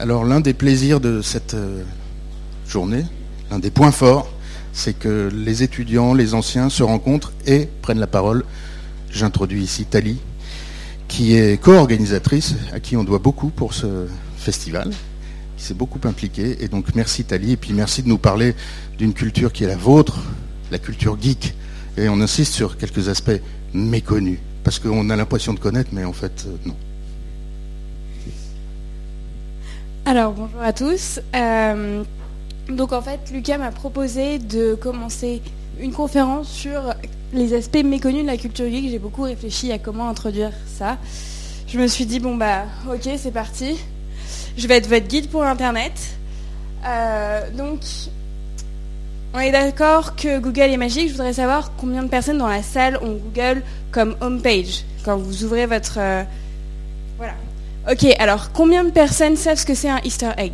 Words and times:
Alors, 0.00 0.24
l'un 0.24 0.40
des 0.40 0.52
plaisirs 0.52 0.98
de 0.98 1.22
cette 1.22 1.54
euh, 1.54 1.84
journée, 2.66 3.04
l'un 3.52 3.60
des 3.60 3.70
points 3.70 3.92
forts, 3.92 4.28
c'est 4.72 4.98
que 4.98 5.30
les 5.32 5.62
étudiants, 5.62 6.14
les 6.14 6.34
anciens 6.34 6.70
se 6.70 6.82
rencontrent 6.82 7.32
et 7.46 7.68
prennent 7.82 8.00
la 8.00 8.08
parole. 8.08 8.44
J'introduis 9.12 9.62
ici 9.62 9.84
Tali, 9.84 10.18
qui 11.06 11.36
est 11.36 11.56
co-organisatrice, 11.62 12.56
à 12.72 12.80
qui 12.80 12.96
on 12.96 13.04
doit 13.04 13.20
beaucoup 13.20 13.50
pour 13.50 13.72
ce 13.72 14.08
festival, 14.38 14.90
qui 15.56 15.64
s'est 15.64 15.72
beaucoup 15.72 16.00
impliquée. 16.02 16.64
Et 16.64 16.66
donc 16.66 16.96
merci 16.96 17.22
Tali, 17.22 17.52
et 17.52 17.56
puis 17.56 17.72
merci 17.72 18.02
de 18.02 18.08
nous 18.08 18.18
parler 18.18 18.56
d'une 18.98 19.12
culture 19.12 19.52
qui 19.52 19.62
est 19.62 19.68
la 19.68 19.76
vôtre, 19.76 20.18
la 20.72 20.80
culture 20.80 21.16
geek. 21.20 21.54
Et 21.96 22.08
on 22.08 22.20
insiste 22.20 22.54
sur 22.54 22.76
quelques 22.76 23.08
aspects 23.08 23.40
méconnus, 23.72 24.40
parce 24.68 24.80
qu'on 24.80 25.08
a 25.08 25.16
l'impression 25.16 25.54
de 25.54 25.58
connaître, 25.58 25.88
mais 25.94 26.04
en 26.04 26.12
fait, 26.12 26.44
euh, 26.46 26.54
non. 26.66 26.76
Alors, 30.04 30.32
bonjour 30.32 30.60
à 30.60 30.74
tous. 30.74 31.20
Euh, 31.34 32.04
donc 32.68 32.92
en 32.92 33.00
fait, 33.00 33.18
Lucas 33.32 33.56
m'a 33.56 33.70
proposé 33.70 34.38
de 34.38 34.74
commencer 34.74 35.40
une 35.80 35.92
conférence 35.92 36.50
sur 36.50 36.92
les 37.32 37.54
aspects 37.54 37.82
méconnus 37.82 38.24
de 38.24 38.26
la 38.26 38.36
culture 38.36 38.66
geek. 38.66 38.90
J'ai 38.90 38.98
beaucoup 38.98 39.22
réfléchi 39.22 39.72
à 39.72 39.78
comment 39.78 40.06
introduire 40.06 40.52
ça. 40.66 40.98
Je 41.66 41.78
me 41.78 41.86
suis 41.86 42.04
dit, 42.04 42.20
bon 42.20 42.36
bah 42.36 42.64
ok, 42.92 43.08
c'est 43.16 43.32
parti. 43.32 43.74
Je 44.58 44.68
vais 44.68 44.76
être 44.76 44.88
votre 44.90 45.08
guide 45.08 45.30
pour 45.30 45.44
Internet. 45.44 45.94
Euh, 46.84 47.50
donc, 47.52 47.80
on 49.32 49.38
est 49.38 49.52
d'accord 49.52 50.14
que 50.14 50.38
Google 50.38 50.60
est 50.60 50.76
magique. 50.76 51.08
Je 51.08 51.12
voudrais 51.12 51.32
savoir 51.32 51.72
combien 51.78 52.02
de 52.02 52.08
personnes 52.08 52.36
dans 52.36 52.48
la 52.48 52.62
salle 52.62 52.98
ont 53.02 53.14
Google 53.14 53.62
comme 53.90 54.16
homepage 54.20 54.84
quand 55.04 55.16
vous 55.16 55.44
ouvrez 55.44 55.66
votre... 55.66 55.98
Euh, 55.98 56.22
voilà. 57.16 57.34
Ok, 57.90 58.04
alors 58.18 58.52
combien 58.52 58.84
de 58.84 58.90
personnes 58.90 59.36
savent 59.36 59.58
ce 59.58 59.64
que 59.64 59.74
c'est 59.74 59.88
un 59.88 60.00
Easter 60.04 60.30
egg? 60.36 60.52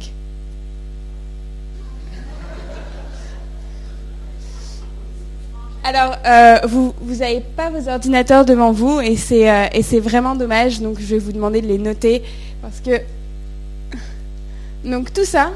Alors, 5.87 6.17
euh, 6.25 6.61
vous 6.67 6.95
n'avez 7.19 7.41
pas 7.41 7.69
vos 7.69 7.91
ordinateurs 7.91 8.47
devant 8.47 8.73
vous 8.73 9.03
et 9.03 9.17
c'est 9.17 9.51
euh, 9.51 10.01
vraiment 10.01 10.35
dommage. 10.35 10.81
Donc, 10.81 10.97
je 10.99 11.05
vais 11.05 11.19
vous 11.19 11.33
demander 11.33 11.61
de 11.61 11.67
les 11.67 11.77
noter 11.77 12.23
parce 12.63 12.81
que 12.81 13.03
donc 14.89 15.13
tout 15.13 15.27
ça, 15.27 15.51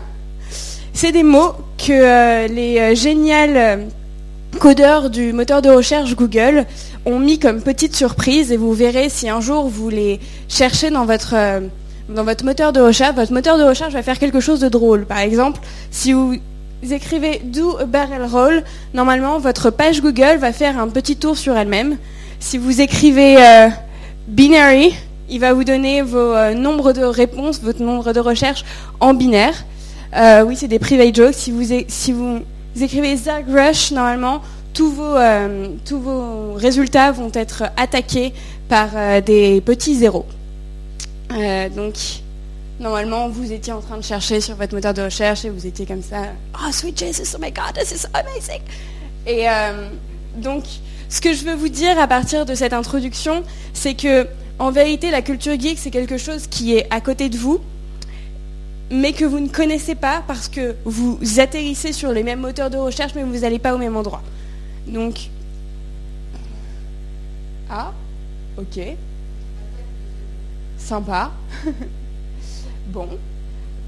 c'est 0.92 1.13
des 1.13 1.23
mots 1.23 1.55
que 1.79 1.92
euh, 1.92 2.47
les 2.47 2.95
géniales 2.95 3.87
codeurs 4.61 5.09
du 5.09 5.33
moteur 5.33 5.63
de 5.63 5.70
recherche 5.70 6.15
Google 6.15 6.67
ont 7.09 7.19
mis 7.19 7.39
comme 7.39 7.62
petite 7.62 7.97
surprise 7.97 8.53
et 8.53 8.56
vous 8.56 8.73
verrez 8.73 9.09
si 9.09 9.28
un 9.28 9.41
jour 9.41 9.69
vous 9.69 9.89
les 9.89 10.20
cherchez 10.48 10.91
dans 10.91 11.06
votre 11.06 11.34
dans 12.09 12.25
votre 12.25 12.45
moteur 12.45 12.73
de 12.73 12.81
recherche, 12.81 13.14
votre 13.14 13.33
moteur 13.33 13.59
de 13.59 13.64
recherche 13.64 13.92
va 13.92 14.03
faire 14.03 14.19
quelque 14.19 14.41
chose 14.41 14.61
de 14.61 14.69
drôle. 14.69 15.05
Par 15.05 15.19
exemple, 15.19 15.61
si 15.91 16.12
vous 16.12 16.34
écrivez 16.91 17.41
do 17.45 17.77
a 17.79 17.84
barrel 17.84 18.25
roll, 18.25 18.62
normalement 18.95 19.39
votre 19.39 19.70
page 19.70 20.01
Google 20.01 20.39
va 20.39 20.53
faire 20.53 20.79
un 20.79 20.89
petit 20.89 21.17
tour 21.17 21.36
sur 21.36 21.56
elle-même. 21.56 21.98
Si 22.41 22.56
vous 22.56 22.81
écrivez 22.81 23.36
euh, 23.36 23.69
binary, 24.27 24.95
il 25.29 25.41
va 25.41 25.53
vous 25.53 25.64
donner 25.64 26.03
vos 26.03 26.19
euh, 26.19 26.55
nombres 26.55 26.92
de 26.92 27.03
réponses, 27.03 27.61
votre 27.62 27.83
nombre 27.83 28.12
de 28.12 28.20
recherches 28.20 28.64
en 29.01 29.12
binaire. 29.12 29.64
Euh, 30.17 30.42
oui, 30.42 30.56
c'est 30.56 30.69
des 30.69 30.79
private 30.79 31.14
jokes. 31.14 31.34
Si 31.34 31.51
vous, 31.51 31.64
si 31.89 32.12
vous 32.12 32.41
écrivez 32.81 33.17
ZagRush, 33.17 33.91
normalement, 33.91 34.41
tous 34.74 34.91
vos, 34.91 35.16
tous 35.84 35.98
vos 35.98 36.55
résultats 36.55 37.12
vont 37.12 37.30
être 37.34 37.64
attaqués 37.77 38.33
par 38.69 39.22
des 39.22 39.61
petits 39.61 39.97
zéros. 39.97 40.27
donc, 41.74 41.94
Normalement, 42.80 43.28
vous 43.28 43.52
étiez 43.52 43.72
en 43.72 43.80
train 43.80 43.96
de 43.96 44.05
chercher 44.05 44.41
sur 44.41 44.55
votre 44.55 44.72
moteur 44.72 44.94
de 44.94 45.02
recherche 45.02 45.44
et 45.44 45.50
vous 45.50 45.66
étiez 45.66 45.84
comme 45.84 46.02
ça. 46.02 46.22
Oh, 46.55 46.70
sweet 46.70 46.96
Jesus, 46.96 47.34
oh 47.34 47.39
my 47.41 47.50
God, 47.50 47.74
this 47.74 47.90
is 47.90 48.07
amazing. 48.14 48.61
Et 49.27 49.48
euh, 49.48 49.89
donc, 50.36 50.62
ce 51.08 51.20
que 51.20 51.33
je 51.33 51.45
veux 51.45 51.57
vous 51.57 51.68
dire 51.68 51.98
à 51.98 52.07
partir 52.07 52.46
de 52.46 52.55
cette 52.55 52.73
introduction, 52.73 53.42
c'est 53.73 53.95
que, 53.95 54.28
en 54.61 54.70
vérité, 54.70 55.11
la 55.11 55.23
culture 55.23 55.58
geek, 55.58 55.77
c'est 55.77 55.90
quelque 55.90 56.18
chose 56.18 56.46
qui 56.46 56.77
est 56.77 56.86
à 56.90 57.01
côté 57.01 57.28
de 57.28 57.36
vous, 57.36 57.58
mais 58.92 59.12
que 59.12 59.24
vous 59.24 59.40
ne 59.40 59.48
connaissez 59.48 59.96
pas 59.96 60.23
parce 60.28 60.46
que 60.46 60.77
vous 60.84 61.18
atterrissez 61.39 61.92
sur 61.92 62.12
les 62.12 62.23
mêmes 62.23 62.40
moteurs 62.40 62.70
de 62.70 62.78
recherche, 62.78 63.12
mais 63.17 63.24
vous 63.24 63.39
n'allez 63.40 63.58
pas 63.58 63.74
au 63.74 63.78
même 63.78 63.96
endroit. 63.96 64.23
Donc, 64.89 65.29
ah, 67.71 67.93
ok, 68.57 68.81
sympa. 70.79 71.31
Bon. 72.89 73.07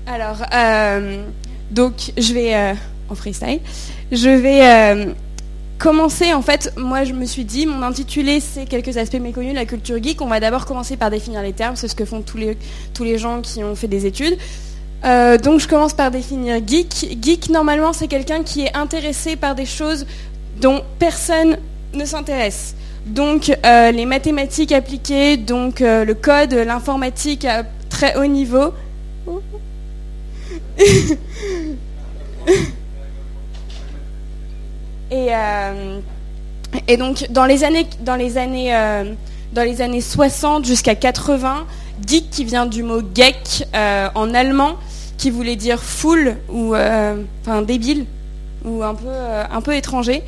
Alors, 0.06 0.42
euh, 0.52 1.24
donc, 1.70 2.12
je 2.18 2.34
vais, 2.34 2.54
euh, 2.54 2.74
en 3.08 3.14
freestyle, 3.14 3.60
je 4.12 4.28
vais 4.28 4.66
euh, 4.66 5.12
commencer, 5.78 6.34
en 6.34 6.42
fait, 6.42 6.74
moi 6.76 7.04
je 7.04 7.14
me 7.14 7.24
suis 7.24 7.44
dit, 7.44 7.64
mon 7.64 7.82
intitulé 7.82 8.40
c'est 8.40 8.66
quelques 8.66 8.98
aspects 8.98 9.20
méconnus 9.20 9.52
de 9.52 9.56
la 9.56 9.64
culture 9.64 10.02
geek. 10.02 10.20
On 10.20 10.26
va 10.26 10.38
d'abord 10.38 10.66
commencer 10.66 10.98
par 10.98 11.10
définir 11.10 11.42
les 11.42 11.54
termes, 11.54 11.76
c'est 11.76 11.88
ce 11.88 11.94
que 11.94 12.04
font 12.04 12.20
tous 12.20 12.36
les, 12.36 12.58
tous 12.92 13.04
les 13.04 13.16
gens 13.16 13.40
qui 13.40 13.64
ont 13.64 13.74
fait 13.74 13.88
des 13.88 14.04
études. 14.04 14.36
donc 15.02 15.60
je 15.60 15.68
commence 15.68 15.94
par 15.94 16.10
définir 16.10 16.60
geek. 16.66 17.16
Geek, 17.22 17.48
normalement, 17.48 17.94
c'est 17.94 18.08
quelqu'un 18.08 18.42
qui 18.42 18.62
est 18.62 18.76
intéressé 18.76 19.36
par 19.36 19.54
des 19.54 19.66
choses 19.66 20.06
dont 20.60 20.82
personne 20.98 21.58
ne 21.94 22.04
s'intéresse. 22.04 22.74
Donc 23.06 23.50
les 23.64 24.06
mathématiques 24.06 24.72
appliquées, 24.72 25.36
donc 25.36 25.80
le 25.80 26.12
code, 26.12 26.52
l'informatique 26.52 27.44
à 27.44 27.64
très 27.88 28.16
haut 28.16 28.26
niveau, 28.26 28.72
et, 35.10 35.28
euh, 35.30 36.00
et 36.88 36.96
donc 36.96 37.26
dans 37.30 37.44
les 37.44 37.64
années, 37.64 37.86
dans 38.00 38.16
les 38.16 38.38
années, 38.38 38.74
euh, 38.74 39.12
dans 39.52 39.62
les 39.62 39.82
années 39.82 40.00
60 40.00 40.64
jusqu'à 40.64 40.94
80, 40.94 41.66
geek 42.06 42.30
qui 42.30 42.44
vient 42.44 42.66
du 42.66 42.82
mot 42.82 43.00
geek 43.00 43.66
euh, 43.74 44.08
en 44.14 44.32
allemand, 44.34 44.76
qui 45.18 45.30
voulait 45.30 45.56
dire 45.56 45.82
foule 45.82 46.36
ou 46.48 46.74
enfin 46.74 47.62
débile 47.62 48.06
ou 48.64 48.82
un 48.82 48.94
peu 49.62 49.74
étranger. 49.74 50.22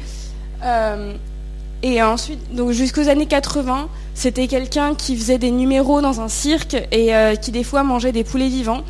Et 1.82 2.02
ensuite, 2.02 2.54
donc 2.54 2.70
jusqu'aux 2.70 3.08
années 3.08 3.26
80, 3.26 3.88
c'était 4.14 4.46
quelqu'un 4.46 4.94
qui 4.94 5.16
faisait 5.16 5.38
des 5.38 5.50
numéros 5.50 6.00
dans 6.00 6.20
un 6.20 6.28
cirque 6.28 6.76
et 6.92 7.12
qui 7.40 7.50
des 7.50 7.64
fois 7.64 7.82
mangeait 7.82 8.12
des 8.12 8.24
poulets 8.24 8.48
vivants. 8.48 8.82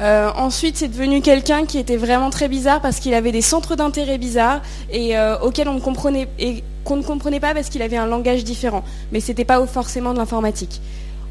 Euh, 0.00 0.30
ensuite, 0.36 0.76
c'est 0.78 0.88
devenu 0.88 1.20
quelqu'un 1.20 1.64
qui 1.64 1.78
était 1.78 1.96
vraiment 1.96 2.30
très 2.30 2.48
bizarre 2.48 2.80
parce 2.80 2.98
qu'il 2.98 3.14
avait 3.14 3.30
des 3.30 3.42
centres 3.42 3.76
d'intérêt 3.76 4.18
bizarres 4.18 4.60
et 4.90 5.16
euh, 5.16 5.38
auxquels 5.38 5.68
on 5.68 5.78
comprenait 5.80 6.28
et 6.38 6.64
qu'on 6.84 6.96
ne 6.96 7.02
comprenait 7.02 7.38
pas 7.38 7.54
parce 7.54 7.68
qu'il 7.68 7.82
avait 7.82 7.96
un 7.96 8.06
langage 8.06 8.42
différent. 8.42 8.82
Mais 9.12 9.20
ce 9.20 9.28
n'était 9.28 9.44
pas 9.44 9.64
forcément 9.66 10.12
de 10.12 10.18
l'informatique. 10.18 10.80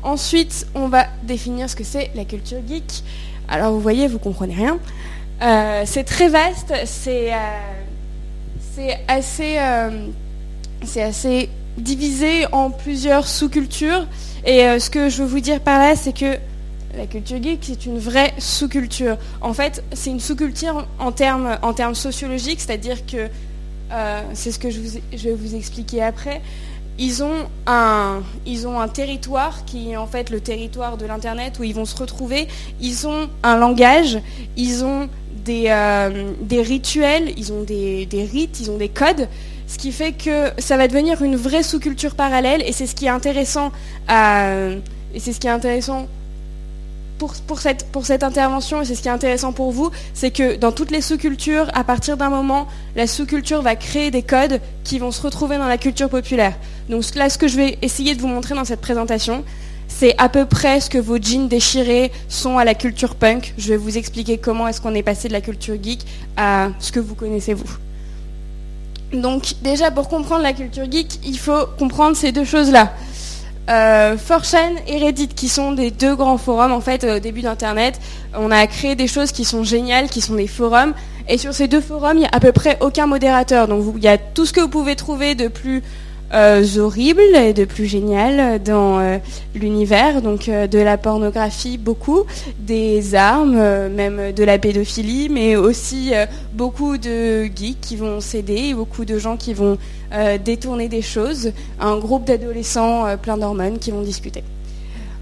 Ensuite, 0.03 0.67
on 0.73 0.87
va 0.87 1.05
définir 1.23 1.69
ce 1.69 1.75
que 1.75 1.83
c'est 1.83 2.11
la 2.15 2.23
culture 2.23 2.59
geek. 2.65 3.03
Alors, 3.49 3.73
vous 3.73 3.81
voyez, 3.81 4.07
vous 4.07 4.19
comprenez 4.19 4.55
rien. 4.55 4.77
Euh, 5.41 5.83
c'est 5.85 6.03
très 6.03 6.29
vaste, 6.29 6.73
c'est 6.85 7.31
assez, 9.07 9.57
c'est 10.83 11.01
assez 11.01 11.49
divisé 11.77 12.45
en 12.51 12.69
plusieurs 12.69 13.27
sous-cultures. 13.27 14.07
Et 14.45 14.79
ce 14.79 14.89
que 14.89 15.09
je 15.09 15.23
veux 15.23 15.29
vous 15.29 15.39
dire 15.39 15.59
par 15.59 15.79
là, 15.79 15.95
c'est 15.95 16.13
que 16.13 16.37
la 16.97 17.05
culture 17.05 17.41
geek, 17.41 17.59
c'est 17.61 17.85
une 17.85 17.99
vraie 17.99 18.33
sous-culture. 18.37 19.17
En 19.41 19.53
fait, 19.53 19.83
c'est 19.93 20.09
une 20.09 20.19
sous-culture 20.19 20.87
en 20.99 21.11
termes, 21.11 21.57
en 21.61 21.73
termes 21.73 21.95
sociologiques, 21.95 22.59
c'est-à-dire 22.59 23.05
que, 23.05 23.29
euh, 23.91 24.21
c'est 24.33 24.51
ce 24.51 24.59
que 24.59 24.69
je, 24.69 24.79
vais 24.79 25.33
vous 25.33 25.55
expliquer 25.55 26.01
après, 26.01 26.41
ils 26.99 27.23
ont, 27.23 27.47
un, 27.65 28.21
ils 28.45 28.67
ont 28.67 28.79
un 28.79 28.87
territoire 28.87 29.65
qui 29.65 29.91
est 29.91 29.97
en 29.97 30.07
fait 30.07 30.29
le 30.29 30.41
territoire 30.41 30.97
de 30.97 31.05
l'Internet 31.05 31.57
où 31.59 31.63
ils 31.63 31.73
vont 31.73 31.85
se 31.85 31.95
retrouver. 31.95 32.47
Ils 32.81 33.07
ont 33.07 33.29
un 33.43 33.57
langage, 33.57 34.19
ils 34.57 34.83
ont 34.83 35.09
des, 35.43 35.65
euh, 35.67 36.31
des 36.41 36.61
rituels, 36.61 37.33
ils 37.37 37.51
ont 37.53 37.63
des, 37.63 38.07
rites, 38.31 38.59
ils 38.59 38.71
ont 38.71 38.77
des 38.77 38.89
codes, 38.89 39.27
ce 39.67 39.77
qui 39.77 39.91
fait 39.91 40.11
que 40.11 40.49
ça 40.57 40.77
va 40.77 40.87
devenir 40.87 41.21
une 41.21 41.35
vraie 41.35 41.63
sous-culture 41.63 42.15
parallèle 42.15 42.61
et 42.65 42.71
c'est 42.71 42.87
ce 42.87 42.95
qui 42.95 43.05
est 43.05 43.09
intéressant 43.09 43.71
intéressant 45.45 46.07
pour, 47.47 47.59
cette, 47.59 47.85
pour 47.91 48.05
cette 48.05 48.23
intervention, 48.23 48.81
et 48.81 48.85
c'est 48.85 48.95
ce 48.95 49.01
qui 49.01 49.07
est 49.07 49.11
intéressant 49.11 49.53
pour 49.53 49.71
vous, 49.71 49.91
c'est 50.13 50.31
que 50.31 50.55
dans 50.55 50.71
toutes 50.71 50.91
les 50.91 51.01
sous-cultures, 51.01 51.67
à 51.73 51.83
partir 51.83 52.17
d'un 52.17 52.29
moment, 52.29 52.67
la 52.95 53.07
sous-culture 53.07 53.61
va 53.61 53.75
créer 53.75 54.11
des 54.11 54.23
codes 54.23 54.59
qui 54.83 54.99
vont 54.99 55.11
se 55.11 55.21
retrouver 55.21 55.57
dans 55.57 55.67
la 55.67 55.77
culture 55.77 56.09
populaire. 56.09 56.53
Donc 56.89 57.03
là, 57.15 57.29
ce 57.29 57.37
que 57.37 57.47
je 57.47 57.57
vais 57.57 57.77
essayer 57.81 58.15
de 58.15 58.21
vous 58.21 58.27
montrer 58.27 58.55
dans 58.55 58.65
cette 58.65 58.81
présentation, 58.81 59.43
c'est 59.97 60.15
à 60.17 60.29
peu 60.29 60.45
près 60.45 60.79
ce 60.79 60.89
que 60.89 60.97
vos 60.97 61.17
jeans 61.21 61.47
déchirés 61.47 62.11
sont 62.27 62.57
à 62.57 62.65
la 62.65 62.73
culture 62.73 63.15
punk. 63.15 63.53
Je 63.57 63.69
vais 63.69 63.77
vous 63.77 63.97
expliquer 63.97 64.37
comment 64.37 64.67
est-ce 64.67 64.81
qu'on 64.81 64.95
est 64.95 65.03
passé 65.03 65.27
de 65.27 65.33
la 65.33 65.41
culture 65.41 65.75
geek 65.81 66.05
à 66.37 66.69
ce 66.79 66.91
que 66.91 66.99
vous 66.99 67.13
connaissez 67.13 67.53
vous. 67.53 67.69
Donc 69.13 69.53
déjà, 69.61 69.91
pour 69.91 70.07
comprendre 70.07 70.41
la 70.41 70.53
culture 70.53 70.89
geek, 70.89 71.19
il 71.25 71.37
faut 71.37 71.67
comprendre 71.77 72.15
ces 72.15 72.31
deux 72.31 72.45
choses-là. 72.45 72.93
euh, 73.69 74.15
4chan 74.15 74.75
et 74.87 74.97
Reddit, 74.97 75.27
qui 75.27 75.47
sont 75.49 75.71
des 75.73 75.91
deux 75.91 76.15
grands 76.15 76.37
forums 76.37 76.71
en 76.71 76.81
fait 76.81 77.03
au 77.03 77.19
début 77.19 77.41
d'Internet. 77.41 77.99
On 78.35 78.49
a 78.49 78.65
créé 78.67 78.95
des 78.95 79.07
choses 79.07 79.31
qui 79.31 79.45
sont 79.45 79.63
géniales, 79.63 80.09
qui 80.09 80.21
sont 80.21 80.35
des 80.35 80.47
forums. 80.47 80.93
Et 81.27 81.37
sur 81.37 81.53
ces 81.53 81.67
deux 81.67 81.81
forums, 81.81 82.17
il 82.17 82.21
n'y 82.21 82.25
a 82.25 82.31
à 82.31 82.39
peu 82.39 82.51
près 82.51 82.77
aucun 82.81 83.05
modérateur. 83.05 83.67
Donc 83.67 83.85
il 83.97 84.03
y 84.03 84.07
a 84.07 84.17
tout 84.17 84.45
ce 84.45 84.53
que 84.53 84.61
vous 84.61 84.67
pouvez 84.69 84.95
trouver 84.95 85.35
de 85.35 85.47
plus 85.47 85.83
euh, 86.33 86.65
horrible 86.77 87.21
et 87.35 87.53
de 87.53 87.65
plus 87.65 87.85
génial 87.85 88.63
dans 88.63 88.99
euh, 88.99 89.17
l'univers, 89.53 90.21
donc 90.21 90.47
euh, 90.47 90.65
de 90.65 90.79
la 90.79 90.97
pornographie 90.97 91.77
beaucoup, 91.77 92.23
des 92.57 93.15
armes, 93.15 93.89
même 93.89 94.31
de 94.31 94.43
la 94.43 94.57
pédophilie, 94.57 95.27
mais 95.29 95.55
aussi 95.55 96.11
beaucoup 96.53 96.97
de 96.97 97.43
geeks 97.43 97.81
qui 97.81 97.95
vont 97.97 98.21
céder, 98.21 98.73
beaucoup 98.73 99.05
de 99.05 99.17
gens 99.17 99.35
qui 99.37 99.53
vont 99.53 99.77
détourner 100.43 100.87
des 100.87 101.01
choses, 101.01 101.51
un 101.79 101.97
groupe 101.97 102.25
d'adolescents 102.25 103.05
plein 103.17 103.37
d'hormones 103.37 103.79
qui 103.79 103.91
vont 103.91 104.01
discuter. 104.01 104.43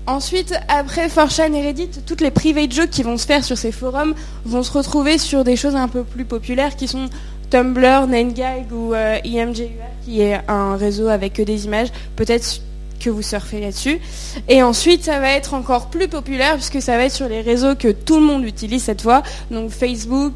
Ensuite, 0.10 0.56
après 0.68 1.08
4chan 1.08 1.54
et 1.54 1.62
Reddit, 1.62 1.90
toutes 2.06 2.22
les 2.22 2.32
private 2.32 2.72
jokes 2.72 2.90
qui 2.90 3.04
vont 3.04 3.18
se 3.18 3.28
faire 3.28 3.44
sur 3.44 3.58
ces 3.58 3.72
forums 3.72 4.16
vont 4.44 4.64
se 4.64 4.72
retrouver 4.72 5.20
sur 5.20 5.44
des 5.44 5.56
choses 5.56 5.76
un 5.76 5.88
peu 5.88 6.04
plus 6.04 6.26
populaires 6.26 6.76
qui 6.76 6.88
sont 6.88 7.10
Tumblr, 7.50 8.08
9gag 8.08 8.72
ou 8.72 8.94
IMGUR, 8.94 9.70
qui 10.06 10.22
est 10.22 10.40
un 10.48 10.76
réseau 10.76 11.08
avec 11.08 11.34
que 11.34 11.42
des 11.42 11.66
images. 11.66 11.90
Peut-être 12.16 12.62
que 13.00 13.10
vous 13.10 13.22
surfez 13.22 13.60
là-dessus. 13.60 14.00
Et 14.48 14.62
ensuite, 14.62 15.04
ça 15.06 15.20
va 15.20 15.32
être 15.32 15.54
encore 15.54 15.90
plus 15.90 16.08
populaire 16.08 16.56
puisque 16.56 16.82
ça 16.82 16.98
va 16.98 17.06
être 17.06 17.14
sur 17.14 17.28
les 17.28 17.42
réseaux 17.42 17.76
que 17.76 17.92
tout 17.92 18.20
le 18.20 18.26
monde 18.26 18.44
utilise 18.44 18.84
cette 18.84 19.02
fois, 19.02 19.24
donc 19.50 19.72
Facebook, 19.72 20.34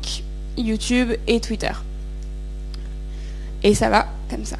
YouTube 0.57 1.13
et 1.27 1.39
Twitter. 1.39 1.71
Et 3.63 3.75
ça 3.75 3.89
va 3.89 4.07
comme 4.30 4.45
ça. 4.45 4.57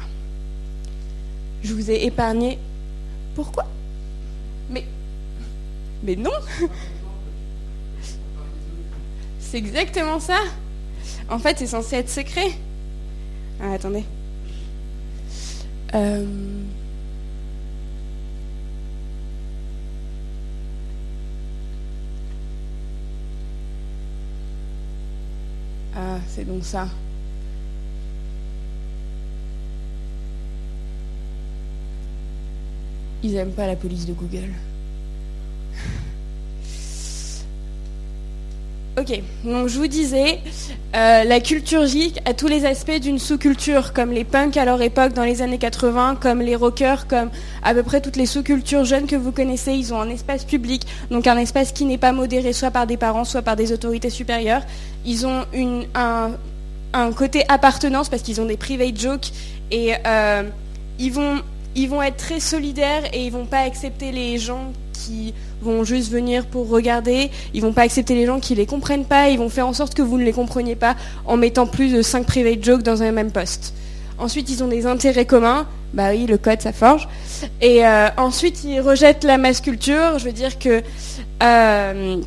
Je 1.62 1.74
vous 1.74 1.90
ai 1.90 2.04
épargné. 2.04 2.58
Pourquoi? 3.34 3.66
Mais. 4.70 4.84
Mais 6.02 6.16
non 6.16 6.30
C'est 9.40 9.58
exactement 9.58 10.20
ça. 10.20 10.38
En 11.30 11.38
fait, 11.38 11.58
c'est 11.58 11.66
censé 11.66 11.96
être 11.96 12.10
secret. 12.10 12.50
Ah, 13.60 13.72
attendez. 13.72 14.04
Euh, 15.94 16.24
ah, 25.96 26.18
c'est 26.28 26.44
donc 26.44 26.64
ça. 26.64 26.88
Ils 33.22 33.34
aiment 33.36 33.52
pas 33.52 33.66
la 33.66 33.76
police 33.76 34.04
de 34.06 34.12
Google. 34.12 34.52
Ok, 38.96 39.20
donc 39.42 39.66
je 39.66 39.76
vous 39.76 39.88
disais, 39.88 40.38
euh, 40.94 41.24
la 41.24 41.40
culture 41.40 41.84
geek 41.84 42.20
a 42.26 42.32
tous 42.32 42.46
les 42.46 42.64
aspects 42.64 43.00
d'une 43.00 43.18
sous-culture, 43.18 43.92
comme 43.92 44.12
les 44.12 44.22
punks 44.22 44.56
à 44.56 44.64
leur 44.64 44.80
époque 44.82 45.14
dans 45.14 45.24
les 45.24 45.42
années 45.42 45.58
80, 45.58 46.16
comme 46.20 46.40
les 46.40 46.54
rockers, 46.54 47.08
comme 47.08 47.30
à 47.64 47.74
peu 47.74 47.82
près 47.82 48.00
toutes 48.00 48.14
les 48.14 48.26
sous-cultures 48.26 48.84
jeunes 48.84 49.08
que 49.08 49.16
vous 49.16 49.32
connaissez. 49.32 49.72
Ils 49.72 49.92
ont 49.92 50.00
un 50.00 50.08
espace 50.10 50.44
public, 50.44 50.86
donc 51.10 51.26
un 51.26 51.36
espace 51.38 51.72
qui 51.72 51.86
n'est 51.86 51.98
pas 51.98 52.12
modéré 52.12 52.52
soit 52.52 52.70
par 52.70 52.86
des 52.86 52.96
parents, 52.96 53.24
soit 53.24 53.42
par 53.42 53.56
des 53.56 53.72
autorités 53.72 54.10
supérieures. 54.10 54.62
Ils 55.04 55.26
ont 55.26 55.44
un, 55.96 56.30
côté 57.16 57.42
appartenance 57.48 58.08
parce 58.08 58.22
qu'ils 58.22 58.40
ont 58.40 58.46
des 58.46 58.56
private 58.56 58.96
jokes 58.96 59.32
et 59.72 59.94
euh, 60.06 60.44
ils, 61.00 61.12
vont, 61.12 61.42
être 62.00 62.16
très 62.16 62.38
solidaires 62.38 63.02
et 63.12 63.26
ils 63.26 63.32
vont 63.32 63.46
pas 63.46 63.62
accepter 63.62 64.12
les 64.12 64.38
gens 64.38 64.72
qui 64.94 65.34
vont 65.60 65.84
juste 65.84 66.10
venir 66.10 66.46
pour 66.46 66.68
regarder, 66.70 67.30
ils 67.52 67.60
vont 67.60 67.72
pas 67.72 67.82
accepter 67.82 68.14
les 68.14 68.24
gens 68.24 68.40
qui 68.40 68.54
les 68.54 68.64
comprennent 68.64 69.04
pas, 69.04 69.28
ils 69.28 69.38
vont 69.38 69.50
faire 69.50 69.66
en 69.66 69.74
sorte 69.74 69.94
que 69.94 70.02
vous 70.02 70.16
ne 70.16 70.24
les 70.24 70.32
compreniez 70.32 70.76
pas 70.76 70.96
en 71.26 71.36
mettant 71.36 71.66
plus 71.66 71.92
de 71.92 72.00
5 72.00 72.24
private 72.24 72.64
jokes 72.64 72.82
dans 72.82 73.02
un 73.02 73.12
même 73.12 73.30
poste. 73.30 73.74
Ensuite, 74.18 74.48
ils 74.48 74.62
ont 74.62 74.68
des 74.68 74.86
intérêts 74.86 75.26
communs, 75.26 75.66
bah 75.92 76.10
oui, 76.10 76.26
le 76.26 76.38
code 76.38 76.60
ça 76.60 76.72
forge. 76.72 77.08
Et 77.60 77.84
euh, 77.86 78.08
ensuite, 78.16 78.64
ils 78.64 78.80
rejettent 78.80 79.24
la 79.24 79.38
masse 79.38 79.60
culture, 79.60 80.18
je 80.18 80.24
veux 80.24 80.32
dire 80.32 80.58
que 80.58 80.82
euh, 81.42 82.22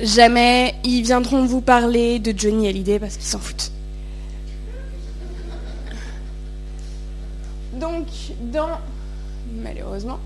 jamais 0.00 0.74
ils 0.84 1.02
viendront 1.02 1.44
vous 1.44 1.60
parler 1.60 2.18
de 2.18 2.32
Johnny 2.36 2.68
Hallyday 2.68 2.98
parce 2.98 3.16
qu'ils 3.16 3.26
s'en 3.26 3.38
foutent. 3.38 3.72
Donc, 7.78 8.06
dans 8.40 8.78
malheureusement, 9.62 10.18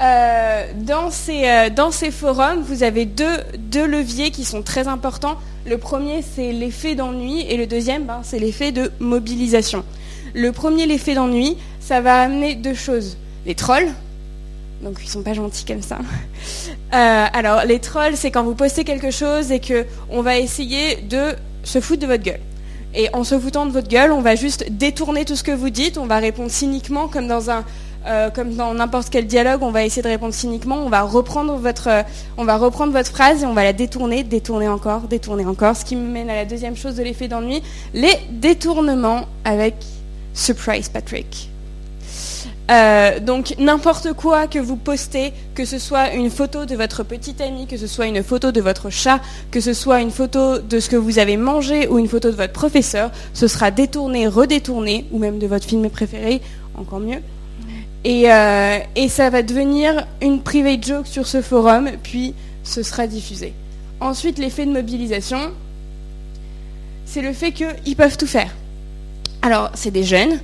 euh, 0.00 0.66
dans, 0.76 1.10
ces, 1.10 1.48
euh, 1.48 1.70
dans, 1.70 1.90
ces, 1.90 2.10
forums, 2.10 2.60
vous 2.60 2.82
avez 2.82 3.06
deux, 3.06 3.38
deux, 3.58 3.86
leviers 3.86 4.30
qui 4.30 4.44
sont 4.44 4.62
très 4.62 4.88
importants. 4.88 5.36
Le 5.66 5.78
premier, 5.78 6.22
c'est 6.22 6.52
l'effet 6.52 6.94
d'ennui, 6.94 7.40
et 7.48 7.56
le 7.56 7.66
deuxième, 7.66 8.04
ben, 8.04 8.20
c'est 8.22 8.38
l'effet 8.38 8.72
de 8.72 8.92
mobilisation. 9.00 9.84
Le 10.34 10.52
premier, 10.52 10.86
l'effet 10.86 11.14
d'ennui, 11.14 11.56
ça 11.80 12.00
va 12.00 12.20
amener 12.20 12.54
deux 12.54 12.74
choses. 12.74 13.16
Les 13.46 13.54
trolls, 13.54 13.88
donc 14.82 14.98
ils 15.02 15.08
sont 15.08 15.22
pas 15.22 15.32
gentils 15.34 15.64
comme 15.64 15.82
ça. 15.82 15.98
Euh, 16.94 17.26
alors 17.32 17.64
les 17.64 17.80
trolls, 17.80 18.16
c'est 18.16 18.30
quand 18.30 18.44
vous 18.44 18.54
postez 18.54 18.84
quelque 18.84 19.10
chose 19.10 19.50
et 19.50 19.58
que 19.58 19.84
on 20.08 20.22
va 20.22 20.38
essayer 20.38 20.96
de 20.96 21.34
se 21.64 21.80
foutre 21.80 22.02
de 22.02 22.06
votre 22.06 22.22
gueule. 22.22 22.40
Et 22.94 23.12
en 23.12 23.24
se 23.24 23.38
foutant 23.38 23.66
de 23.66 23.72
votre 23.72 23.88
gueule, 23.88 24.12
on 24.12 24.20
va 24.20 24.36
juste 24.36 24.70
détourner 24.70 25.24
tout 25.24 25.34
ce 25.34 25.42
que 25.42 25.50
vous 25.50 25.68
dites, 25.68 25.98
on 25.98 26.06
va 26.06 26.18
répondre 26.18 26.50
cyniquement 26.50 27.08
comme 27.08 27.26
dans 27.26 27.50
un 27.50 27.64
euh, 28.06 28.30
comme 28.30 28.54
dans 28.54 28.74
n'importe 28.74 29.10
quel 29.10 29.26
dialogue, 29.26 29.62
on 29.62 29.70
va 29.70 29.84
essayer 29.84 30.02
de 30.02 30.08
répondre 30.08 30.34
cyniquement, 30.34 30.78
on 30.78 30.88
va 30.88 31.02
reprendre 31.02 31.56
votre, 31.56 32.04
on 32.36 32.44
va 32.44 32.56
reprendre 32.56 32.92
votre 32.92 33.10
phrase 33.10 33.42
et 33.42 33.46
on 33.46 33.54
va 33.54 33.64
la 33.64 33.72
détourner, 33.72 34.22
détourner 34.22 34.68
encore, 34.68 35.02
détourner 35.02 35.44
encore, 35.44 35.76
ce 35.76 35.84
qui 35.84 35.96
me 35.96 36.08
mène 36.08 36.30
à 36.30 36.34
la 36.34 36.44
deuxième 36.44 36.76
chose 36.76 36.94
de 36.96 37.02
l'effet 37.02 37.28
d'ennui, 37.28 37.62
les 37.94 38.14
détournements 38.30 39.26
avec 39.44 39.74
Surprise 40.34 40.88
Patrick. 40.88 41.50
Euh, 42.68 43.20
donc 43.20 43.54
n'importe 43.58 44.12
quoi 44.12 44.48
que 44.48 44.58
vous 44.58 44.76
postez, 44.76 45.32
que 45.54 45.64
ce 45.64 45.78
soit 45.78 46.12
une 46.14 46.30
photo 46.30 46.64
de 46.64 46.74
votre 46.74 47.04
petit 47.04 47.40
ami, 47.40 47.66
que 47.66 47.76
ce 47.76 47.86
soit 47.86 48.06
une 48.06 48.22
photo 48.24 48.50
de 48.50 48.60
votre 48.60 48.90
chat, 48.90 49.20
que 49.50 49.60
ce 49.60 49.72
soit 49.72 50.00
une 50.00 50.10
photo 50.10 50.58
de 50.58 50.80
ce 50.80 50.88
que 50.88 50.96
vous 50.96 51.18
avez 51.18 51.36
mangé 51.36 51.86
ou 51.86 51.98
une 51.98 52.08
photo 52.08 52.30
de 52.30 52.36
votre 52.36 52.52
professeur, 52.52 53.10
ce 53.34 53.46
sera 53.46 53.70
détourné, 53.70 54.26
redétourné, 54.26 55.06
ou 55.12 55.18
même 55.18 55.38
de 55.38 55.46
votre 55.46 55.66
film 55.66 55.88
préféré, 55.90 56.40
encore 56.76 57.00
mieux. 57.00 57.20
Euh, 58.04 58.78
et, 58.94 59.08
ça 59.08 59.30
va 59.30 59.42
devenir 59.42 60.06
une 60.22 60.42
private 60.42 60.86
joke 60.86 61.06
sur 61.06 61.26
ce 61.26 61.42
forum, 61.42 61.90
puis 62.02 62.34
ce 62.62 62.82
sera 62.82 63.06
diffusé. 63.06 63.52
Ensuite, 64.00 64.38
l'effet 64.38 64.64
de 64.64 64.70
mobilisation, 64.70 65.38
c'est 67.04 67.22
le 67.22 67.32
fait 67.32 67.52
qu'ils 67.52 67.96
peuvent 67.96 68.16
tout 68.16 68.26
faire. 68.26 68.54
Alors, 69.42 69.70
c'est 69.74 69.90
des 69.90 70.04
jeunes, 70.04 70.38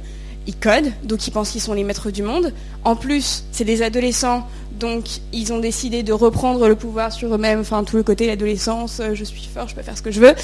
ils 0.47 0.57
codent, 0.57 0.93
donc 1.05 1.27
ils 1.27 1.31
pensent 1.31 1.51
qu'ils 1.51 1.61
sont 1.61 1.75
les 1.75 1.85
maîtres 1.85 2.11
du 2.11 2.23
monde. 2.23 2.53
En 2.85 2.97
plus, 2.97 3.45
c'est 3.53 3.65
des 3.65 3.83
adolescents, 3.83 4.47
donc 4.81 5.05
ils 5.33 5.53
ont 5.53 5.61
décidé 5.61 6.03
de 6.03 6.13
reprendre 6.13 6.67
le 6.67 6.75
pouvoir 6.75 7.13
sur 7.13 7.33
eux-mêmes, 7.33 7.61
enfin 7.61 7.85
tout 7.85 7.97
le 7.97 8.03
côté 8.03 8.27
l'adolescence, 8.27 8.99
euh, 9.01 9.15
je 9.15 9.23
suis 9.23 9.49
fort, 9.53 9.69
je 9.69 9.75
peux 9.77 9.83
faire 9.83 9.97
ce 9.97 10.03
que 10.03 10.11
je 10.11 10.21
veux. 10.21 10.35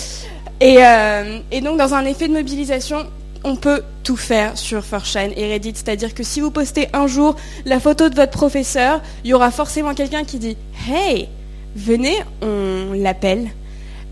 Et, 0.60 0.76
euh, 0.84 1.40
et 1.50 1.60
donc 1.60 1.78
dans 1.78 1.94
un 1.94 2.04
effet 2.04 2.28
de 2.28 2.32
mobilisation, 2.32 3.06
on 3.44 3.56
peut 3.56 3.82
tout 4.02 4.16
faire 4.16 4.56
sur 4.56 4.80
4chan 4.80 5.32
et 5.36 5.52
Reddit. 5.52 5.72
C'est-à-dire 5.74 6.14
que 6.14 6.22
si 6.22 6.40
vous 6.40 6.50
postez 6.50 6.88
un 6.92 7.06
jour 7.06 7.36
la 7.64 7.80
photo 7.80 8.08
de 8.08 8.14
votre 8.14 8.32
professeur, 8.32 9.00
il 9.24 9.30
y 9.30 9.34
aura 9.34 9.50
forcément 9.50 9.94
quelqu'un 9.94 10.24
qui 10.24 10.38
dit 10.38 10.56
Hey, 10.88 11.28
venez, 11.76 12.16
on 12.42 12.92
l'appelle. 12.94 13.48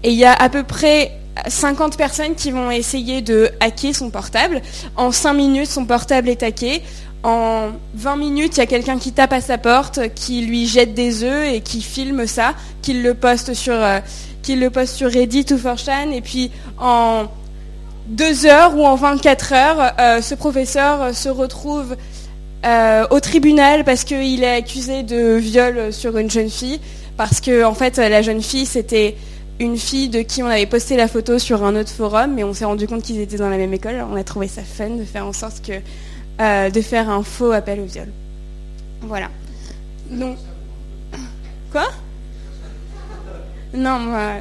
Et 0.02 0.10
il 0.10 0.16
y 0.16 0.24
a 0.24 0.32
à 0.32 0.48
peu 0.48 0.62
près 0.62 1.12
50 1.46 1.96
personnes 1.96 2.34
qui 2.34 2.50
vont 2.50 2.70
essayer 2.70 3.22
de 3.22 3.50
hacker 3.60 3.94
son 3.94 4.10
portable. 4.10 4.62
En 4.96 5.12
5 5.12 5.34
minutes, 5.34 5.68
son 5.68 5.84
portable 5.84 6.28
est 6.28 6.42
hacké. 6.42 6.82
En 7.22 7.70
20 7.94 8.16
minutes, 8.16 8.56
il 8.56 8.60
y 8.60 8.62
a 8.62 8.66
quelqu'un 8.66 8.98
qui 8.98 9.12
tape 9.12 9.32
à 9.32 9.40
sa 9.40 9.58
porte, 9.58 10.14
qui 10.14 10.42
lui 10.42 10.66
jette 10.66 10.94
des 10.94 11.24
œufs 11.24 11.52
et 11.52 11.60
qui 11.60 11.82
filme 11.82 12.26
ça, 12.26 12.54
qui 12.82 12.94
le 12.94 13.14
poste 13.14 13.54
sur, 13.54 13.74
euh, 13.74 13.98
le 14.48 14.68
poste 14.68 14.94
sur 14.94 15.10
Reddit 15.10 15.46
ou 15.50 15.56
4chan. 15.56 16.12
Et 16.12 16.20
puis 16.20 16.50
en 16.78 17.24
deux 18.06 18.46
heures 18.46 18.76
ou 18.76 18.84
en 18.84 18.96
24 18.96 19.52
heures, 19.52 19.92
euh, 19.98 20.22
ce 20.22 20.34
professeur 20.34 21.14
se 21.14 21.28
retrouve 21.28 21.96
euh, 22.64 23.06
au 23.10 23.20
tribunal 23.20 23.84
parce 23.84 24.04
qu'il 24.04 24.42
est 24.42 24.54
accusé 24.54 25.02
de 25.02 25.36
viol 25.36 25.92
sur 25.92 26.16
une 26.16 26.30
jeune 26.30 26.50
fille, 26.50 26.80
parce 27.16 27.40
que 27.40 27.64
en 27.64 27.74
fait 27.74 27.98
la 27.98 28.22
jeune 28.22 28.42
fille 28.42 28.66
c'était 28.66 29.16
une 29.58 29.76
fille 29.76 30.08
de 30.08 30.20
qui 30.20 30.42
on 30.42 30.46
avait 30.46 30.66
posté 30.66 30.96
la 30.96 31.08
photo 31.08 31.38
sur 31.38 31.64
un 31.64 31.76
autre 31.76 31.90
forum, 31.90 32.34
mais 32.34 32.44
on 32.44 32.52
s'est 32.52 32.64
rendu 32.64 32.86
compte 32.86 33.02
qu'ils 33.02 33.20
étaient 33.20 33.38
dans 33.38 33.48
la 33.48 33.56
même 33.56 33.72
école. 33.72 34.04
On 34.10 34.16
a 34.16 34.24
trouvé 34.24 34.48
ça 34.48 34.62
fun 34.62 34.90
de 34.90 35.04
faire 35.04 35.26
en 35.26 35.32
sorte 35.32 35.64
que 35.66 35.72
euh, 36.40 36.70
de 36.70 36.80
faire 36.80 37.08
un 37.08 37.22
faux 37.22 37.52
appel 37.52 37.80
au 37.80 37.84
viol. 37.84 38.08
Voilà. 39.02 39.28
Donc 40.10 40.36
quoi? 41.72 41.88
Non, 43.74 43.98
moi. 43.98 44.32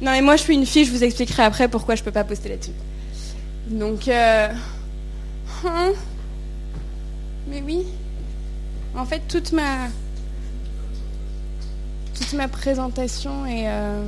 Non, 0.00 0.12
mais 0.12 0.22
moi, 0.22 0.36
je 0.36 0.42
suis 0.42 0.54
une 0.54 0.66
fille, 0.66 0.84
je 0.84 0.92
vous 0.92 1.04
expliquerai 1.04 1.42
après 1.42 1.68
pourquoi 1.68 1.94
je 1.94 2.02
peux 2.02 2.12
pas 2.12 2.24
poster 2.24 2.48
là-dessus. 2.48 2.72
Donc, 3.68 4.08
euh... 4.08 4.48
Hein 5.64 5.92
mais 7.50 7.62
oui. 7.66 7.84
En 8.96 9.04
fait, 9.04 9.20
toute 9.28 9.52
ma 9.52 9.88
toute 12.14 12.32
ma 12.34 12.48
présentation 12.48 13.44
est 13.46 13.68
euh, 13.68 14.02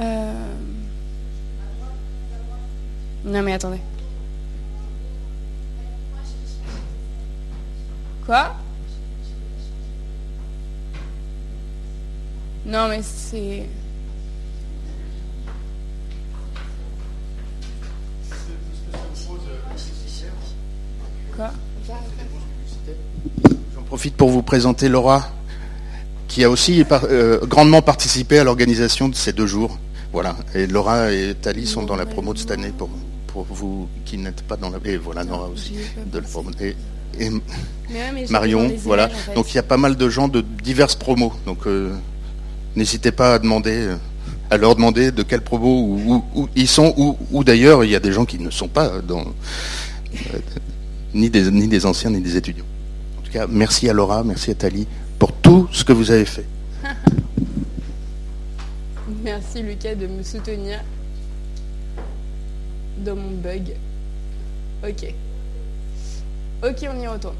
euh, 0.00 0.32
Non 3.24 3.42
mais 3.42 3.52
attendez. 3.52 3.80
Quoi? 8.24 8.54
Non 12.66 12.88
mais 12.88 13.00
c'est... 13.02 13.66
Quoi 21.36 21.50
J'en 23.74 23.82
profite 23.86 24.16
pour 24.16 24.30
vous 24.30 24.42
présenter 24.42 24.88
Laura, 24.88 25.26
qui 26.28 26.44
a 26.44 26.50
aussi 26.50 26.84
euh, 26.90 27.40
grandement 27.46 27.82
participé 27.82 28.38
à 28.38 28.44
l'organisation 28.44 29.08
de 29.08 29.14
ces 29.14 29.32
deux 29.32 29.46
jours. 29.46 29.78
Voilà. 30.12 30.36
Et 30.54 30.66
Laura 30.66 31.12
et 31.12 31.34
Tali 31.34 31.66
sont 31.66 31.82
dans 31.84 31.96
la 31.96 32.06
promo 32.06 32.34
de 32.34 32.38
cette 32.38 32.50
année 32.50 32.72
pour, 32.76 32.90
pour 33.28 33.46
vous 33.48 33.88
qui 34.04 34.18
n'êtes 34.18 34.42
pas 34.42 34.56
dans 34.56 34.70
la. 34.70 34.78
Et 34.84 34.96
voilà, 34.96 35.24
Nora 35.24 35.48
aussi. 35.48 35.74
De 36.06 36.18
la 36.18 36.26
promo. 36.26 36.50
Et, 36.60 36.76
et 37.18 37.30
Mais 37.30 37.30
ouais, 37.30 38.12
mais 38.12 38.20
j'étais 38.20 38.32
Marion, 38.32 38.72
voilà. 38.78 39.08
Donc 39.34 39.52
il 39.52 39.56
y 39.56 39.58
a 39.58 39.64
pas 39.64 39.76
mal 39.76 39.96
de 39.96 40.08
gens 40.08 40.28
de 40.28 40.40
diverses 40.40 40.94
promos. 40.94 41.32
Donc 41.46 41.66
euh, 41.66 41.92
n'hésitez 42.76 43.12
pas 43.12 43.34
à 43.34 43.38
demander, 43.38 43.70
euh, 43.88 43.96
à 44.50 44.56
leur 44.56 44.74
demander 44.74 45.10
de 45.12 45.22
où- 46.08 46.24
où 46.34 46.48
ils 46.56 46.68
sont, 46.68 46.94
ou, 46.96 47.16
d'ailleurs 47.44 47.84
il 47.84 47.90
y 47.90 47.96
a 47.96 48.00
des 48.00 48.12
gens 48.12 48.24
qui 48.24 48.38
ne 48.38 48.50
sont 48.50 48.68
pas 48.68 48.86
euh, 48.86 49.00
ni 51.14 51.30
des 51.30 51.50
ni 51.50 51.66
des 51.68 51.86
anciens 51.86 52.10
ni 52.10 52.20
des 52.20 52.36
étudiants. 52.36 52.64
En 53.18 53.22
tout 53.22 53.32
cas, 53.32 53.46
merci 53.48 53.88
à 53.88 53.92
Laura, 53.92 54.22
merci 54.24 54.50
à 54.50 54.54
Tali 54.54 54.86
pour 55.18 55.32
tout 55.32 55.68
ce 55.72 55.84
que 55.84 55.92
vous 55.92 56.10
avez 56.10 56.24
fait. 56.24 56.46
Merci 59.22 59.60
Lucas 59.62 59.94
de 59.96 60.06
me 60.06 60.22
soutenir 60.22 60.80
dans 63.04 63.16
mon 63.16 63.32
bug. 63.32 63.74
Ok. 64.82 65.12
Ok, 66.62 66.86
on 66.90 67.00
y 67.00 67.06
retourne. 67.06 67.34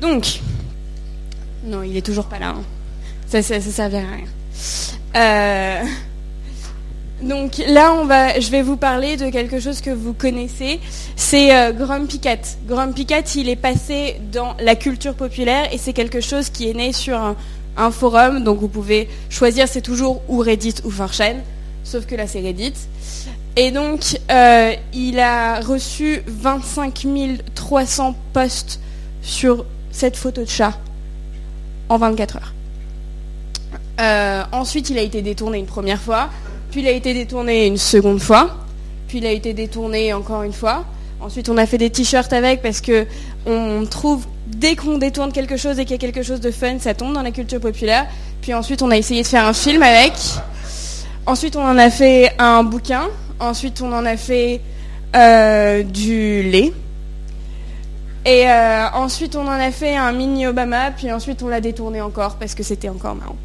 Donc, 0.00 0.40
non, 1.64 1.82
il 1.82 1.96
est 1.96 2.02
toujours 2.06 2.26
pas 2.26 2.38
là. 2.38 2.50
hein. 2.50 2.62
Ça, 3.30 3.42
ça, 3.42 3.60
ça 3.60 3.84
à 3.84 3.88
rien. 3.88 4.08
Euh, 5.14 5.84
donc 7.22 7.62
là, 7.68 7.94
on 7.94 8.04
va, 8.04 8.40
je 8.40 8.50
vais 8.50 8.62
vous 8.62 8.76
parler 8.76 9.16
de 9.16 9.30
quelque 9.30 9.60
chose 9.60 9.80
que 9.80 9.90
vous 9.90 10.14
connaissez. 10.14 10.80
C'est 11.14 11.54
euh, 11.54 11.70
Grumpy 11.70 12.18
Cat. 12.18 12.40
Grumpy 12.66 13.06
Cat, 13.06 13.22
il 13.36 13.48
est 13.48 13.54
passé 13.54 14.20
dans 14.32 14.56
la 14.60 14.74
culture 14.74 15.14
populaire 15.14 15.72
et 15.72 15.78
c'est 15.78 15.92
quelque 15.92 16.20
chose 16.20 16.50
qui 16.50 16.68
est 16.68 16.74
né 16.74 16.92
sur 16.92 17.16
un, 17.76 17.90
forum. 17.92 18.42
Donc 18.42 18.58
vous 18.58 18.68
pouvez 18.68 19.08
choisir, 19.28 19.68
c'est 19.68 19.80
toujours 19.80 20.22
ou 20.28 20.38
Reddit 20.38 20.74
ou 20.82 20.90
4chan. 20.90 21.36
Sauf 21.84 22.06
que 22.06 22.16
là, 22.16 22.26
c'est 22.26 22.40
Reddit. 22.40 22.74
Et 23.54 23.70
donc, 23.70 24.18
euh, 24.32 24.72
il 24.92 25.20
a 25.20 25.60
reçu 25.60 26.22
25 26.26 27.06
300 27.54 28.16
posts 28.32 28.80
sur 29.22 29.64
cette 29.92 30.16
photo 30.16 30.42
de 30.42 30.48
chat 30.48 30.76
en 31.88 31.96
24 31.96 32.36
heures. 32.36 32.54
Euh, 34.00 34.42
ensuite, 34.52 34.90
il 34.90 34.98
a 34.98 35.02
été 35.02 35.20
détourné 35.20 35.58
une 35.58 35.66
première 35.66 36.00
fois, 36.00 36.30
puis 36.70 36.80
il 36.80 36.88
a 36.88 36.92
été 36.92 37.12
détourné 37.12 37.66
une 37.66 37.76
seconde 37.76 38.20
fois, 38.20 38.56
puis 39.08 39.18
il 39.18 39.26
a 39.26 39.32
été 39.32 39.52
détourné 39.52 40.12
encore 40.14 40.42
une 40.42 40.52
fois. 40.52 40.84
Ensuite, 41.20 41.50
on 41.50 41.58
a 41.58 41.66
fait 41.66 41.76
des 41.76 41.90
t-shirts 41.90 42.32
avec 42.32 42.62
parce 42.62 42.80
que 42.80 43.06
on 43.44 43.84
trouve 43.84 44.26
dès 44.46 44.74
qu'on 44.74 44.96
détourne 44.96 45.32
quelque 45.32 45.58
chose 45.58 45.78
et 45.78 45.84
qu'il 45.84 45.92
y 45.92 45.94
a 45.94 45.98
quelque 45.98 46.22
chose 46.22 46.40
de 46.40 46.50
fun, 46.50 46.78
ça 46.78 46.94
tombe 46.94 47.12
dans 47.12 47.22
la 47.22 47.30
culture 47.30 47.60
populaire. 47.60 48.06
Puis 48.40 48.54
ensuite, 48.54 48.80
on 48.80 48.90
a 48.90 48.96
essayé 48.96 49.22
de 49.22 49.26
faire 49.26 49.44
un 49.44 49.52
film 49.52 49.82
avec. 49.82 50.14
Ensuite, 51.26 51.56
on 51.56 51.62
en 51.62 51.76
a 51.76 51.90
fait 51.90 52.32
un 52.38 52.62
bouquin. 52.62 53.08
Ensuite, 53.38 53.82
on 53.82 53.92
en 53.92 54.06
a 54.06 54.16
fait 54.16 54.62
euh, 55.14 55.82
du 55.82 56.42
lait. 56.42 56.72
Et 58.24 58.48
euh, 58.48 58.86
ensuite, 58.94 59.36
on 59.36 59.46
en 59.46 59.50
a 59.50 59.70
fait 59.70 59.96
un 59.96 60.12
mini 60.12 60.46
Obama. 60.46 60.90
Puis 60.90 61.12
ensuite, 61.12 61.42
on 61.42 61.48
l'a 61.48 61.60
détourné 61.60 62.00
encore 62.00 62.36
parce 62.36 62.54
que 62.54 62.62
c'était 62.62 62.88
encore 62.88 63.14
marrant. 63.14 63.36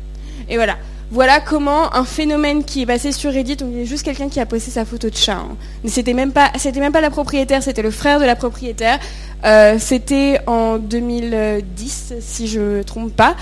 Et 0.50 0.56
voilà. 0.56 0.75
Voilà 1.12 1.40
comment 1.40 1.96
un 1.96 2.04
phénomène 2.04 2.64
qui 2.64 2.82
est 2.82 2.86
passé 2.88 3.12
sur 3.12 3.32
Reddit, 3.32 3.58
on 3.64 3.78
est 3.78 3.86
juste 3.86 4.04
quelqu'un 4.04 4.28
qui 4.28 4.40
a 4.40 4.46
posté 4.48 4.72
sa 4.72 4.86
photo 4.86 5.08
de 5.08 5.16
chat. 5.16 5.34
hein. 5.34 5.56
Mais 5.84 5.92
c'était 5.92 6.16
même 6.16 6.32
pas, 6.32 6.52
même 6.75 6.92
pas 6.92 7.00
la 7.00 7.12
propriétaire, 7.12 7.62
c'était 7.62 7.84
le 7.84 7.92
frère 7.92 8.20
de 8.20 8.25
la 8.25 8.36
propriétaire. 8.36 9.00
Euh, 9.46 9.75
c'était 9.78 10.40
en 10.48 10.80
2010, 10.80 12.16
si 12.20 12.48
je 12.48 12.60
me 12.60 12.84
trompe 12.84 13.16
pas. 13.16 13.36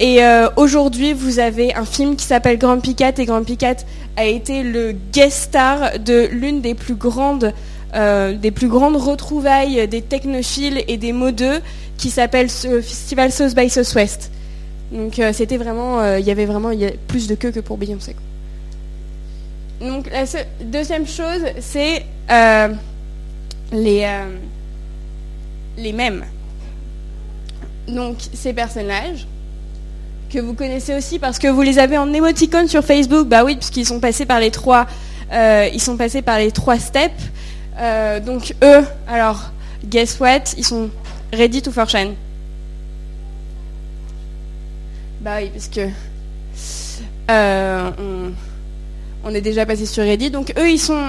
Et 0.00 0.24
euh, 0.24 0.48
aujourd'hui, 0.56 1.12
vous 1.12 1.38
avez 1.38 1.72
un 1.76 1.84
film 1.84 2.16
qui 2.16 2.26
s'appelle 2.26 2.58
Grumpy 2.58 2.96
Cat 2.96 3.12
et 3.18 3.26
Grumpy 3.26 3.56
Cat 3.56 3.76
a 4.16 4.24
été 4.24 4.64
le 4.64 4.92
guest 5.12 5.44
star 5.44 6.00
de 6.00 6.28
l'une 6.32 6.60
des 6.60 6.74
plus 6.74 6.96
grandes 6.96 7.52
euh, 7.94 8.34
retrouvailles 8.42 9.86
des 9.86 10.02
technophiles 10.02 10.82
et 10.88 10.96
des 10.96 11.12
modeux 11.12 11.60
qui 11.96 12.10
s'appelle 12.10 12.50
ce 12.50 12.80
festival 12.80 13.30
South 13.30 13.54
by 13.54 13.70
Southwest. 13.70 14.32
Donc 14.94 15.18
euh, 15.18 15.32
c'était 15.32 15.56
vraiment, 15.56 16.00
euh, 16.00 16.20
il 16.20 16.24
y 16.24 16.30
avait 16.30 16.46
vraiment 16.46 16.70
plus 17.08 17.26
de 17.26 17.34
queue 17.34 17.50
que 17.50 17.58
pour 17.58 17.76
Beyoncé. 17.76 18.14
Donc 19.80 20.08
la 20.10 20.24
deuxième 20.64 21.06
chose, 21.06 21.42
c'est 21.58 22.04
euh, 22.30 22.68
les 23.72 24.06
mêmes. 25.92 26.24
Donc 27.88 28.18
ces 28.32 28.52
personnages 28.52 29.26
que 30.30 30.38
vous 30.38 30.54
connaissez 30.54 30.94
aussi 30.94 31.18
parce 31.18 31.38
que 31.40 31.48
vous 31.48 31.62
les 31.62 31.78
avez 31.80 31.98
en 31.98 32.12
émoticône 32.12 32.68
sur 32.68 32.84
Facebook. 32.84 33.26
Bah 33.26 33.44
oui, 33.44 33.56
puisqu'ils 33.56 33.86
sont 33.86 34.00
passés 34.00 34.26
par 34.26 34.38
les 34.38 34.52
trois, 34.52 34.86
ils 35.32 35.82
sont 35.82 35.96
passés 35.96 36.22
par 36.22 36.38
les 36.38 36.52
trois 36.52 36.78
steps. 36.78 37.20
Donc 38.24 38.54
eux, 38.62 38.84
alors 39.08 39.50
guess 39.84 40.20
what, 40.20 40.54
ils 40.56 40.64
sont 40.64 40.88
Reddit 41.32 41.64
ou 41.66 41.72
4chan 41.72 42.12
Bah 45.24 45.36
oui, 45.40 45.48
parce 45.54 45.68
que 45.68 45.88
euh, 47.30 47.90
on, 49.24 49.34
est 49.34 49.40
déjà 49.40 49.64
passé 49.64 49.86
sur 49.86 50.04
Reddit. 50.04 50.30
Donc 50.30 50.52
eux, 50.58 50.68
ils 50.68 50.78
sont, 50.78 51.00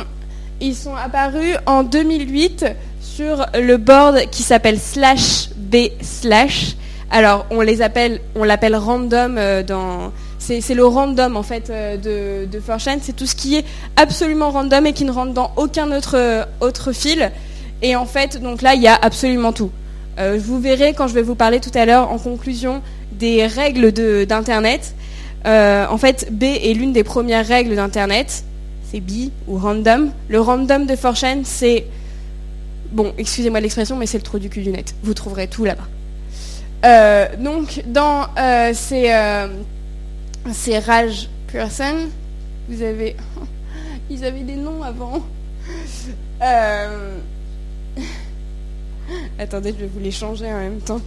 ils 0.61 0.73
sont 0.73 0.95
apparus 0.95 1.57
en 1.65 1.83
2008 1.83 2.65
sur 3.01 3.45
le 3.53 3.75
board 3.75 4.29
qui 4.31 4.41
s'appelle 4.41 4.79
slash 4.79 5.49
b 5.57 5.89
slash. 6.01 6.77
Alors 7.11 7.45
on 7.51 7.59
les 7.59 7.81
appelle, 7.81 8.21
on 8.35 8.45
l'appelle 8.45 8.77
random 8.77 9.35
euh, 9.37 9.63
dans. 9.63 10.13
C'est 10.39 10.75
le 10.75 10.85
random 10.85 11.35
en 11.35 11.43
fait 11.43 11.69
euh, 11.69 11.97
de, 11.97 12.45
de 12.49 12.59
4chan. 12.61 12.99
C'est 13.01 13.17
tout 13.17 13.25
ce 13.25 13.35
qui 13.35 13.57
est 13.57 13.65
absolument 13.97 14.49
random 14.49 14.85
et 14.85 14.93
qui 14.93 15.03
ne 15.03 15.11
rentre 15.11 15.33
dans 15.33 15.51
aucun 15.57 15.91
autre 15.91 16.47
autre 16.61 16.93
fil. 16.93 17.33
Et 17.81 17.97
en 17.97 18.05
fait, 18.05 18.41
donc 18.41 18.61
là, 18.61 18.75
il 18.75 18.81
y 18.81 18.87
a 18.87 18.95
absolument 18.95 19.51
tout. 19.51 19.71
Vous 20.17 20.61
verrez 20.61 20.93
quand 20.93 21.09
je 21.09 21.13
vais 21.13 21.21
vous 21.21 21.35
parler 21.35 21.59
tout 21.59 21.77
à 21.77 21.85
l'heure 21.85 22.09
en 22.09 22.17
conclusion 22.17 22.81
des 23.17 23.47
règles 23.47 23.91
d'Internet. 24.25 24.95
Euh, 25.45 25.85
en 25.89 25.97
fait, 25.97 26.27
B 26.31 26.43
est 26.43 26.73
l'une 26.73 26.93
des 26.93 27.03
premières 27.03 27.45
règles 27.45 27.75
d'Internet. 27.75 28.43
C'est 28.91 28.99
B 28.99 29.29
ou 29.47 29.57
random. 29.57 30.11
Le 30.29 30.41
random 30.41 30.85
de 30.85 30.93
4chan, 30.93 31.41
c'est... 31.43 31.85
Bon, 32.91 33.13
excusez-moi 33.17 33.59
l'expression, 33.59 33.97
mais 33.97 34.05
c'est 34.05 34.17
le 34.17 34.23
trou 34.23 34.39
du 34.39 34.49
cul 34.49 34.61
du 34.61 34.69
net. 34.69 34.95
Vous 35.03 35.13
trouverez 35.13 35.47
tout 35.47 35.65
là-bas. 35.65 35.87
Euh, 36.85 37.27
donc, 37.37 37.83
dans 37.87 38.27
euh, 38.37 38.71
ces, 38.73 39.11
euh, 39.11 39.47
ces 40.51 40.79
Rage 40.79 41.29
Person, 41.51 42.09
vous 42.69 42.81
avez... 42.81 43.15
Ils 44.09 44.23
avaient 44.23 44.43
des 44.43 44.55
noms 44.55 44.83
avant. 44.83 45.23
Attendez, 49.39 49.73
je 49.73 49.77
vais 49.77 49.89
vous 49.91 49.99
les 49.99 50.11
changer 50.11 50.45
en 50.45 50.59
même 50.59 50.79
temps. 50.79 51.01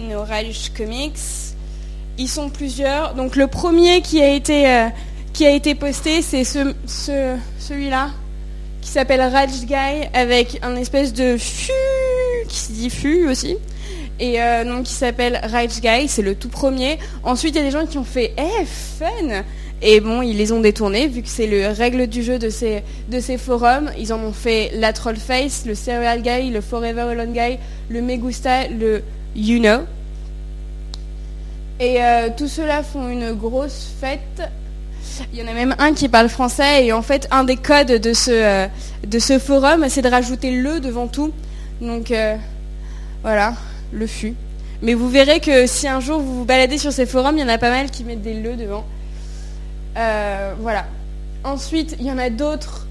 Nos 0.00 0.22
Rage 0.22 0.72
Comics. 0.76 1.18
Ils 2.18 2.28
sont 2.28 2.48
plusieurs. 2.50 3.14
Donc, 3.14 3.36
le 3.36 3.46
premier 3.46 4.00
qui 4.02 4.20
a 4.22 4.30
été, 4.32 4.66
euh, 4.68 4.88
posté, 5.78 6.20
c'est 6.22 6.44
ce, 6.44 6.74
ce- 6.86 7.36
celui-là, 7.58 8.10
qui 8.80 8.88
s'appelle 8.90 9.20
Rage 9.20 9.64
Guy, 9.66 10.06
avec 10.14 10.58
un 10.62 10.74
espèce 10.76 11.12
de 11.12 11.36
fu 11.36 11.70
qui 12.48 12.56
se 12.58 12.72
dit 12.72 12.90
fu 12.90 13.28
aussi. 13.28 13.56
Et 14.20 14.40
euh, 14.42 14.64
donc, 14.64 14.84
qui 14.84 14.92
s'appelle 14.94 15.40
Rage 15.44 15.80
Guy, 15.80 16.08
c'est 16.08 16.22
le 16.22 16.34
tout 16.34 16.48
premier. 16.48 16.98
Ensuite, 17.22 17.54
il 17.54 17.58
y 17.58 17.60
a 17.60 17.64
des 17.64 17.70
gens 17.70 17.86
qui 17.86 17.98
ont 17.98 18.04
fait 18.04 18.32
Eh, 18.36 18.64
fun 18.64 19.44
Et 19.80 20.00
bon, 20.00 20.22
ils 20.22 20.36
les 20.36 20.50
ont 20.50 20.58
détournés, 20.60 21.06
vu 21.06 21.22
que 21.22 21.28
c'est 21.28 21.46
le 21.46 21.68
règle 21.68 22.08
du 22.08 22.24
jeu 22.24 22.40
de 22.40 22.50
ces, 22.50 22.82
de 23.08 23.20
ces 23.20 23.38
forums. 23.38 23.92
Ils 23.96 24.12
en 24.12 24.18
ont 24.18 24.32
fait 24.32 24.72
la 24.74 24.92
Troll 24.92 25.14
Face, 25.16 25.62
le 25.66 25.76
Serial 25.76 26.20
Guy, 26.22 26.50
le 26.50 26.60
Forever 26.60 27.02
Alone 27.02 27.32
Guy, 27.32 27.58
le 27.90 28.02
Megusta, 28.02 28.66
le 28.66 29.04
You 29.38 29.60
Know. 29.60 29.84
Et 31.78 32.02
euh, 32.02 32.28
tout 32.36 32.48
cela 32.48 32.82
font 32.82 33.08
une 33.08 33.32
grosse 33.34 33.92
fête. 34.00 34.42
Il 35.32 35.38
y 35.38 35.42
en 35.42 35.46
a 35.46 35.52
même 35.52 35.76
un 35.78 35.94
qui 35.94 36.08
parle 36.08 36.28
français 36.28 36.86
et 36.86 36.92
en 36.92 37.02
fait 37.02 37.28
un 37.30 37.44
des 37.44 37.56
codes 37.56 37.92
de 37.92 38.12
ce, 38.12 38.30
euh, 38.32 38.66
de 39.06 39.18
ce 39.18 39.38
forum 39.38 39.86
c'est 39.88 40.02
de 40.02 40.08
rajouter 40.08 40.50
le 40.50 40.80
devant 40.80 41.06
tout. 41.06 41.32
Donc 41.80 42.10
euh, 42.10 42.36
voilà, 43.22 43.54
le 43.92 44.08
fut. 44.08 44.34
Mais 44.82 44.94
vous 44.94 45.08
verrez 45.08 45.38
que 45.38 45.66
si 45.68 45.86
un 45.86 46.00
jour 46.00 46.18
vous 46.18 46.38
vous 46.38 46.44
baladez 46.44 46.78
sur 46.78 46.92
ces 46.92 47.06
forums, 47.06 47.36
il 47.36 47.40
y 47.40 47.44
en 47.44 47.48
a 47.48 47.58
pas 47.58 47.70
mal 47.70 47.90
qui 47.90 48.02
mettent 48.02 48.22
des 48.22 48.34
le 48.34 48.56
devant. 48.56 48.84
voilà. 49.94 50.86
Ensuite, 51.44 51.96
il 52.00 52.06
y 52.06 52.10
en 52.10 52.18
a 52.18 52.30
d'autres. 52.30 52.86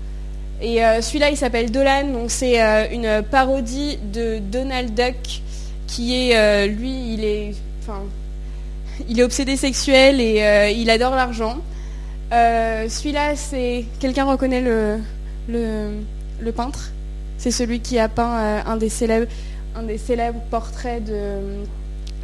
Et 0.61 0.79
celui-là, 1.01 1.29
il 1.29 1.37
s'appelle 1.37 1.71
Dolan. 1.71 2.07
Donc 2.11 2.31
c'est 2.31 2.59
une 2.91 3.23
parodie 3.29 3.99
de 4.13 4.39
Donald 4.39 4.93
Duck 4.93 5.41
qui 5.87 6.13
est, 6.13 6.67
lui, 6.67 7.13
il 7.13 7.23
est... 7.23 7.53
Enfin, 7.81 8.03
il 9.07 9.19
est 9.19 9.23
obsédé 9.23 9.55
sexuel 9.57 10.19
et 10.19 10.43
euh, 10.43 10.69
il 10.69 10.89
adore 10.89 11.15
l'argent. 11.15 11.57
Euh, 12.33 12.89
celui-là, 12.89 13.35
c'est. 13.35 13.85
Quelqu'un 13.99 14.25
reconnaît 14.25 14.61
le, 14.61 14.99
le, 15.47 16.51
peintre 16.51 16.91
C'est 17.37 17.51
celui 17.51 17.79
qui 17.79 17.99
a 17.99 18.09
peint 18.09 18.37
euh, 18.37 18.61
un, 18.65 18.77
des 18.77 18.89
célèbres, 18.89 19.31
un 19.75 19.83
des 19.83 19.97
célèbres 19.97 20.41
portraits 20.49 21.03
de 21.03 21.39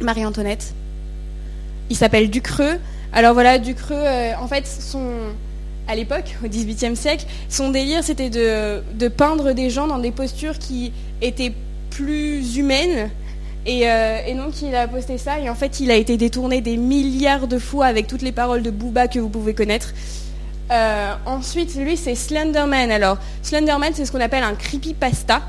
Marie-Antoinette. 0.00 0.74
Il 1.90 1.96
s'appelle 1.96 2.30
Ducreux. 2.30 2.78
Alors 3.12 3.34
voilà, 3.34 3.58
Ducreux, 3.58 4.02
en 4.40 4.48
fait, 4.48 4.66
à 5.86 5.94
l'époque, 5.94 6.36
au 6.44 6.48
XVIIIe 6.48 6.96
siècle, 6.96 7.26
son 7.48 7.70
délire, 7.70 8.02
c'était 8.02 8.30
de, 8.30 9.08
peindre 9.08 9.52
des 9.52 9.70
gens 9.70 9.86
dans 9.86 9.98
des 9.98 10.10
postures 10.10 10.58
qui 10.58 10.92
étaient 11.22 11.52
plus 11.90 12.56
humaines 12.56 13.10
euh, 13.66 14.18
et, 14.26 14.34
donc 14.34 14.60
il 14.62 14.74
a 14.74 14.86
posté 14.88 15.16
ça 15.16 15.38
et 15.38 15.48
en 15.48 15.54
fait 15.54 15.80
il 15.80 15.90
a 15.90 15.94
été 15.94 16.16
détourné 16.16 16.60
des 16.60 16.76
milliards 16.76 17.46
de 17.46 17.58
fois 17.58 17.86
avec 17.86 18.06
toutes 18.06 18.22
les 18.22 18.32
paroles 18.32 18.62
de 18.62 18.70
Booba 18.70 19.08
que 19.08 19.18
vous 19.18 19.28
pouvez 19.30 19.54
connaître. 19.54 19.94
Euh, 20.70 21.12
ensuite 21.26 21.74
lui 21.74 21.96
c'est 21.96 22.14
Slenderman. 22.14 22.90
Alors 22.90 23.18
Slenderman 23.42 23.92
c'est 23.94 24.04
ce 24.04 24.12
qu'on 24.12 24.20
appelle 24.20 24.44
un 24.44 24.54
creepypasta. 24.54 25.40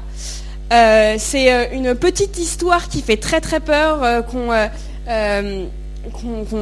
Euh, 0.73 1.15
c'est 1.19 1.75
une 1.75 1.93
petite 1.93 2.39
histoire 2.39 2.87
qui 2.87 3.01
fait 3.01 3.17
très 3.17 3.41
très 3.41 3.59
peur 3.59 4.25
qu'on 4.25 4.69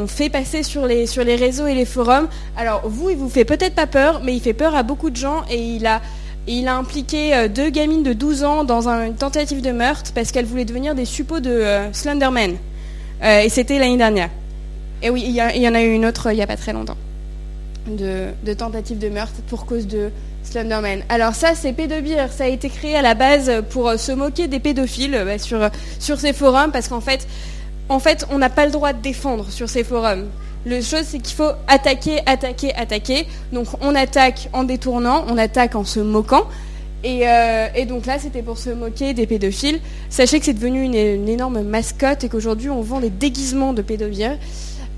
fait 0.07 0.29
passer 0.29 0.63
sur 0.63 0.87
les, 0.87 1.05
sur 1.05 1.23
les 1.23 1.35
réseaux 1.35 1.67
et 1.67 1.75
les 1.75 1.85
forums. 1.85 2.27
Alors 2.57 2.81
vous 2.85 3.11
il 3.11 3.17
vous 3.17 3.29
fait 3.29 3.45
peut-être 3.45 3.75
pas 3.75 3.87
peur 3.87 4.21
mais 4.23 4.33
il 4.33 4.41
fait 4.41 4.53
peur 4.53 4.75
à 4.75 4.81
beaucoup 4.81 5.11
de 5.11 5.17
gens 5.17 5.43
et 5.51 5.61
il 5.61 5.85
a 5.85 6.01
il 6.47 6.67
a 6.67 6.75
impliqué 6.75 7.35
euh, 7.35 7.47
deux 7.47 7.69
gamines 7.69 8.03
de 8.03 8.13
12 8.13 8.43
ans 8.43 8.63
dans 8.63 8.87
une 8.89 9.15
tentative 9.15 9.61
de 9.61 9.71
meurtre 9.71 10.11
parce 10.13 10.31
qu'elles 10.31 10.45
voulaient 10.45 10.65
devenir 10.65 10.95
des 10.95 11.05
suppôts 11.05 11.39
de 11.39 11.49
euh, 11.49 11.93
Slenderman. 11.93 12.57
Euh, 13.23 13.39
et 13.39 13.49
c'était 13.49 13.79
l'année 13.79 13.97
dernière. 13.97 14.29
Et 15.01 15.09
oui, 15.09 15.23
il 15.25 15.33
y, 15.33 15.67
en 15.67 15.75
a 15.75 15.81
eu 15.81 15.93
une 15.93 16.05
autre 16.05 16.31
il 16.31 16.35
n'y 16.35 16.41
a 16.41 16.47
pas 16.47 16.55
très 16.55 16.71
longtemps, 16.71 16.95
de, 17.87 18.53
tentative 18.53 18.97
de 18.99 19.09
meurtre 19.09 19.41
pour 19.49 19.65
cause 19.65 19.85
de 19.85 20.11
Slenderman. 20.43 21.03
Alors 21.09 21.35
ça, 21.35 21.55
c'est 21.55 21.73
Pédobir. 21.73 22.31
Ça 22.31 22.45
a 22.45 22.47
été 22.47 22.69
créé 22.69 22.95
à 22.95 23.01
la 23.01 23.13
base 23.13 23.51
pour 23.69 23.91
se 23.97 24.13
moquer 24.13 24.47
des 24.47 24.59
pédophiles 24.59 25.19
sur, 25.39 26.19
ces 26.19 26.31
forums 26.31 26.71
parce 26.71 26.87
qu'en 26.87 27.01
fait, 27.01 27.27
en 27.89 27.99
fait, 27.99 28.25
on 28.31 28.37
n'a 28.37 28.49
pas 28.49 28.65
le 28.65 28.71
droit 28.71 28.93
de 28.93 29.01
défendre 29.01 29.49
sur 29.49 29.67
ces 29.67 29.83
forums. 29.83 30.27
Le 30.65 30.81
chose, 30.81 31.03
c'est 31.03 31.19
qu'il 31.19 31.35
faut 31.35 31.51
attaquer, 31.67 32.19
attaquer, 32.25 32.73
attaquer. 32.75 33.27
Donc 33.51 33.67
on 33.81 33.95
attaque 33.95 34.49
en 34.53 34.63
détournant, 34.63 35.25
on 35.27 35.37
attaque 35.37 35.75
en 35.75 35.83
se 35.83 35.99
moquant. 35.99 36.45
Et, 37.03 37.27
euh, 37.27 37.67
donc 37.85 38.05
là, 38.05 38.17
c'était 38.17 38.41
pour 38.41 38.57
se 38.57 38.69
moquer 38.69 39.13
des 39.13 39.27
pédophiles. 39.27 39.81
Sachez 40.09 40.39
que 40.39 40.45
c'est 40.45 40.53
devenu 40.53 40.83
une, 40.83 40.95
énorme 40.95 41.61
mascotte 41.63 42.23
et 42.23 42.29
qu'aujourd'hui, 42.29 42.69
on 42.69 42.81
vend 42.81 43.01
des 43.01 43.09
déguisements 43.09 43.73
de 43.73 43.81
pédophiles. 43.81 44.37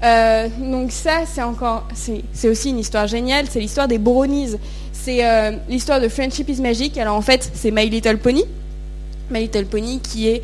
Euh, 0.03 0.47
donc 0.59 0.91
ça, 0.91 1.21
c'est 1.25 1.41
encore, 1.41 1.87
c'est 1.95 2.47
aussi 2.47 2.69
une 2.69 2.79
histoire 2.79 3.07
géniale. 3.07 3.47
C'est 3.49 3.59
l'histoire 3.59 3.87
des 3.87 3.97
brownies. 3.97 4.57
C'est 4.93 5.25
euh, 5.25 5.53
l'histoire 5.67 5.99
de 5.99 6.07
Friendship 6.07 6.47
is 6.47 6.61
Magic. 6.61 6.95
Alors 6.99 7.15
en 7.15 7.21
fait, 7.21 7.49
c'est 7.55 7.71
My 7.71 7.89
Little 7.89 8.19
Pony. 8.19 8.43
My 9.31 9.39
Little 9.39 9.65
Pony 9.65 9.99
qui 9.99 10.27
est 10.27 10.43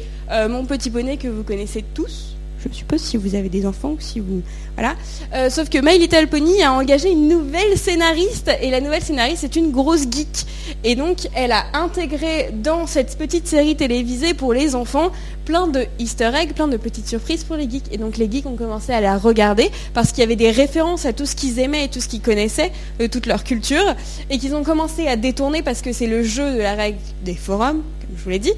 mon 0.49 0.63
petit 0.63 0.89
bonnet 0.89 1.17
que 1.17 1.27
vous 1.27 1.43
connaissez 1.43 1.83
tous 1.93 2.30
je 2.69 2.75
suppose, 2.75 3.01
si 3.01 3.17
vous 3.17 3.35
avez 3.35 3.49
des 3.49 3.65
enfants 3.65 3.91
ou 3.91 3.99
si 3.99 4.19
vous. 4.19 4.41
Voilà. 4.75 4.95
Euh, 5.33 5.49
sauf 5.49 5.69
que 5.69 5.77
My 5.77 5.97
Little 5.97 6.27
Pony 6.27 6.61
a 6.63 6.73
engagé 6.73 7.11
une 7.11 7.27
nouvelle 7.27 7.77
scénariste 7.77 8.51
et 8.61 8.69
la 8.69 8.81
nouvelle 8.81 9.03
scénariste 9.03 9.43
est 9.43 9.55
une 9.55 9.71
grosse 9.71 10.03
geek. 10.09 10.45
Et 10.83 10.95
donc, 10.95 11.27
elle 11.35 11.51
a 11.51 11.65
intégré 11.73 12.51
dans 12.53 12.87
cette 12.87 13.17
petite 13.17 13.47
série 13.47 13.75
télévisée 13.75 14.33
pour 14.33 14.53
les 14.53 14.75
enfants 14.75 15.11
plein 15.45 15.67
de 15.67 15.85
easter 15.99 16.31
eggs, 16.35 16.53
plein 16.53 16.67
de 16.67 16.77
petites 16.77 17.07
surprises 17.07 17.43
pour 17.43 17.55
les 17.55 17.69
geeks. 17.69 17.91
Et 17.91 17.97
donc, 17.97 18.17
les 18.17 18.29
geeks 18.29 18.45
ont 18.45 18.55
commencé 18.55 18.93
à 18.93 19.01
la 19.01 19.17
regarder 19.17 19.69
parce 19.93 20.11
qu'il 20.11 20.19
y 20.19 20.23
avait 20.23 20.35
des 20.35 20.51
références 20.51 21.05
à 21.05 21.13
tout 21.13 21.25
ce 21.25 21.35
qu'ils 21.35 21.59
aimaient 21.59 21.85
et 21.85 21.89
tout 21.89 21.99
ce 21.99 22.07
qu'ils 22.07 22.21
connaissaient 22.21 22.71
de 22.99 23.07
toute 23.07 23.25
leur 23.25 23.43
culture 23.43 23.95
et 24.29 24.37
qu'ils 24.37 24.55
ont 24.55 24.63
commencé 24.63 25.07
à 25.07 25.15
détourner 25.15 25.61
parce 25.63 25.81
que 25.81 25.93
c'est 25.93 26.07
le 26.07 26.23
jeu 26.23 26.53
de 26.53 26.59
la 26.59 26.75
règle 26.75 26.99
des 27.23 27.35
forums, 27.35 27.81
comme 28.01 28.17
je 28.17 28.23
vous 28.23 28.29
l'ai 28.29 28.39
dit. 28.39 28.53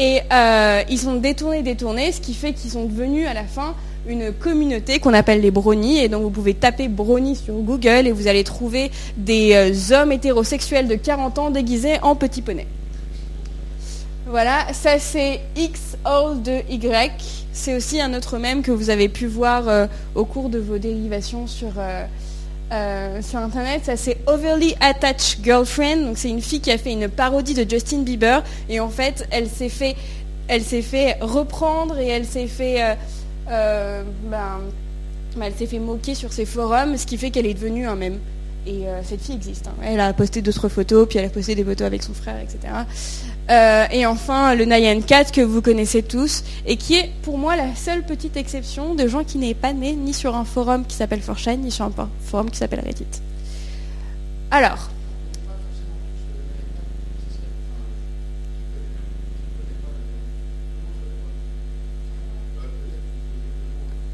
Et 0.00 0.22
euh, 0.32 0.82
ils 0.88 0.98
sont 0.98 1.16
détournés, 1.16 1.62
détournés, 1.62 2.10
ce 2.10 2.22
qui 2.22 2.32
fait 2.32 2.54
qu'ils 2.54 2.70
sont 2.70 2.86
devenus 2.86 3.28
à 3.28 3.34
la 3.34 3.44
fin 3.44 3.74
une 4.08 4.32
communauté 4.32 4.98
qu'on 4.98 5.12
appelle 5.12 5.42
les 5.42 5.50
bronies. 5.50 5.98
Et 5.98 6.08
donc 6.08 6.22
vous 6.22 6.30
pouvez 6.30 6.54
taper 6.54 6.88
bronies 6.88 7.36
sur 7.36 7.52
Google 7.56 8.06
et 8.06 8.10
vous 8.10 8.26
allez 8.26 8.42
trouver 8.42 8.90
des 9.18 9.52
euh, 9.52 9.94
hommes 9.94 10.10
hétérosexuels 10.10 10.88
de 10.88 10.94
40 10.94 11.38
ans 11.38 11.50
déguisés 11.50 11.98
en 12.00 12.16
petits 12.16 12.40
poneys. 12.40 12.66
Voilà, 14.26 14.72
ça 14.72 14.98
c'est 14.98 15.42
X 15.54 15.98
all 16.06 16.40
de 16.40 16.62
Y. 16.70 17.12
C'est 17.52 17.76
aussi 17.76 18.00
un 18.00 18.14
autre 18.14 18.38
mème 18.38 18.62
que 18.62 18.70
vous 18.70 18.88
avez 18.88 19.10
pu 19.10 19.26
voir 19.26 19.68
euh, 19.68 19.86
au 20.14 20.24
cours 20.24 20.48
de 20.48 20.58
vos 20.58 20.78
dérivations 20.78 21.46
sur, 21.46 21.72
sur 22.70 23.38
internet, 23.38 23.84
ça 23.84 23.96
c'est 23.96 24.18
Overly 24.26 24.74
Attached 24.80 25.42
Girlfriend. 25.42 26.04
Donc 26.06 26.18
c'est 26.18 26.28
une 26.28 26.40
fille 26.40 26.60
qui 26.60 26.70
a 26.70 26.78
fait 26.78 26.92
une 26.92 27.08
parodie 27.08 27.54
de 27.54 27.68
Justin 27.68 28.02
Bieber 28.02 28.42
et 28.68 28.80
en 28.80 28.88
fait 28.88 29.26
elle 29.30 29.48
s'est 29.48 29.68
fait, 29.68 29.96
elle 30.48 30.62
s'est 30.62 30.82
fait 30.82 31.16
reprendre 31.20 31.98
et 31.98 32.06
elle 32.06 32.26
s'est 32.26 32.46
fait, 32.46 32.82
euh, 32.82 32.94
euh, 33.50 34.02
ben, 34.30 34.60
ben, 35.36 35.46
elle 35.46 35.54
s'est 35.54 35.66
fait 35.66 35.78
moquer 35.78 36.14
sur 36.14 36.32
ses 36.32 36.44
forums, 36.44 36.96
ce 36.96 37.06
qui 37.06 37.16
fait 37.16 37.30
qu'elle 37.30 37.46
est 37.46 37.54
devenue 37.54 37.86
un 37.86 37.96
mème. 37.96 38.18
Et 38.66 38.84
cette 39.04 39.22
fille 39.22 39.36
existe. 39.36 39.68
Hein. 39.68 39.82
Elle 39.82 40.00
a 40.00 40.12
posté 40.12 40.42
d'autres 40.42 40.68
photos, 40.68 41.08
puis 41.08 41.18
elle 41.18 41.24
a 41.24 41.30
posté 41.30 41.54
des 41.54 41.64
photos 41.64 41.86
avec 41.86 42.02
son 42.02 42.12
frère, 42.12 42.36
etc. 42.38 42.58
Euh, 43.50 43.86
et 43.90 44.06
enfin, 44.06 44.54
le 44.54 44.64
Nyan 44.64 45.00
Cat 45.00 45.24
que 45.24 45.40
vous 45.40 45.60
connaissez 45.60 46.02
tous, 46.02 46.44
et 46.66 46.76
qui 46.76 46.94
est 46.94 47.10
pour 47.22 47.36
moi 47.36 47.56
la 47.56 47.74
seule 47.74 48.04
petite 48.04 48.36
exception 48.36 48.94
de 48.94 49.08
gens 49.08 49.24
qui 49.24 49.38
n'est 49.38 49.54
pas 49.54 49.72
nés 49.72 49.94
ni 49.94 50.14
sur 50.14 50.36
un 50.36 50.44
forum 50.44 50.86
qui 50.86 50.94
s'appelle 50.94 51.20
4 51.20 51.56
ni 51.58 51.72
sur 51.72 51.86
un 51.86 51.92
forum 52.24 52.48
qui 52.48 52.58
s'appelle 52.58 52.80
Reddit. 52.80 53.06
Alors. 54.52 54.88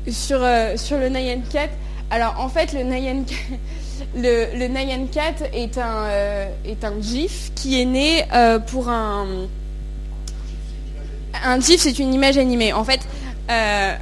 Sur, 0.08 0.38
euh, 0.40 0.76
sur 0.76 0.98
le 0.98 1.08
Nyan 1.08 1.42
Cat, 1.52 1.68
alors 2.10 2.36
en 2.38 2.48
fait 2.48 2.72
le 2.72 2.84
Nyan 2.84 3.24
le, 4.14 4.58
le 4.58 4.66
Nyan 4.68 5.06
Cat 5.12 5.46
est 5.52 5.78
un, 5.78 6.04
euh, 6.04 6.48
est 6.64 6.84
un 6.84 6.94
GIF 7.00 7.52
qui 7.54 7.80
est 7.80 7.84
né 7.84 8.24
euh, 8.32 8.58
pour 8.58 8.88
un. 8.88 9.26
Un 11.44 11.60
GIF, 11.60 11.80
c'est 11.80 11.98
une 11.98 12.14
image 12.14 12.38
animée. 12.38 12.72
En 12.72 12.84
fait, 12.84 13.00
euh, 13.50 13.94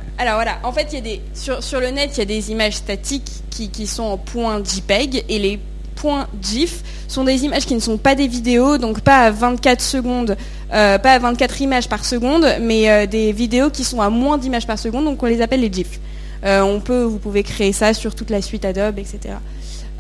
en 0.62 0.72
fait, 0.72 0.88
sur, 1.34 1.80
le 1.80 1.90
net, 1.90 2.10
il 2.14 2.18
y 2.18 2.22
a 2.22 2.24
des 2.24 2.50
images 2.50 2.74
statiques 2.74 3.30
qui, 3.50 3.70
qui 3.70 3.86
sont 3.86 4.04
en 4.04 4.16
point 4.16 4.62
JPEG 4.62 5.24
et 5.28 5.38
les 5.38 5.58
points 5.96 6.28
GIF 6.40 6.82
sont 7.08 7.24
des 7.24 7.44
images 7.44 7.66
qui 7.66 7.74
ne 7.74 7.80
sont 7.80 7.98
pas 7.98 8.14
des 8.14 8.28
vidéos, 8.28 8.78
donc 8.78 9.00
pas 9.00 9.18
à 9.18 9.30
24 9.30 9.80
secondes, 9.80 10.36
pas 10.70 10.96
à 10.96 11.18
24 11.18 11.60
images 11.60 11.88
par 11.88 12.04
seconde, 12.04 12.46
mais 12.60 13.06
des 13.06 13.32
vidéos 13.32 13.70
qui 13.70 13.84
sont 13.84 14.00
à 14.00 14.10
moins 14.10 14.38
d'images 14.38 14.66
par 14.66 14.78
seconde, 14.78 15.04
donc 15.04 15.22
on 15.22 15.26
les 15.26 15.40
appelle 15.40 15.60
les 15.60 15.72
GIFs. 15.72 16.00
on 16.44 16.80
peut, 16.80 17.02
vous 17.02 17.18
pouvez 17.18 17.42
créer 17.42 17.72
ça 17.72 17.94
sur 17.94 18.14
toute 18.14 18.30
la 18.30 18.42
suite 18.42 18.64
Adobe, 18.64 18.98
etc. 18.98 19.34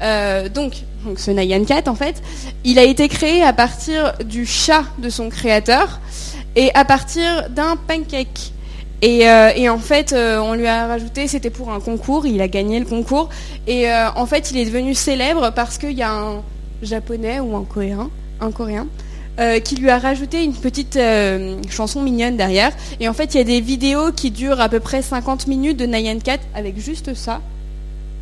Euh, 0.02 0.48
donc, 0.48 0.82
ce 1.16 1.30
Nyan 1.30 1.64
Cat, 1.64 1.82
en 1.86 1.94
fait, 1.94 2.22
il 2.64 2.78
a 2.78 2.82
été 2.82 3.08
créé 3.08 3.42
à 3.42 3.52
partir 3.52 4.14
du 4.24 4.46
chat 4.46 4.84
de 4.98 5.08
son 5.08 5.28
créateur 5.28 6.00
et 6.56 6.70
à 6.74 6.84
partir 6.84 7.48
d'un 7.50 7.76
pancake. 7.76 8.52
Et, 9.02 9.28
euh, 9.28 9.70
en 9.70 9.78
fait, 9.78 10.12
euh, 10.12 10.38
on 10.38 10.54
lui 10.54 10.66
a 10.66 10.86
rajouté, 10.86 11.28
c'était 11.28 11.50
pour 11.50 11.70
un 11.70 11.80
concours, 11.80 12.26
il 12.26 12.40
a 12.40 12.48
gagné 12.48 12.78
le 12.78 12.86
concours. 12.86 13.28
Et 13.66 13.86
en 13.92 14.26
fait, 14.26 14.50
il 14.50 14.58
est 14.58 14.64
devenu 14.64 14.94
célèbre 14.94 15.52
parce 15.54 15.78
qu'il 15.78 15.92
y 15.92 16.02
a 16.02 16.12
un 16.12 16.42
japonais 16.82 17.40
ou 17.40 17.56
un 17.56 17.64
coréen, 17.64 18.10
un 18.40 18.50
coréen, 18.50 18.86
qui 19.64 19.76
lui 19.76 19.90
a 19.90 19.98
rajouté 19.98 20.44
une 20.44 20.54
petite 20.54 20.98
chanson 21.70 22.02
mignonne 22.02 22.36
derrière. 22.36 22.72
Et 23.00 23.08
en 23.08 23.12
fait, 23.12 23.34
il 23.34 23.38
y 23.38 23.40
a 23.40 23.44
des 23.44 23.60
vidéos 23.60 24.12
qui 24.12 24.30
durent 24.30 24.60
à 24.60 24.68
peu 24.68 24.80
près 24.80 25.02
50 25.02 25.48
minutes 25.48 25.76
de 25.76 25.86
Nyan 25.86 26.18
Cat 26.22 26.38
avec 26.54 26.78
juste 26.78 27.14
ça 27.14 27.40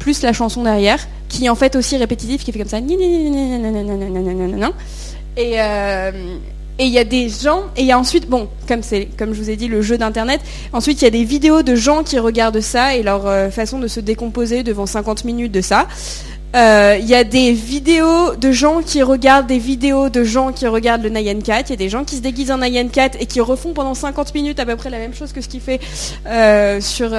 plus 0.03 0.23
la 0.23 0.33
chanson 0.33 0.63
derrière, 0.63 0.99
qui 1.29 1.47
est 1.47 1.49
en 1.49 1.55
fait 1.55 1.77
aussi 1.77 1.97
répétitif, 1.97 2.45
qui 2.45 2.53
fait 2.53 2.59
comme 2.59 2.69
ça. 2.69 2.79
Et 5.37 5.59
et 6.79 6.87
il 6.87 6.91
y 6.93 6.99
a 6.99 7.05
des 7.05 7.29
gens, 7.29 7.65
et 7.77 7.83
il 7.83 7.87
y 7.87 7.93
a 7.93 7.99
ensuite, 7.99 8.29
bon, 8.29 8.49
comme 8.67 8.83
c'est, 8.83 9.07
comme 9.19 9.35
je 9.35 9.41
vous 9.41 9.51
ai 9.51 9.57
dit, 9.57 9.69
le 9.69 9.83
jeu 9.83 9.99
d'internet. 9.99 10.41
Ensuite, 10.73 11.03
il 11.03 11.05
y 11.05 11.07
a 11.07 11.11
des 11.11 11.23
vidéos 11.23 11.63
de 11.63 11.75
gens 11.75 12.03
qui 12.03 12.19
regardent 12.19 12.61
ça 12.61 12.97
et 12.97 13.03
leur 13.03 13.53
façon 13.53 13.79
de 13.79 13.87
se 13.89 14.01
décomposer 14.01 14.63
devant 14.63 14.87
50 14.87 15.25
minutes 15.25 15.53
de 15.53 15.61
ça. 15.61 15.87
Il 16.55 17.05
y 17.07 17.15
a 17.15 17.25
des 17.25 17.53
vidéos 17.53 18.35
de 18.37 18.53
gens 18.53 18.81
qui 18.81 19.03
regardent 19.03 19.47
des 19.47 19.59
vidéos 19.59 20.09
de 20.09 20.25
gens 20.25 20.51
qui 20.51 20.67
regardent 20.67 21.03
le 21.03 21.11
Nyan 21.11 21.41
Cat. 21.41 21.65
Il 21.67 21.71
y 21.71 21.75
a 21.75 21.77
des 21.77 21.91
gens 21.91 22.05
qui 22.05 22.17
se 22.17 22.23
déguisent 22.23 22.51
en 22.51 22.59
Nyan 22.59 22.89
Cat 22.89 23.11
et 23.21 23.27
qui 23.27 23.41
refont 23.41 23.75
pendant 23.75 23.95
50 23.95 24.35
minutes 24.35 24.59
à 24.59 24.65
peu 24.65 24.75
près 24.75 24.89
la 24.89 24.99
même 24.99 25.15
chose 25.15 25.33
que 25.33 25.43
ce 25.43 25.49
qu'il 25.49 25.61
fait 25.61 25.81
sur, 26.81 27.11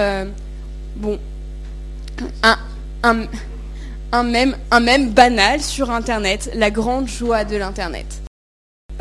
bon, 0.95 1.19
un, 2.41 2.57
un, 3.03 3.25
un, 4.11 4.23
même, 4.23 4.55
un 4.71 4.79
même 4.79 5.09
banal 5.09 5.61
sur 5.61 5.91
Internet, 5.91 6.51
la 6.55 6.71
grande 6.71 7.07
joie 7.07 7.43
de 7.43 7.55
l'Internet. 7.55 8.23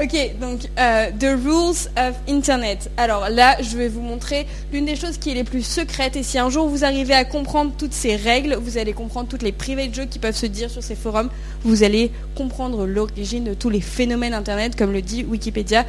Ok, 0.03 0.17
donc 0.41 0.71
euh, 0.79 1.11
The 1.21 1.39
Rules 1.45 1.91
of 1.99 2.17
Internet. 2.27 2.91
Alors 2.97 3.29
là, 3.29 3.57
je 3.61 3.77
vais 3.77 3.89
vous 3.89 4.01
montrer 4.01 4.47
l'une 4.73 4.87
des 4.87 4.97
choses 4.97 5.19
qui 5.19 5.31
est 5.31 5.35
les 5.35 5.45
plus 5.45 5.63
secrètes. 5.63 6.17
Et 6.17 6.23
si 6.23 6.39
un 6.39 6.49
jour 6.49 6.67
vous 6.67 6.85
arrivez 6.85 7.13
à 7.13 7.27
comprendre 7.27 7.73
toutes 7.77 7.93
ces 7.93 8.17
règles, 8.17 8.55
vous 8.55 8.79
allez 8.79 8.95
comprendre 8.95 9.29
toutes 9.29 9.43
les 9.43 9.53
private 9.53 9.95
jokes 9.95 10.09
qui 10.09 10.19
peuvent 10.19 10.35
se 10.35 10.47
dire 10.47 10.71
sur 10.71 10.83
ces 10.83 10.95
forums. 10.95 11.29
Vous 11.63 11.83
allez 11.83 12.11
comprendre 12.35 12.87
l'origine 12.87 13.45
de 13.45 13.53
tous 13.53 13.69
les 13.69 13.83
phénomènes 13.83 14.33
Internet, 14.33 14.77
comme 14.77 14.93
le 14.93 15.03
dit 15.03 15.25
Wikipédia. 15.25 15.85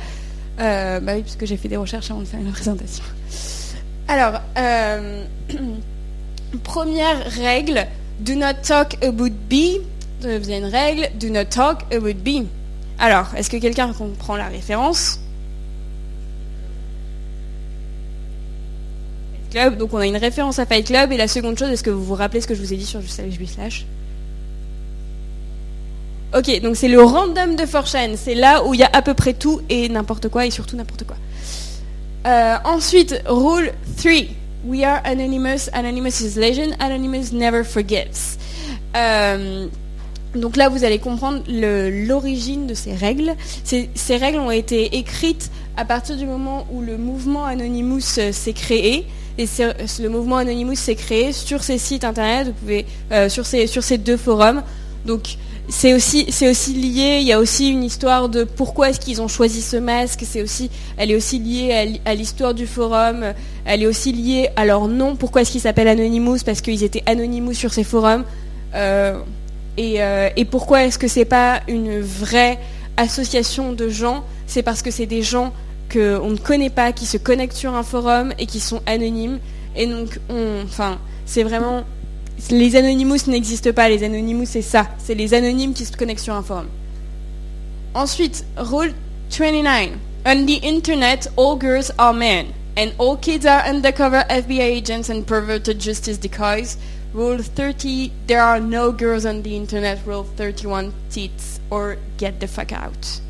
Euh, 0.59 0.99
bah 0.99 1.13
oui, 1.15 1.21
puisque 1.21 1.45
j'ai 1.45 1.55
fait 1.55 1.69
des 1.69 1.77
recherches 1.77 2.11
avant 2.11 2.19
de 2.19 2.25
faire 2.25 2.41
une 2.41 2.51
présentation. 2.51 3.05
Alors, 4.09 4.41
euh, 4.57 5.23
première 6.63 7.25
règle, 7.31 7.87
do 8.19 8.35
not 8.35 8.61
talk 8.63 8.95
about 9.03 9.31
be. 9.49 9.81
Vous 10.21 10.27
avez 10.27 10.57
une 10.57 10.65
règle, 10.65 11.09
do 11.19 11.29
not 11.29 11.45
talk 11.45 11.83
about 11.93 12.13
be. 12.13 12.45
Alors, 12.99 13.27
est-ce 13.35 13.49
que 13.49 13.57
quelqu'un 13.57 13.91
comprend 13.93 14.35
la 14.35 14.47
référence? 14.47 15.19
Club, 19.51 19.77
donc 19.77 19.93
on 19.93 19.97
a 19.97 20.07
une 20.07 20.17
référence 20.17 20.57
à 20.59 20.65
Fight 20.65 20.87
Club. 20.87 21.11
Et 21.11 21.17
la 21.17 21.27
seconde 21.27 21.57
chose, 21.59 21.69
est-ce 21.69 21.83
que 21.83 21.89
vous 21.89 22.03
vous 22.03 22.15
rappelez 22.15 22.41
ce 22.41 22.47
que 22.47 22.55
je 22.55 22.61
vous 22.61 22.73
ai 22.73 22.77
dit 22.77 22.85
sur 22.85 23.01
Just 23.01 23.21
Slash? 23.53 23.85
Ok, 26.35 26.61
donc 26.61 26.75
c'est 26.75 26.87
le 26.87 27.03
random 27.03 27.55
de 27.55 27.63
4chan. 27.63 28.15
C'est 28.15 28.33
là 28.33 28.63
où 28.65 28.73
il 28.73 28.79
y 28.79 28.83
a 28.83 28.89
à 28.91 29.03
peu 29.03 29.13
près 29.13 29.33
tout 29.33 29.61
et 29.69 29.89
n'importe 29.89 30.29
quoi, 30.29 30.47
et 30.47 30.51
surtout 30.51 30.75
n'importe 30.75 31.03
quoi. 31.03 31.15
Euh, 32.25 32.55
ensuite, 32.63 33.21
rule 33.27 33.71
3. 33.97 34.11
We 34.65 34.85
are 34.85 35.01
anonymous. 35.03 35.69
Anonymous 35.73 36.21
is 36.21 36.37
legend. 36.37 36.75
Anonymous 36.79 37.33
never 37.33 37.63
forgets. 37.63 38.37
Euh, 38.95 39.67
donc 40.35 40.55
là, 40.55 40.69
vous 40.69 40.83
allez 40.83 40.99
comprendre 40.99 41.43
l'origine 41.47 42.65
de 42.65 42.73
ces 42.73 42.93
règles. 42.95 43.35
Ces, 43.63 44.17
règles 44.17 44.39
ont 44.39 44.51
été 44.51 44.97
écrites 44.97 45.51
à 45.75 45.85
partir 45.85 46.15
du 46.15 46.25
moment 46.25 46.65
où 46.71 46.81
le 46.81 46.97
mouvement 46.97 47.45
Anonymous 47.45 48.17
euh, 48.19 48.31
s'est 48.31 48.53
créé. 48.53 49.05
Et 49.37 49.45
le 49.99 50.07
mouvement 50.07 50.37
Anonymous 50.37 50.75
s'est 50.75 50.95
créé 50.95 51.33
sur 51.33 51.63
ces 51.63 51.77
sites 51.77 52.03
internet, 52.03 52.47
vous 52.47 52.53
pouvez, 52.53 52.85
euh, 53.11 53.29
sur, 53.29 53.45
ces, 53.45 53.97
deux 53.97 54.17
forums. 54.17 54.63
C'est 55.69 55.93
aussi, 55.93 56.25
lié, 56.73 57.19
il 57.21 57.27
y 57.27 57.31
a 57.31 57.39
aussi 57.39 57.69
une 57.69 57.83
histoire 57.83 58.27
de 58.27 58.43
pourquoi 58.43 58.89
est-ce 58.89 58.99
qu'ils 58.99 59.21
ont 59.21 59.29
choisi 59.29 59.61
ce 59.61 59.77
masque, 59.77 60.23
c'est 60.25 60.41
aussi, 60.41 60.69
elle 60.97 61.11
est 61.11 61.15
aussi 61.15 61.39
liée 61.39 61.99
à, 62.05 62.15
l'histoire 62.15 62.53
du 62.53 62.67
forum, 62.67 63.33
elle 63.63 63.83
est 63.83 63.87
aussi 63.87 64.11
liée 64.11 64.49
à 64.57 64.65
leur 64.65 64.87
nom, 64.89 65.15
pourquoi 65.15 65.41
est-ce 65.41 65.51
qu'ils 65.51 65.61
s'appellent 65.61 65.87
Anonymous, 65.87 66.39
parce 66.45 66.59
qu'ils 66.59 66.83
étaient 66.83 67.03
Anonymous 67.05 67.53
sur 67.53 67.73
ces 67.73 67.85
forums. 67.85 68.25
Euh, 68.75 69.19
euh, 69.79 70.29
et, 70.35 70.45
pourquoi 70.45 70.83
est-ce 70.83 70.99
que 70.99 71.07
c'est 71.07 71.25
pas 71.25 71.61
une 71.67 71.99
vraie 72.01 72.59
association 72.97 73.71
de 73.71 73.87
gens 73.87 74.23
C'est 74.47 74.63
parce 74.63 74.81
que 74.81 74.91
c'est 74.91 75.05
des 75.05 75.21
gens 75.21 75.53
qu'on 75.91 76.29
ne 76.29 76.37
connaît 76.37 76.69
pas, 76.69 76.91
qui 76.91 77.05
se 77.05 77.17
connectent 77.17 77.55
sur 77.55 77.73
un 77.73 77.83
forum 77.83 78.33
et 78.37 78.47
qui 78.47 78.59
sont 78.59 78.81
anonymes. 78.85 79.39
Et 79.75 79.87
donc, 79.87 80.19
enfin, 80.65 80.99
c'est 81.25 81.43
vraiment 81.43 81.83
les 82.51 82.75
Anonymous 82.75 83.27
n'existent 83.27 83.73
pas. 83.73 83.89
Les 83.89 84.03
Anonymous, 84.03 84.45
c'est 84.45 84.61
ça. 84.61 84.87
C'est 84.97 85.15
les 85.15 85.33
anonymes 85.33 85.73
qui 85.73 85.85
se 85.85 85.95
connectent 85.95 86.23
sur 86.23 86.33
un. 86.33 86.43
Ensuite, 87.93 88.45
rule 88.57 88.93
29. 89.29 89.97
On 90.25 90.45
the 90.45 90.63
internet, 90.63 91.27
all 91.37 91.57
girls 91.57 91.91
are 91.99 92.13
men, 92.13 92.53
and 92.77 92.93
all 92.97 93.17
kids 93.17 93.45
are 93.45 93.61
undercover 93.67 94.23
FBI 94.29 94.61
agents 94.61 95.09
and 95.09 95.27
perverted 95.27 95.79
justice 95.79 96.17
decoys. 96.17 96.77
Rule 97.13 97.39
30, 97.43 98.11
there 98.27 98.41
are 98.41 98.59
no 98.59 98.91
girls 98.91 99.25
on 99.25 99.43
the 99.43 99.55
internet. 99.55 99.99
Rule 100.05 100.23
31, 100.23 100.93
tits 101.09 101.59
or 101.69 101.97
get 102.17 102.39
the 102.39 102.47
fuck 102.47 102.71
out. 102.71 103.21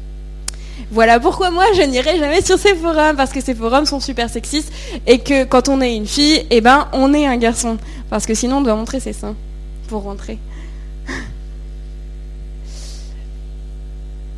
Voilà 0.91 1.19
pourquoi 1.19 1.49
moi 1.51 1.65
je 1.75 1.81
n'irai 1.81 2.17
jamais 2.19 2.41
sur 2.41 2.57
ces 2.57 2.75
forums 2.75 3.15
parce 3.15 3.31
que 3.31 3.41
ces 3.41 3.55
forums 3.55 3.85
sont 3.85 3.99
super 3.99 4.29
sexistes 4.29 4.71
et 5.07 5.19
que 5.19 5.43
quand 5.43 5.69
on 5.69 5.81
est 5.81 5.95
une 5.95 6.07
fille, 6.07 6.45
eh 6.49 6.61
ben 6.61 6.87
on 6.93 7.13
est 7.13 7.25
un 7.25 7.37
garçon 7.37 7.77
parce 8.09 8.25
que 8.25 8.33
sinon 8.33 8.57
on 8.57 8.61
doit 8.61 8.75
montrer 8.75 8.99
ses 8.99 9.13
seins 9.13 9.35
pour 9.87 10.03
rentrer. 10.03 10.37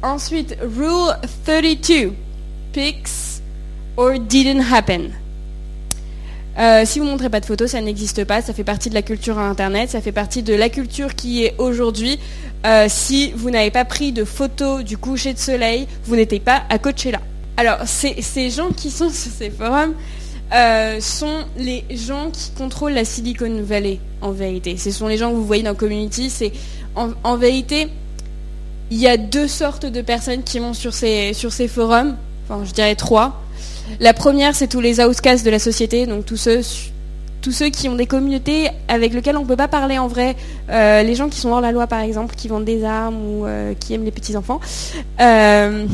Ensuite, 0.02 0.56
rule 0.62 1.16
32, 1.46 2.14
pics 2.74 3.42
or 3.98 4.20
didn't 4.20 4.62
happen. 4.62 5.14
Euh, 6.58 6.84
si 6.86 7.00
vous 7.00 7.06
ne 7.06 7.12
montrez 7.12 7.30
pas 7.30 7.40
de 7.40 7.46
photos, 7.46 7.72
ça 7.72 7.82
n'existe 7.82 8.24
pas. 8.24 8.42
Ça 8.42 8.54
fait 8.54 8.64
partie 8.64 8.90
de 8.90 8.94
la 8.96 9.02
culture 9.02 9.38
Internet. 9.40 9.90
Ça 9.90 10.02
fait 10.02 10.12
partie 10.12 10.44
de 10.44 10.54
la 10.54 10.70
culture 10.70 11.16
qui 11.16 11.44
est 11.44 11.56
aujourd'hui. 11.58 12.20
Euh, 12.66 12.86
si 12.90 13.32
vous 13.34 13.50
n'avez 13.50 13.72
pas 13.72 13.86
pris 13.86 14.12
de 14.12 14.24
photos 14.24 14.84
du 14.84 14.98
coucher 14.98 15.34
de 15.34 15.40
soleil, 15.40 15.88
vous 16.06 16.16
n'étiez 16.16 16.40
pas 16.40 16.64
à 16.70 16.80
Coachella. 16.80 17.20
Alors, 17.58 17.78
ces 17.86 18.50
gens 18.50 18.70
qui 18.70 18.90
sont 18.90 19.10
sur 19.12 19.32
ces 19.32 19.50
forums 19.50 19.94
euh, 20.54 21.00
sont 21.02 21.44
les 21.58 21.84
gens 21.92 22.30
qui 22.32 22.52
contrôlent 22.52 22.94
la 22.94 23.06
Silicon 23.06 23.62
Valley, 23.64 24.00
en 24.22 24.32
vérité. 24.32 24.78
Ce 24.78 24.92
sont 24.92 25.08
les 25.08 25.18
gens 25.18 25.32
que 25.32 25.36
vous 25.36 25.46
voyez 25.46 25.64
dans 25.64 25.76
Community. 25.76 26.32
En, 26.96 27.36
vérité, 27.36 27.88
il 28.92 28.98
y 28.98 29.08
a 29.08 29.18
deux 29.18 29.48
sortes 29.48 29.86
de 29.86 30.02
personnes 30.02 30.44
qui 30.44 30.60
vont 30.60 30.74
sur 30.74 30.94
ces, 30.94 31.34
sur 31.34 31.52
ces 31.52 31.68
forums. 31.68 32.16
Enfin, 32.48 32.64
je 32.64 32.72
dirais 32.72 32.96
trois. 32.96 33.42
La 34.00 34.14
première, 34.14 34.56
c'est 34.56 34.68
tous 34.68 34.82
les 34.82 35.00
outcasts 35.00 35.46
de 35.46 35.52
la 35.52 35.60
société, 35.60 36.06
donc 36.06 36.26
tous 36.26 36.38
ceux, 36.38 36.62
tous 37.42 37.52
ceux 37.52 37.70
qui 37.70 37.88
ont 37.90 37.96
des 37.96 38.08
communautés 38.08 38.70
avec 38.88 39.14
lesquelles 39.14 39.38
on 39.38 39.44
ne 39.44 39.48
peut 39.48 39.56
pas 39.56 39.68
parler 39.68 39.98
en 39.98 40.08
vrai. 40.08 40.36
Euh, 40.70 41.04
les 41.04 41.16
gens 41.16 41.30
qui 41.30 41.40
sont 41.40 41.50
hors 41.50 41.62
la 41.62 41.72
loi, 41.72 41.88
par 41.88 42.00
exemple, 42.00 42.36
qui 42.36 42.48
vendent 42.48 42.66
des 42.66 42.84
armes 42.84 43.18
ou 43.18 43.46
euh, 43.46 43.74
qui 43.80 43.94
aiment 43.94 44.06
les 44.06 44.12
petits-enfants. 44.12 44.60
Euh, 45.22 45.86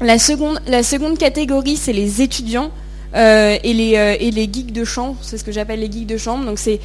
la, 0.00 0.18
seconde, 0.18 0.60
la 0.66 0.82
seconde 0.82 1.18
catégorie, 1.18 1.76
c'est 1.76 1.92
les 1.92 2.22
étudiants. 2.22 2.70
et, 3.14 3.72
les, 3.72 4.18
et 4.20 4.30
les 4.30 4.42
geeks 4.52 4.72
de 4.72 4.84
chambre, 4.84 5.16
c'est 5.22 5.38
ce 5.38 5.44
que 5.44 5.52
j'appelle 5.52 5.80
les 5.80 5.90
geeks 5.90 6.06
de 6.06 6.18
chambre. 6.18 6.44
Donc 6.44 6.58
c'est 6.58 6.80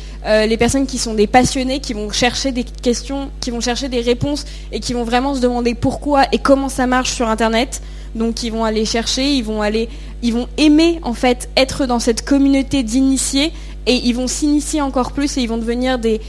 les 0.48 0.58
personnes 0.58 0.88
qui 0.88 0.98
sont 0.98 1.14
des 1.14 1.28
passionnés, 1.28 1.80
qui 1.82 1.94
vont 1.94 2.10
chercher 2.12 2.54
des 2.54 2.64
questions, 2.64 3.32
qui 3.42 3.52
vont 3.52 3.60
chercher 3.60 3.90
des 3.90 4.00
réponses 4.00 4.46
et 4.72 4.80
qui 4.80 4.94
vont 4.94 5.04
vraiment 5.04 5.36
se 5.36 5.42
demander 5.42 5.74
pourquoi 5.74 6.24
et 6.32 6.38
comment 6.38 6.70
ça 6.70 6.88
marche 6.88 7.12
sur 7.12 7.28
Internet. 7.28 7.82
Donc 8.15 8.43
ils 8.43 8.52
vont 8.52 8.65
aller 8.65 8.86
chercher, 8.86 9.34
ils 9.34 9.43
vont 9.43 9.62
aller, 9.62 9.89
ils 10.21 10.34
vont 10.34 10.47
aimer 10.58 11.00
en 11.04 11.13
fait 11.13 11.50
être 11.56 11.86
dans 11.86 12.00
cette 12.00 12.24
communauté 12.24 12.84
d'initiés 12.84 13.52
et 13.88 13.95
ils 13.95 14.13
vont 14.13 14.28
s'initier 14.28 14.82
encore 14.82 15.12
plus 15.12 15.38
et 15.38 15.41
ils 15.41 15.47
vont 15.47 15.58
devenir 15.58 15.97
des, 15.97 16.19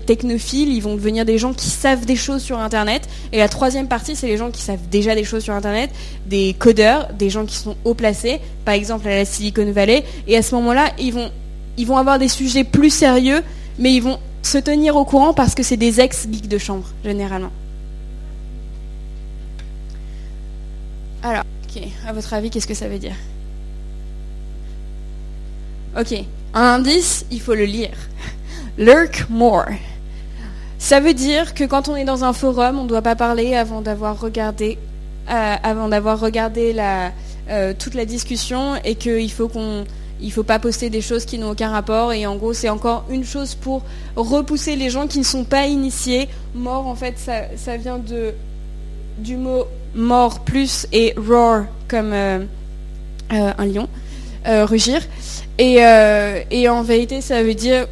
technophiles, 0.00 0.68
ils 0.68 0.82
vont 0.82 0.94
devenir 0.96 1.24
des 1.24 1.38
gens 1.38 1.54
qui 1.54 1.70
savent 1.70 2.04
des 2.04 2.16
choses 2.16 2.42
sur 2.42 2.58
Internet. 2.58 3.08
Et 3.32 3.38
la 3.38 3.48
troisième 3.48 3.88
partie, 3.88 4.14
c'est 4.16 4.26
les 4.26 4.36
gens 4.36 4.50
qui 4.50 4.60
savent 4.60 4.86
déjà 4.90 5.14
des 5.14 5.24
choses 5.24 5.44
sur 5.44 5.54
Internet, 5.54 5.90
des 6.26 6.54
codeurs, 6.58 7.08
des 7.18 7.30
gens 7.30 7.46
qui 7.46 7.56
sont 7.56 7.76
haut 7.84 7.94
placés, 7.94 8.40
par 8.66 8.74
exemple 8.74 9.08
à 9.08 9.16
la 9.16 9.24
Silicon 9.24 9.70
Valley. 9.72 10.04
Et 10.26 10.36
à 10.36 10.42
ce 10.42 10.54
moment-là, 10.56 10.90
ils 10.98 11.14
vont, 11.14 11.30
ils 11.78 11.86
vont 11.86 11.96
avoir 11.96 12.18
des 12.18 12.28
sujets 12.28 12.64
plus 12.64 12.90
sérieux, 12.90 13.42
mais 13.78 13.94
ils 13.94 14.02
vont 14.02 14.18
se 14.42 14.58
tenir 14.58 14.96
au 14.96 15.04
courant 15.04 15.32
parce 15.32 15.54
que 15.54 15.62
c'est 15.62 15.76
des 15.78 16.00
ex-geeks 16.00 16.48
de 16.48 16.58
chambre, 16.58 16.84
généralement. 17.02 17.50
Alors, 21.22 21.44
à 22.06 22.12
votre 22.12 22.32
avis, 22.34 22.50
qu'est-ce 22.50 22.66
que 22.66 22.74
ça 22.74 22.88
veut 22.88 22.98
dire? 22.98 23.16
Ok, 25.98 26.12
un 26.54 26.62
indice, 26.62 27.24
il 27.30 27.40
faut 27.40 27.54
le 27.54 27.64
lire. 27.64 27.96
Lurk 28.78 29.26
more. 29.28 29.66
Ça 30.78 31.00
veut 31.00 31.14
dire 31.14 31.54
que 31.54 31.64
quand 31.64 31.88
on 31.88 31.96
est 31.96 32.04
dans 32.04 32.24
un 32.24 32.32
forum, 32.32 32.78
on 32.78 32.84
ne 32.84 32.88
doit 32.88 33.02
pas 33.02 33.16
parler 33.16 33.54
avant 33.54 33.80
d'avoir 33.80 34.20
regardé, 34.20 34.78
euh, 35.28 37.08
euh, 37.50 37.74
toute 37.76 37.94
la 37.94 38.04
discussion 38.04 38.76
et 38.84 38.94
qu'il 38.94 39.30
faut 39.30 39.48
qu'on 39.48 39.84
il 40.20 40.32
faut 40.32 40.42
pas 40.42 40.58
poster 40.58 40.90
des 40.90 41.00
choses 41.00 41.24
qui 41.24 41.38
n'ont 41.38 41.50
aucun 41.50 41.70
rapport 41.70 42.12
et 42.12 42.26
en 42.26 42.34
gros 42.36 42.52
c'est 42.52 42.68
encore 42.68 43.04
une 43.08 43.24
chose 43.24 43.54
pour 43.54 43.82
repousser 44.16 44.74
les 44.74 44.90
gens 44.90 45.06
qui 45.06 45.18
ne 45.18 45.24
sont 45.24 45.44
pas 45.44 45.66
initiés. 45.66 46.28
Mort 46.54 46.86
en 46.86 46.94
fait 46.94 47.14
ça, 47.18 47.76
vient 47.76 48.00
du 49.18 49.36
mot 49.36 49.64
mort 49.94 50.40
plus 50.40 50.86
et 50.92 51.14
roar 51.16 51.64
comme 51.88 52.12
euh, 52.12 52.40
euh, 53.32 53.52
un 53.56 53.66
lion, 53.66 53.88
euh, 54.46 54.64
rugir. 54.64 55.00
Et, 55.58 55.78
et, 56.50 56.68
en 56.68 56.82
vérité, 56.82 57.20
ça 57.20 57.42
veut 57.42 57.54
dire 57.54 57.88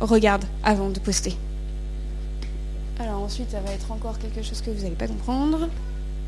regarde 0.00 0.44
avant 0.62 0.90
de 0.90 0.98
poster. 0.98 1.34
Alors 3.00 3.22
ensuite, 3.22 3.50
ça 3.50 3.60
va 3.60 3.72
être 3.72 3.90
encore 3.90 4.18
quelque 4.18 4.46
chose 4.46 4.60
que 4.60 4.70
vous 4.70 4.82
n'allez 4.82 4.94
pas 4.94 5.06
comprendre. 5.06 5.68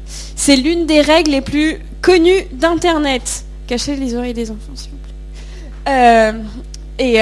C'est 0.06 0.56
l'une 0.56 0.86
des 0.86 1.02
règles 1.02 1.32
les 1.32 1.42
plus 1.42 1.80
connues 2.00 2.46
d'Internet. 2.52 3.44
Cachez 3.66 3.96
les 3.96 4.14
oreilles 4.14 4.32
des 4.32 4.50
enfants, 4.50 4.74
s'il 4.74 4.92
vous 4.92 4.96
plaît. 5.84 6.32
Et 6.98 7.20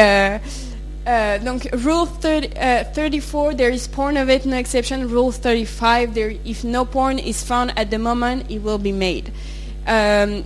euh, 1.09 1.38
euh, 1.38 1.38
donc, 1.38 1.68
Rule 1.73 2.07
30, 2.21 2.49
34, 2.94 3.57
there 3.57 3.73
is 3.73 3.88
porn 3.88 4.16
of 4.16 4.29
it, 4.29 4.44
no 4.44 4.57
exception. 4.57 5.07
Rule 5.07 5.33
35, 5.33 6.14
there, 6.14 6.33
if 6.44 6.64
no 6.64 6.85
porn 6.85 7.18
is 7.18 7.42
found 7.44 7.73
at 7.77 7.87
the 7.87 7.99
moment, 7.99 8.42
it 8.51 8.62
will 8.62 8.79
be 8.79 8.92
made. 8.92 9.31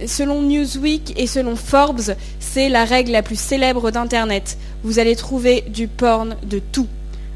selon 0.06 0.42
Newsweek 0.42 1.14
et 1.16 1.26
selon 1.26 1.56
Forbes, 1.56 2.14
c'est 2.38 2.68
la 2.68 2.84
règle 2.84 3.10
la 3.10 3.22
plus 3.22 3.38
célèbre 3.38 3.90
d'Internet. 3.90 4.56
Vous 4.84 5.00
allez 5.00 5.16
trouver 5.16 5.62
du 5.62 5.88
porn 5.88 6.36
de 6.44 6.60
tout. 6.60 6.86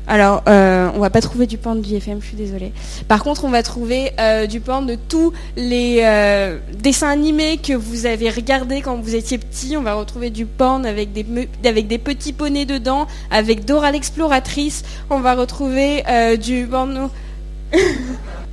Alors, 0.09 0.45
euh, 0.49 0.89
on 0.95 1.01
va 1.01 1.11
pas 1.11 1.21
trouver 1.21 1.47
du 1.47 1.59
porn 1.59 1.81
du 1.81 1.95
IFM, 1.95 2.21
je 2.21 2.27
suis 2.29 2.37
désolée. 2.37 2.73
Par 3.09 3.25
contre, 3.25 3.45
on 3.45 3.51
va 3.51 3.65
trouver 3.65 4.13
euh, 4.21 4.47
du 4.47 4.61
porn 4.61 4.87
de 4.87 4.95
tous 4.95 5.33
les 5.57 6.01
euh, 6.03 6.59
dessins 6.79 7.09
animés 7.11 7.59
que 7.59 7.73
vous 7.73 8.07
avez 8.07 8.31
regardés 8.31 8.83
quand 8.83 8.97
vous 8.97 9.17
étiez 9.17 9.39
petit. 9.39 9.77
On 9.77 9.83
va 9.83 9.95
retrouver 9.95 10.31
du 10.31 10.47
porn 10.47 10.87
avec 10.87 11.13
des, 11.13 11.25
petits 11.99 12.33
poneys 12.33 12.67
dedans, 12.67 13.09
avec 13.33 13.65
Dora 13.65 13.91
l'exploratrice. 13.91 14.85
On 15.11 15.21
va 15.21 15.35
retrouver 15.35 16.05
du 16.39 16.67
porno... 16.71 17.11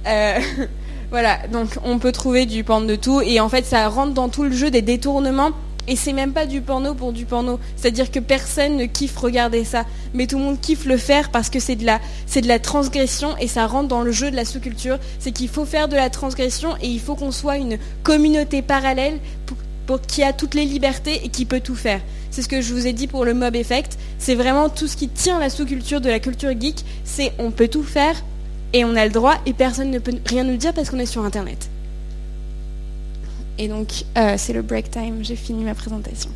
voilà, 1.11 1.37
donc 1.51 1.69
on 1.85 1.99
peut 1.99 2.11
trouver 2.11 2.45
du 2.47 2.63
porn 2.63 2.87
de 2.87 2.95
tout. 2.95 3.21
Et 3.21 3.39
en 3.39 3.47
fait, 3.47 3.65
ça 3.65 3.87
rentre 3.89 4.13
dans 4.13 4.29
tout 4.29 4.43
le 4.43 4.51
jeu 4.51 4.71
des 4.71 4.81
détournements 4.81 5.51
et 5.87 5.95
c'est 5.95 6.13
même 6.13 6.33
pas 6.33 6.45
du 6.45 6.61
porno 6.61 6.93
pour 6.93 7.13
du 7.13 7.25
porno. 7.25 7.59
C'est-à-dire 7.75 8.11
que 8.11 8.19
personne 8.19 8.77
ne 8.77 8.85
kiffe 8.85 9.17
regarder 9.17 9.63
ça. 9.63 9.85
Mais 10.13 10.27
tout 10.27 10.37
le 10.37 10.43
monde 10.43 10.61
kiffe 10.61 10.85
le 10.85 10.97
faire 10.97 11.29
parce 11.29 11.49
que 11.49 11.59
c'est 11.59 11.75
de 11.75 11.85
la, 11.85 12.59
transgression 12.59 13.35
et 13.37 13.47
ça 13.47 13.67
rentre 13.67 13.89
dans 13.89 14.01
le 14.01 14.11
jeu 14.11 14.31
de 14.31 14.35
la 14.35 14.45
sous-culture. 14.45 14.99
C'est 15.19 15.31
qu'il 15.31 15.49
faut 15.49 15.65
faire 15.65 15.87
de 15.87 15.95
la 15.95 16.09
transgression 16.09 16.75
et 16.81 16.87
il 16.87 16.99
faut 16.99 17.15
qu'on 17.15 17.31
soit 17.31 17.57
une 17.57 17.77
communauté 18.03 18.61
parallèle 18.61 19.19
qui 20.07 20.23
a 20.23 20.31
toutes 20.31 20.53
les 20.53 20.65
libertés 20.65 21.21
et 21.25 21.29
qui 21.29 21.45
peut 21.45 21.59
tout 21.59 21.75
faire. 21.75 21.99
C'est 22.31 22.41
ce 22.41 22.47
que 22.47 22.61
je 22.61 22.73
vous 22.73 22.87
ai 22.87 22.93
dit 22.93 23.07
pour 23.07 23.25
le 23.25 23.33
mob 23.33 23.55
effect. 23.55 23.97
C'est 24.17 24.35
vraiment 24.35 24.69
tout 24.69 24.87
ce 24.87 24.95
qui 24.95 25.09
tient 25.09 25.39
la 25.39 25.49
sous-culture 25.49 26.01
de 26.01 26.09
la 26.09 26.19
culture 26.19 26.51
geek. 26.59 26.83
C'est 27.03 27.33
on 27.37 27.51
peut 27.51 27.67
tout 27.67 27.83
faire 27.83 28.15
et 28.71 28.85
on 28.85 28.95
a 28.95 29.05
le 29.05 29.11
droit 29.11 29.35
et 29.45 29.53
personne 29.53 29.91
ne 29.91 29.99
peut 29.99 30.13
rien 30.25 30.43
nous 30.43 30.57
dire 30.57 30.73
parce 30.73 30.89
qu'on 30.89 30.99
est 30.99 31.05
sur 31.05 31.25
Internet. 31.25 31.69
Et 33.57 33.67
donc, 33.67 34.03
euh, 34.17 34.35
c'est 34.37 34.53
le 34.53 34.61
break 34.61 34.89
time. 34.89 35.23
J'ai 35.23 35.35
fini 35.35 35.63
ma 35.63 35.75
présentation. 35.75 36.31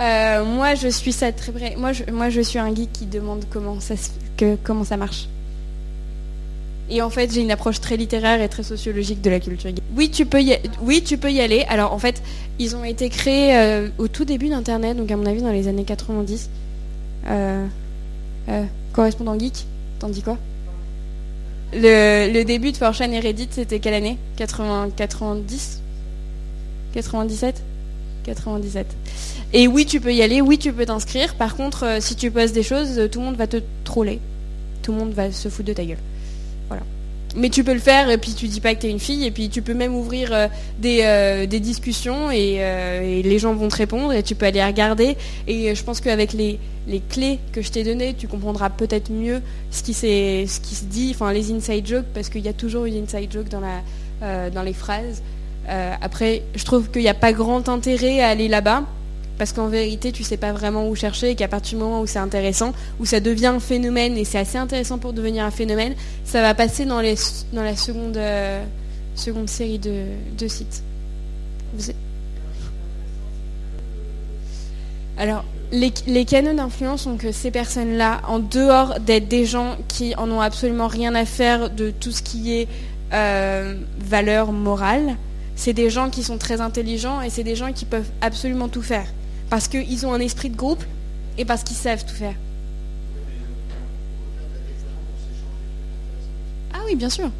Euh, 0.00 0.44
moi, 0.44 0.74
je 0.74 0.88
suis 0.88 1.12
ça 1.12 1.30
très 1.30 1.52
je, 1.52 2.10
moi, 2.10 2.30
je 2.30 2.40
suis 2.40 2.58
un 2.58 2.74
geek 2.74 2.92
qui 2.92 3.06
demande 3.06 3.44
comment 3.50 3.80
ça, 3.80 3.94
que, 4.36 4.56
comment 4.62 4.84
ça 4.84 4.96
marche. 4.96 5.28
Et 6.88 7.02
en 7.02 7.10
fait, 7.10 7.32
j'ai 7.32 7.42
une 7.42 7.52
approche 7.52 7.80
très 7.80 7.96
littéraire 7.96 8.40
et 8.40 8.48
très 8.48 8.62
sociologique 8.62 9.20
de 9.20 9.30
la 9.30 9.38
culture 9.38 9.70
geek. 9.70 9.82
Oui, 9.94 10.10
tu 10.10 10.26
peux 10.26 10.42
y, 10.42 10.58
oui, 10.80 11.02
tu 11.04 11.18
peux 11.18 11.30
y 11.30 11.40
aller. 11.40 11.64
Alors, 11.68 11.92
en 11.92 11.98
fait, 11.98 12.22
ils 12.58 12.74
ont 12.74 12.82
été 12.82 13.10
créés 13.10 13.56
euh, 13.56 13.88
au 13.98 14.08
tout 14.08 14.24
début 14.24 14.48
d'Internet, 14.48 14.96
donc 14.96 15.10
à 15.10 15.16
mon 15.16 15.26
avis 15.26 15.42
dans 15.42 15.52
les 15.52 15.68
années 15.68 15.84
90. 15.84 16.48
Euh, 17.26 17.66
euh, 18.48 18.64
correspondant 18.92 19.38
geek, 19.38 19.66
t'en 19.98 20.08
dis 20.08 20.22
quoi? 20.22 20.38
Le, 21.72 22.42
début 22.42 22.72
de 22.72 22.76
Fortune 22.76 23.12
et 23.12 23.20
Reddit, 23.20 23.48
c'était 23.50 23.78
quelle 23.78 23.94
année? 23.94 24.18
80, 24.36 24.90
90 24.96 25.80
97 26.92 27.62
97. 28.24 28.86
Et 29.52 29.68
oui, 29.68 29.86
tu 29.86 30.00
peux 30.00 30.12
y 30.12 30.22
aller, 30.22 30.40
oui, 30.40 30.58
tu 30.58 30.72
peux 30.72 30.84
t'inscrire. 30.84 31.34
Par 31.34 31.56
contre, 31.56 31.84
euh, 31.84 32.00
si 32.00 32.16
tu 32.16 32.30
postes 32.30 32.54
des 32.54 32.62
choses, 32.62 33.08
tout 33.10 33.20
le 33.20 33.24
monde 33.26 33.36
va 33.36 33.46
te 33.46 33.58
troller. 33.84 34.20
Tout 34.82 34.92
le 34.92 34.98
monde 34.98 35.12
va 35.12 35.32
se 35.32 35.48
foutre 35.48 35.68
de 35.68 35.72
ta 35.72 35.84
gueule. 35.84 35.98
Mais 37.36 37.48
tu 37.48 37.62
peux 37.62 37.72
le 37.72 37.80
faire 37.80 38.10
et 38.10 38.18
puis 38.18 38.34
tu 38.34 38.48
dis 38.48 38.60
pas 38.60 38.74
que 38.74 38.80
t'es 38.80 38.90
une 38.90 38.98
fille 38.98 39.24
et 39.24 39.30
puis 39.30 39.48
tu 39.48 39.62
peux 39.62 39.74
même 39.74 39.94
ouvrir 39.94 40.32
euh, 40.32 40.48
euh, 40.84 41.46
des, 41.46 41.60
discussions 41.60 42.28
euh, 42.28 43.00
et, 43.02 43.22
les 43.22 43.38
gens 43.38 43.54
vont 43.54 43.68
te 43.68 43.76
répondre 43.76 44.12
et 44.12 44.22
tu 44.24 44.34
peux 44.34 44.46
aller 44.46 44.64
regarder 44.64 45.16
et 45.46 45.74
je 45.74 45.84
pense 45.84 46.00
qu'avec 46.00 46.32
les, 46.32 46.58
clés 47.08 47.38
que 47.52 47.62
je 47.62 47.70
t'ai 47.70 47.84
données 47.84 48.14
tu 48.14 48.26
comprendras 48.26 48.68
peut-être 48.68 49.12
mieux 49.12 49.42
ce 49.70 49.82
qui, 49.84 49.94
ce 49.94 50.60
qui 50.60 50.74
se 50.74 50.84
dit, 50.86 51.12
enfin 51.14 51.32
les 51.32 51.52
inside 51.52 51.86
jokes 51.86 52.06
parce 52.12 52.28
qu'il 52.28 52.44
y 52.44 52.48
a 52.48 52.52
toujours 52.52 52.86
une 52.86 53.04
inside 53.04 53.32
joke 53.32 53.48
dans, 53.48 53.60
la, 53.60 54.50
dans 54.50 54.62
les 54.62 54.72
phrases. 54.72 55.22
après 56.02 56.42
je 56.56 56.64
trouve 56.64 56.90
qu'il 56.90 57.02
n'y 57.02 57.08
a 57.08 57.14
pas 57.14 57.32
grand 57.32 57.68
intérêt 57.68 58.20
à 58.20 58.28
aller 58.28 58.48
là-bas 58.48 58.84
parce 59.40 59.54
qu'en 59.54 59.68
vérité, 59.68 60.12
tu 60.12 60.22
sais 60.22 60.36
pas 60.36 60.52
vraiment 60.52 60.86
où 60.86 60.94
chercher 60.94 61.30
et 61.30 61.34
qu'à 61.34 61.48
partir 61.48 61.78
du 61.78 61.82
moment 61.82 62.02
où 62.02 62.06
c'est 62.06 62.18
intéressant, 62.18 62.74
où 62.98 63.06
ça 63.06 63.20
devient 63.20 63.46
un 63.46 63.58
phénomène 63.58 64.18
et 64.18 64.26
c'est 64.26 64.36
assez 64.36 64.58
intéressant 64.58 64.98
pour 64.98 65.14
devenir 65.14 65.46
un 65.46 65.50
phénomène, 65.50 65.94
ça 66.26 66.42
va 66.42 66.52
passer 66.52 66.84
dans, 66.84 67.00
la 67.00 67.16
seconde, 67.74 68.18
euh, 68.18 68.62
seconde 69.14 69.48
série 69.48 69.78
de, 69.78 70.46
sites. 70.46 70.82
Alors, 75.16 75.46
les, 75.72 75.90
les 76.06 76.26
canaux 76.26 76.52
d'influence 76.52 77.04
sont 77.04 77.16
que 77.16 77.32
ces 77.32 77.50
personnes-là, 77.50 78.20
en 78.28 78.40
dehors 78.40 79.00
d'être 79.00 79.28
des 79.28 79.46
gens 79.46 79.78
qui 79.88 80.14
en 80.16 80.30
ont 80.30 80.42
absolument 80.42 80.86
rien 80.86 81.14
à 81.14 81.24
faire 81.24 81.70
de 81.70 81.90
tout 81.90 82.10
ce 82.10 82.20
qui 82.20 82.58
est 82.58 82.68
euh, 83.14 83.74
valeur 84.00 84.52
morale, 84.52 85.16
c'est 85.56 85.72
des 85.72 85.88
gens 85.88 86.10
qui 86.10 86.24
sont 86.24 86.36
très 86.36 86.60
intelligents 86.60 87.22
et 87.22 87.30
c'est 87.30 87.42
des 87.42 87.56
gens 87.56 87.72
qui 87.72 87.86
peuvent 87.86 88.10
absolument 88.20 88.68
tout 88.68 88.82
faire 88.82 89.06
parce 89.50 89.68
qu'ils 89.68 90.06
ont 90.06 90.14
un 90.14 90.20
esprit 90.20 90.48
de 90.48 90.56
groupe 90.56 90.82
et 91.36 91.44
parce 91.44 91.64
qu'ils 91.64 91.76
savent 91.76 92.04
tout 92.04 92.14
faire. 92.14 92.34
Ah 96.72 96.78
oui, 96.86 96.94
bien 96.94 97.10
sûr. 97.10 97.30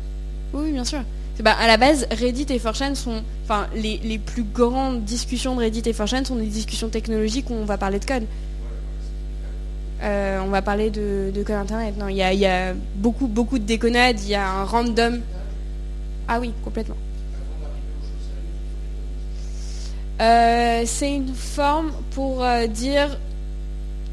Oui, 0.53 0.73
bien 0.73 0.85
sûr. 0.85 1.01
À 1.44 1.66
la 1.66 1.79
base, 1.79 2.07
Reddit 2.11 2.46
et 2.51 2.59
4 2.59 2.96
sont, 2.96 3.23
enfin, 3.44 3.66
les, 3.75 4.18
plus 4.18 4.42
grandes 4.42 5.05
discussions 5.05 5.57
de 5.57 5.61
Reddit 5.61 5.83
et 5.87 5.94
4 5.94 6.27
sont 6.27 6.37
des 6.37 6.46
discussions 6.46 6.88
technologiques 6.88 7.49
où 7.49 7.55
on 7.55 7.64
va 7.64 7.79
parler 7.79 7.99
de 7.99 8.05
code. 8.05 8.25
Euh, 10.03 10.40
on 10.44 10.49
va 10.49 10.61
parler 10.61 10.90
de, 10.90 11.33
code 11.46 11.57
internet. 11.57 11.94
Non, 11.99 12.09
il 12.09 12.16
y 12.16 12.46
a, 12.46 12.75
beaucoup, 12.96 13.27
beaucoup 13.27 13.59
de 13.59 13.64
déconnades. 13.64 14.20
Il 14.20 14.29
y 14.29 14.35
a 14.35 14.51
un 14.51 14.64
random. 14.64 15.20
Ah 16.29 16.40
oui, 16.40 16.53
complètement. 16.62 16.96
Euh, 20.20 20.83
c'est 20.85 21.14
une 21.14 21.35
forme 21.35 21.92
pour 22.11 22.44
euh, 22.44 22.66
dire 22.66 23.18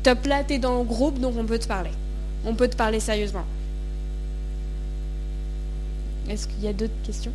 top 0.04 0.26
là, 0.26 0.44
t'es 0.44 0.58
dans 0.58 0.78
le 0.78 0.84
groupe, 0.86 1.20
donc 1.20 1.34
on 1.38 1.44
peut 1.44 1.60
te 1.60 1.68
parler. 1.68 1.92
On 2.46 2.56
peut 2.56 2.70
te 2.70 2.78
parler 2.78 3.02
sérieusement. 3.02 3.44
Est-ce 6.30 6.48
qu'il 6.48 6.64
y 6.64 6.68
a 6.68 6.74
d'autres 6.74 6.94
questions 7.04 7.34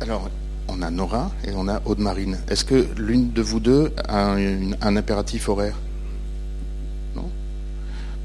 Alors, 0.00 0.30
on 0.68 0.75
a 0.86 0.90
Nora 0.90 1.30
et 1.44 1.50
on 1.54 1.68
a 1.68 1.82
Aude-Marine. 1.84 2.38
Est-ce 2.48 2.64
que 2.64 2.86
l'une 2.96 3.32
de 3.32 3.42
vous 3.42 3.60
deux 3.60 3.92
a 4.06 4.34
un, 4.34 4.96
impératif 4.96 5.48
horaire? 5.48 5.76
Non? 7.14 7.28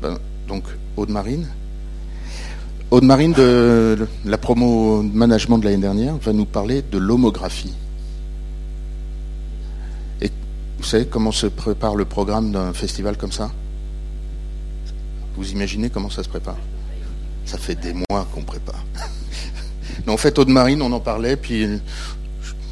Ben, 0.01 0.17
Donc, 0.47 0.63
Aude-Marine 0.95 1.47
Aude-Marine 2.91 3.33
de 3.33 4.07
la 4.25 4.37
promo 4.37 5.01
management 5.01 5.57
de 5.59 5.65
l'année 5.65 5.77
dernière 5.77 6.17
va 6.17 6.33
nous 6.33 6.45
parler 6.45 6.81
de 6.81 6.97
l'homographie. 6.97 7.73
Et 10.21 10.29
vous 10.77 10.83
savez 10.83 11.05
comment 11.05 11.31
se 11.31 11.47
prépare 11.47 11.95
le 11.95 12.05
programme 12.05 12.51
d'un 12.51 12.73
festival 12.73 13.17
comme 13.17 13.31
ça? 13.31 13.49
Vous 15.37 15.51
imaginez 15.51 15.89
comment 15.89 16.09
ça 16.09 16.21
se 16.21 16.29
prépare? 16.29 16.57
Ça 17.45 17.57
fait 17.57 17.75
des 17.75 17.93
mois 17.93 18.27
qu'on 18.33 18.43
prépare. 18.43 18.83
en 20.07 20.17
fait, 20.17 20.37
Aude-Marine, 20.37 20.81
on 20.81 20.91
en 20.91 20.99
parlait, 20.99 21.37
puis 21.37 21.65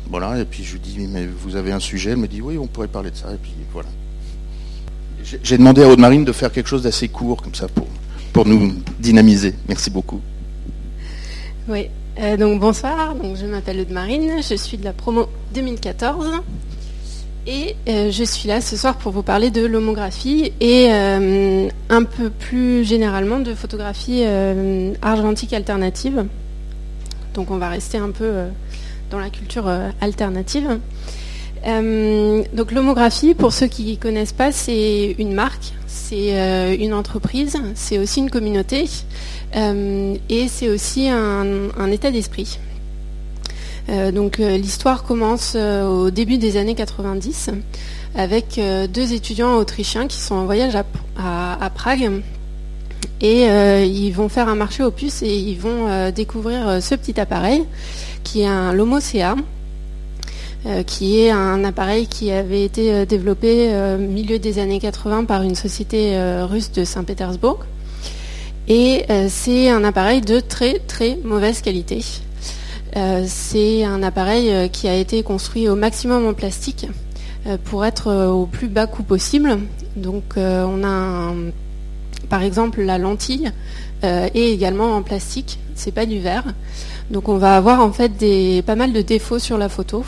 voilà, 0.09 0.39
et 0.39 0.45
puis 0.45 0.63
je 0.63 0.73
lui 0.73 0.79
dis, 0.79 1.07
mais 1.07 1.27
vous 1.27 1.55
avez 1.55 1.71
un 1.71 1.79
sujet 1.79 2.11
Elle 2.11 2.17
me 2.17 2.27
dit, 2.27 2.41
oui, 2.41 2.57
on 2.57 2.67
pourrait 2.67 2.87
parler 2.87 3.11
de 3.11 3.15
ça, 3.15 3.31
et 3.31 3.37
puis 3.37 3.53
voilà. 3.71 3.89
J'ai 5.43 5.57
demandé 5.57 5.83
à 5.83 5.87
Aude-Marine 5.87 6.25
de 6.25 6.31
faire 6.31 6.51
quelque 6.51 6.67
chose 6.67 6.83
d'assez 6.83 7.09
court, 7.09 7.41
comme 7.41 7.53
ça, 7.53 7.67
pour, 7.67 7.85
pour 8.33 8.47
nous 8.47 8.73
dynamiser. 8.99 9.53
Merci 9.67 9.91
beaucoup. 9.91 10.21
Oui, 11.67 11.89
euh, 12.19 12.35
donc 12.35 12.59
bonsoir, 12.59 13.13
donc, 13.13 13.37
je 13.37 13.45
m'appelle 13.45 13.79
Aude-Marine, 13.79 14.41
je 14.41 14.55
suis 14.55 14.77
de 14.77 14.83
la 14.83 14.93
promo 14.93 15.27
2014. 15.53 16.41
Et 17.45 17.75
euh, 17.87 18.11
je 18.11 18.23
suis 18.23 18.47
là 18.47 18.61
ce 18.61 18.75
soir 18.75 18.97
pour 18.97 19.11
vous 19.11 19.23
parler 19.23 19.49
de 19.51 19.65
l'homographie 19.65 20.51
et 20.59 20.87
euh, 20.91 21.67
un 21.89 22.03
peu 22.03 22.29
plus 22.29 22.83
généralement 22.83 23.39
de 23.39 23.53
photographie 23.53 24.23
argentique 25.01 25.53
alternative. 25.53 26.25
Donc 27.33 27.51
on 27.51 27.57
va 27.57 27.69
rester 27.69 27.97
un 27.97 28.11
peu 28.11 28.31
dans 29.09 29.19
la 29.19 29.29
culture 29.29 29.69
alternative. 30.01 30.79
donc 31.65 32.71
l'homographie, 32.71 33.33
pour 33.33 33.53
ceux 33.53 33.67
qui 33.67 33.91
ne 33.91 33.95
connaissent 33.95 34.33
pas, 34.33 34.51
c'est 34.51 35.15
une 35.17 35.33
marque, 35.33 35.73
c'est 35.87 36.77
une 36.79 36.93
entreprise, 36.93 37.57
c'est 37.75 37.97
aussi 37.97 38.19
une 38.19 38.29
communauté 38.29 38.85
et 39.55 40.47
c'est 40.47 40.69
aussi 40.69 41.09
un 41.09 41.91
état 41.91 42.11
d'esprit. 42.11 42.59
Euh, 43.89 44.11
donc 44.11 44.39
euh, 44.39 44.57
l'histoire 44.57 45.03
commence 45.03 45.53
euh, 45.55 45.87
au 45.87 46.11
début 46.11 46.37
des 46.37 46.57
années 46.57 46.75
90 46.75 47.49
avec 48.15 48.59
deux 48.91 49.13
étudiants 49.13 49.55
autrichiens 49.57 50.07
qui 50.07 50.17
sont 50.17 50.33
en 50.33 50.45
voyage 50.45 50.75
à, 50.75 51.69
Prague 51.75 52.23
et 53.21 53.43
ils 53.85 54.11
vont 54.11 54.29
faire 54.29 54.49
un 54.49 54.55
marché 54.55 54.83
aux 54.83 54.89
puces 54.89 55.21
et 55.21 55.31
ils 55.31 55.59
vont 55.59 56.09
découvrir 56.09 56.81
ce 56.81 56.95
petit 56.95 57.19
appareil 57.21 57.65
qui 58.23 58.41
est 58.41 58.47
un 58.47 58.73
Lomocea, 58.73 59.35
qui 60.85 61.21
est 61.21 61.31
un 61.31 61.63
appareil 61.63 62.07
qui 62.07 62.31
avait 62.31 62.63
été 62.63 63.05
développé 63.05 63.69
au 63.95 63.97
milieu 63.97 64.39
des 64.39 64.59
années 64.59 64.79
80 64.79 65.23
par 65.23 65.41
une 65.41 65.55
société 65.55 66.19
russe 66.43 66.71
de 66.71 66.83
Saint-Pétersbourg. 66.83 67.59
Et 68.67 69.05
c'est 69.29 69.69
un 69.69 69.83
appareil 69.85 70.19
de 70.21 70.41
très 70.41 70.79
très 70.79 71.17
mauvaise 71.23 71.61
qualité. 71.61 72.03
Euh, 72.95 73.23
c'est 73.27 73.83
un 73.83 74.01
appareil 74.01 74.49
euh, 74.49 74.67
qui 74.67 74.87
a 74.87 74.95
été 74.95 75.21
construit 75.21 75.69
au 75.69 75.75
maximum 75.75 76.25
en 76.25 76.33
plastique 76.33 76.87
euh, 77.45 77.57
pour 77.63 77.85
être 77.85 78.11
au 78.27 78.47
plus 78.47 78.67
bas 78.67 78.87
coût 78.87 79.03
possible. 79.03 79.59
Donc 79.95 80.37
on 80.37 80.83
a 80.83 81.33
par 82.29 82.43
exemple 82.43 82.81
la 82.81 82.97
lentille 82.97 83.51
est 84.03 84.51
également 84.53 84.95
en 84.95 85.01
plastique, 85.01 85.59
c'est 85.75 85.91
pas 85.91 86.05
du 86.05 86.19
verre. 86.19 86.45
Donc 87.11 87.27
on 87.29 87.37
va 87.37 87.55
avoir 87.55 87.81
en 87.81 87.91
fait 87.91 88.17
des, 88.17 88.61
pas 88.65 88.75
mal 88.75 88.93
de 88.93 89.01
défauts 89.01 89.39
sur 89.39 89.57
la 89.57 89.69
photo. 89.69 90.05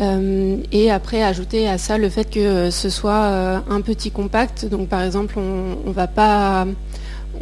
et 0.00 0.90
après 0.90 1.22
ajouter 1.22 1.68
à 1.68 1.78
ça 1.78 1.98
le 1.98 2.08
fait 2.08 2.28
que 2.30 2.70
ce 2.70 2.90
soit 2.90 3.62
un 3.68 3.80
petit 3.80 4.10
compact. 4.10 4.66
Donc 4.66 4.88
par 4.88 5.02
exemple 5.02 5.38
on, 5.38 5.88
ne 5.88 5.92
va 5.92 6.06
pas 6.06 6.66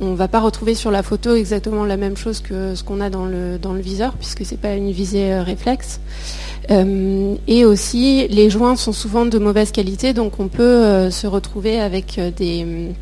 on 0.00 0.14
va 0.14 0.28
pas 0.28 0.40
retrouver 0.40 0.74
sur 0.74 0.90
la 0.90 1.02
photo 1.02 1.34
exactement 1.34 1.84
la 1.84 1.96
même 1.96 2.16
chose 2.16 2.40
que 2.40 2.74
ce 2.74 2.84
qu'on 2.84 3.00
a 3.00 3.10
dans 3.10 3.26
le, 3.26 3.58
dans 3.58 3.72
le 3.72 3.80
viseur, 3.80 4.14
puisque 4.14 4.44
ce 4.44 4.52
n'est 4.52 4.60
pas 4.60 4.74
une 4.74 4.90
visée 4.90 5.32
euh, 5.32 5.42
réflexe. 5.42 6.00
Euh, 6.70 7.34
et 7.46 7.64
aussi, 7.64 8.28
les 8.28 8.50
joints 8.50 8.76
sont 8.76 8.92
souvent 8.92 9.26
de 9.26 9.38
mauvaise 9.38 9.72
qualité, 9.72 10.12
donc 10.12 10.38
on 10.38 10.48
peut 10.48 10.62
euh, 10.62 11.10
se 11.10 11.26
retrouver 11.26 11.80
avec 11.80 12.20
des, 12.36 12.92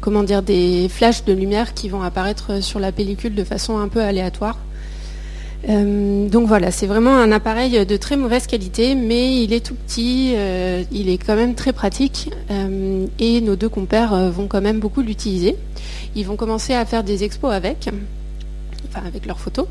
comment 0.00 0.22
dire, 0.22 0.42
des 0.42 0.88
flashs 0.88 1.24
de 1.24 1.32
lumière 1.32 1.74
qui 1.74 1.88
vont 1.88 2.02
apparaître 2.02 2.62
sur 2.62 2.78
la 2.78 2.92
pellicule 2.92 3.34
de 3.34 3.44
façon 3.44 3.78
un 3.78 3.88
peu 3.88 4.00
aléatoire. 4.00 4.58
Euh, 5.68 6.28
donc 6.28 6.46
voilà, 6.46 6.70
c'est 6.70 6.86
vraiment 6.86 7.16
un 7.16 7.32
appareil 7.32 7.84
de 7.84 7.96
très 7.96 8.16
mauvaise 8.16 8.46
qualité, 8.46 8.94
mais 8.94 9.42
il 9.42 9.52
est 9.52 9.64
tout 9.64 9.74
petit, 9.74 10.32
euh, 10.36 10.84
il 10.92 11.08
est 11.08 11.18
quand 11.18 11.34
même 11.34 11.54
très 11.54 11.72
pratique, 11.72 12.30
euh, 12.50 13.06
et 13.18 13.40
nos 13.40 13.56
deux 13.56 13.68
compères 13.68 14.30
vont 14.30 14.46
quand 14.46 14.60
même 14.60 14.78
beaucoup 14.78 15.02
l'utiliser. 15.02 15.56
Ils 16.14 16.24
vont 16.24 16.36
commencer 16.36 16.74
à 16.74 16.84
faire 16.84 17.02
des 17.02 17.24
expos 17.24 17.52
avec, 17.52 17.88
enfin 18.88 19.04
avec 19.06 19.26
leurs 19.26 19.40
photos, 19.40 19.66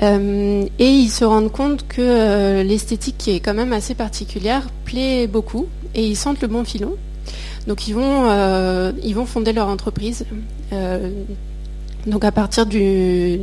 et 0.00 0.68
ils 0.78 1.10
se 1.10 1.24
rendent 1.24 1.52
compte 1.52 1.86
que 1.86 2.62
l'esthétique 2.62 3.16
qui 3.18 3.32
est 3.32 3.40
quand 3.40 3.54
même 3.54 3.74
assez 3.74 3.94
particulière 3.94 4.62
plaît 4.86 5.26
beaucoup, 5.26 5.66
et 5.94 6.06
ils 6.06 6.16
sentent 6.16 6.40
le 6.40 6.48
bon 6.48 6.64
filon. 6.64 6.96
Donc 7.66 7.86
ils 7.86 7.94
vont, 7.94 8.92
ils 9.02 9.14
vont 9.14 9.26
fonder 9.26 9.52
leur 9.52 9.68
entreprise. 9.68 10.24
Donc 12.06 12.24
à 12.24 12.32
partir 12.32 12.66
du, 12.66 13.38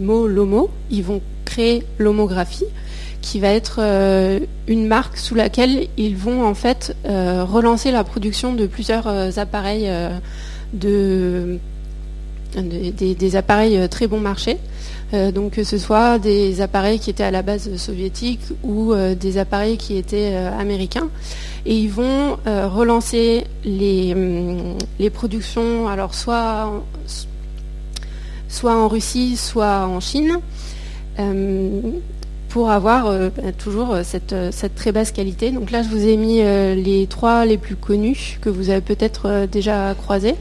mot 0.00 0.26
lomo, 0.28 0.70
ils 0.90 1.02
vont 1.02 1.20
créer 1.44 1.82
l'homographie, 1.98 2.66
qui 3.20 3.40
va 3.40 3.48
être 3.48 3.78
euh, 3.80 4.38
une 4.68 4.86
marque 4.86 5.16
sous 5.16 5.34
laquelle 5.34 5.88
ils 5.96 6.16
vont 6.16 6.46
en 6.46 6.54
fait 6.54 6.96
euh, 7.06 7.44
relancer 7.44 7.90
la 7.90 8.04
production 8.04 8.54
de 8.54 8.66
plusieurs 8.66 9.08
euh, 9.08 9.30
appareils 9.36 9.90
de, 10.72 11.58
des, 12.54 13.36
appareils 13.36 13.88
très 13.88 14.06
bon 14.06 14.20
marché. 14.20 14.58
donc 15.34 15.52
que 15.52 15.64
ce 15.64 15.78
soit 15.78 16.18
des 16.18 16.60
appareils 16.60 17.00
qui 17.00 17.10
étaient 17.10 17.24
à 17.24 17.30
la 17.30 17.42
base 17.42 17.74
soviétiques 17.76 18.52
ou 18.62 18.94
des 18.94 19.38
appareils 19.38 19.76
qui 19.76 19.96
étaient 19.96 20.36
américains. 20.36 21.08
Et 21.70 21.76
ils 21.76 21.90
vont 21.90 22.38
relancer 22.46 23.44
les, 23.62 24.14
hum, 24.14 24.78
les 24.98 25.10
productions, 25.10 25.86
alors 25.86 26.14
soit 26.14 26.82
soit 28.48 28.74
en 28.74 28.88
Russie, 28.88 29.36
soit 29.36 29.86
en 29.86 30.00
Chine, 30.00 30.38
euh, 31.18 31.80
pour 32.48 32.70
avoir 32.70 33.06
euh, 33.06 33.28
bah, 33.36 33.52
toujours 33.52 33.94
euh, 33.94 34.02
cette, 34.02 34.34
très 34.74 34.92
basse 34.92 35.12
qualité. 35.12 35.50
Donc 35.50 35.70
là, 35.70 35.82
je 35.82 35.88
vous 35.88 36.06
ai 36.06 36.16
mis 36.16 36.38
les 36.38 37.06
trois 37.08 37.44
les 37.44 37.58
plus 37.58 37.76
connus 37.76 38.38
que 38.40 38.48
vous 38.48 38.70
avez 38.70 38.80
peut-être 38.80 39.46
déjà 39.50 39.94
croisés. 39.94 40.34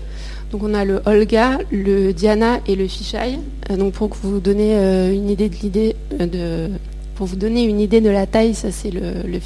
Donc 0.52 0.64
on 0.64 0.74
a 0.74 0.86
le 0.86 1.02
Olga, 1.06 1.60
le 1.72 2.14
Diana 2.14 2.60
et 2.68 2.78
le 2.78 2.88
Fisheye. 2.88 3.38
donc 3.78 3.94
pour 3.94 4.10
vous 4.24 4.40
donner 4.40 4.76
une 5.14 5.30
idée 5.30 5.50
de 5.50 6.70
vous 7.18 7.36
une 7.44 7.82
idée 7.82 8.00
de 8.00 8.10
la 8.10 8.26
taille, 8.28 8.54
ça 8.54 8.72
c'est 8.72 8.92
le, 8.92 9.28
le. 9.28 9.40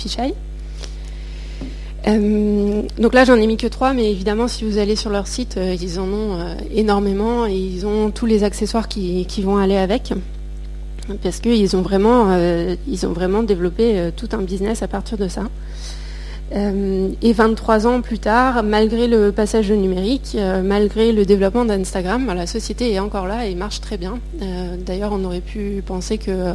Euh, 2.08 2.82
donc 2.98 3.14
là, 3.14 3.26
j'en 3.26 3.36
ai 3.36 3.48
mis 3.48 3.58
que 3.58 3.68
trois, 3.68 3.94
mais 3.94 4.10
évidemment, 4.12 4.48
si 4.48 4.64
vous 4.64 4.78
allez 4.78 4.96
sur 4.96 5.10
leur 5.10 5.28
site, 5.28 5.58
euh, 5.58 5.76
ils 5.80 6.00
en 6.00 6.08
ont 6.08 6.40
euh, 6.40 6.56
énormément 6.74 7.46
et 7.46 7.56
ils 7.56 7.86
ont 7.86 8.12
tous 8.12 8.26
les 8.26 8.44
accessoires 8.44 8.88
qui, 8.88 9.26
vont 9.42 9.58
aller 9.58 9.78
avec, 9.78 10.14
parce 11.24 11.40
qu'ils 11.40 11.76
ont 11.76 11.82
vraiment, 11.82 12.26
ont 12.28 13.14
vraiment 13.14 13.44
développé 13.44 14.12
tout 14.16 14.30
un 14.34 14.42
business 14.42 14.84
à 14.84 14.88
partir 14.88 15.18
de 15.18 15.28
ça. 15.28 15.44
et 16.54 17.34
23 17.34 17.88
ans 17.88 18.02
plus 18.02 18.20
tard, 18.20 18.62
malgré 18.62 19.08
le 19.08 19.32
passage 19.32 19.72
au 19.72 19.76
numérique, 19.76 20.38
malgré 20.64 21.12
le 21.12 21.26
développement 21.26 21.66
d'Instagram, 21.66 22.32
la 22.36 22.46
société 22.46 22.92
est 22.92 23.00
encore 23.00 23.26
là 23.26 23.48
et 23.48 23.56
marche 23.56 23.82
très 23.82 23.98
bien. 23.98 24.20
D'ailleurs, 24.86 25.12
on 25.14 25.24
aurait 25.26 25.42
pu 25.42 25.82
penser 25.86 26.20
que 26.20 26.54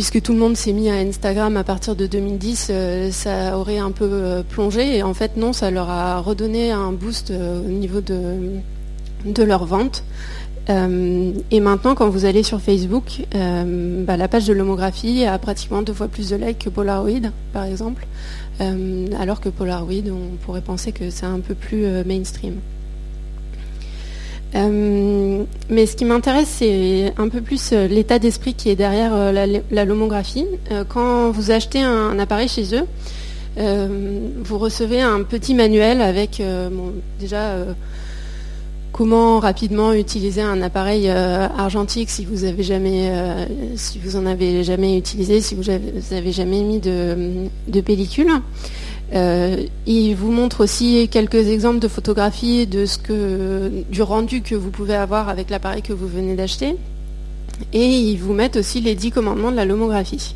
puisque 0.00 0.22
tout 0.22 0.32
le 0.32 0.38
monde 0.38 0.56
s'est 0.56 0.72
mis 0.72 0.88
à 0.88 0.94
Instagram 0.94 1.58
à 1.58 1.62
partir 1.62 1.94
de 1.94 2.06
2010, 2.06 2.68
euh, 2.70 3.10
ça 3.10 3.58
aurait 3.58 3.76
un 3.76 3.90
peu 3.90 4.08
euh, 4.10 4.42
plongé. 4.42 4.96
Et 4.96 5.02
en 5.02 5.12
fait, 5.12 5.36
non, 5.36 5.52
ça 5.52 5.70
leur 5.70 5.90
a 5.90 6.20
redonné 6.20 6.70
un 6.70 6.90
boost 6.90 7.30
euh, 7.30 7.60
au 7.60 7.68
niveau 7.68 8.00
de, 8.00 9.42
leur 9.44 9.66
vente. 9.66 10.02
et 10.70 11.60
maintenant, 11.60 11.94
quand 11.94 12.08
vous 12.08 12.24
allez 12.24 12.42
sur 12.42 12.62
Facebook, 12.62 13.26
bah, 13.34 14.16
la 14.16 14.28
page 14.28 14.46
de 14.46 14.54
l'homographie 14.54 15.26
a 15.26 15.38
pratiquement 15.38 15.82
deux 15.82 15.92
fois 15.92 16.08
plus 16.08 16.30
de 16.30 16.36
likes 16.36 16.60
que 16.60 16.70
Polaroid, 16.70 17.28
par 17.52 17.64
exemple. 17.64 18.06
alors 18.58 19.42
que 19.42 19.50
Polaroid, 19.50 20.08
on 20.10 20.36
pourrait 20.46 20.62
penser 20.62 20.92
que 20.92 21.10
c'est 21.10 21.26
un 21.26 21.40
peu 21.40 21.54
plus 21.54 21.84
mainstream. 22.06 22.54
Euh, 24.54 25.44
mais 25.68 25.86
ce 25.86 25.96
qui 25.96 26.04
m'intéresse, 26.04 26.48
c'est 26.58 27.12
un 27.16 27.28
peu 27.28 27.40
plus 27.40 27.70
euh, 27.72 27.86
l'état 27.86 28.18
d'esprit 28.18 28.54
qui 28.54 28.68
est 28.68 28.76
derrière 28.76 29.12
euh, 29.14 29.60
la, 29.70 29.84
lomographie. 29.84 30.46
quand 30.88 31.30
vous 31.30 31.50
achetez 31.50 31.80
un, 31.82 32.18
appareil 32.18 32.48
chez 32.48 32.74
eux, 32.74 32.86
vous 33.56 34.58
recevez 34.58 35.00
un 35.00 35.22
petit 35.22 35.54
manuel 35.54 36.00
avec 36.00 36.42
déjà 37.18 37.56
comment 38.92 39.38
rapidement 39.38 39.92
utiliser 39.92 40.40
un 40.40 40.62
appareil 40.62 41.10
argentique 41.10 42.10
si 42.10 42.24
vous 42.24 42.44
avez 42.44 42.62
jamais, 42.62 43.10
si 43.76 43.98
vous 43.98 44.16
en 44.16 44.24
avez 44.24 44.62
jamais 44.64 44.96
utilisé, 44.96 45.40
si 45.40 45.54
vous 45.54 45.64
n'avez 46.10 46.32
jamais 46.32 46.62
mis 46.62 46.78
de 46.78 47.80
pellicule. 47.80 48.30
Euh, 49.12 49.64
il 49.86 50.14
vous 50.14 50.30
montre 50.30 50.62
aussi 50.62 51.08
quelques 51.10 51.48
exemples 51.48 51.80
de 51.80 51.88
photographies 51.88 52.66
du 52.66 54.02
rendu 54.02 54.42
que 54.42 54.54
vous 54.54 54.70
pouvez 54.70 54.94
avoir 54.94 55.28
avec 55.28 55.50
l'appareil 55.50 55.82
que 55.82 55.92
vous 55.92 56.06
venez 56.06 56.36
d'acheter. 56.36 56.76
Et 57.72 57.86
ils 57.86 58.16
vous 58.16 58.32
mettent 58.32 58.56
aussi 58.56 58.80
les 58.80 58.94
10 58.94 59.10
commandements 59.10 59.50
de 59.50 59.56
la 59.56 59.64
lomographie. 59.64 60.34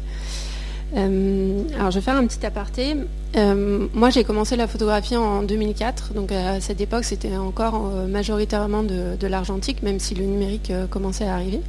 Euh, 0.96 1.62
alors 1.76 1.90
je 1.90 1.98
vais 1.98 2.04
faire 2.04 2.16
un 2.16 2.26
petit 2.26 2.44
aparté. 2.46 2.94
Euh, 3.36 3.88
moi 3.94 4.10
j'ai 4.10 4.22
commencé 4.22 4.54
la 4.54 4.68
photographie 4.68 5.16
en 5.16 5.42
2004, 5.42 6.14
donc 6.14 6.30
à 6.30 6.60
cette 6.60 6.80
époque 6.80 7.04
c'était 7.04 7.36
encore 7.36 7.90
majoritairement 8.08 8.84
de, 8.84 9.26
l'argentique, 9.26 9.82
même 9.82 9.98
si 9.98 10.14
le 10.14 10.24
numérique 10.24 10.72
commençait 10.90 11.26
à 11.26 11.34
arriver. 11.34 11.60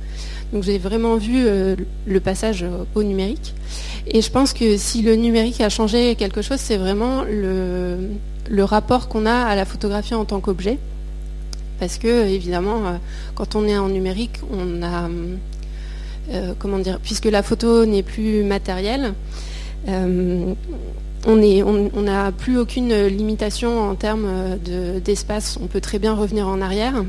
Donc 0.54 0.64
j'ai 0.64 0.78
vraiment 0.78 1.16
vu 1.16 1.46
le 1.48 2.20
passage 2.20 2.64
au 2.94 3.02
numérique. 3.02 3.56
Et 4.08 4.22
je 4.22 4.30
pense 4.30 4.54
que 4.54 4.78
si 4.78 5.02
le 5.02 5.16
numérique 5.16 5.62
a 5.62 5.70
changé 5.70 6.16
quelque 6.16 6.42
chose, 6.42 6.60
c'est 6.60 6.78
vraiment 6.78 7.24
le, 7.24 8.64
rapport 8.64 9.08
qu'on 9.08 9.26
a 9.26 9.34
à 9.34 9.56
la 9.56 9.66
photographie 9.66 10.14
en 10.14 10.26
tant 10.26 10.40
qu'objet. 10.40 10.78
Parce 11.80 11.98
que, 11.98 12.28
évidemment, 12.28 12.86
euh, 12.86 12.98
quand 13.34 13.56
on 13.56 13.68
est 13.68 13.78
en 13.78 13.90
numérique, 13.90 14.40
on 14.52 14.82
a. 14.82 15.10
Euh, 16.32 16.54
comment 16.58 16.80
dire 16.80 17.00
Puisque 17.02 17.26
la 17.26 17.44
photo 17.44 17.86
n'est 17.86 18.04
plus 18.04 18.44
matérielle, 18.44 19.14
euh, 19.88 20.54
on 21.28 22.02
n'a 22.02 22.32
plus 22.32 22.58
aucune 22.58 22.94
limitation 23.08 23.90
en 23.90 23.96
termes 23.96 24.58
d'espace. 25.04 25.58
on 25.62 25.68
peut 25.68 25.82
très 25.82 26.00
bien 26.00 26.14
revenir 26.14 26.48
en 26.48 26.62
arrière. 26.62 27.04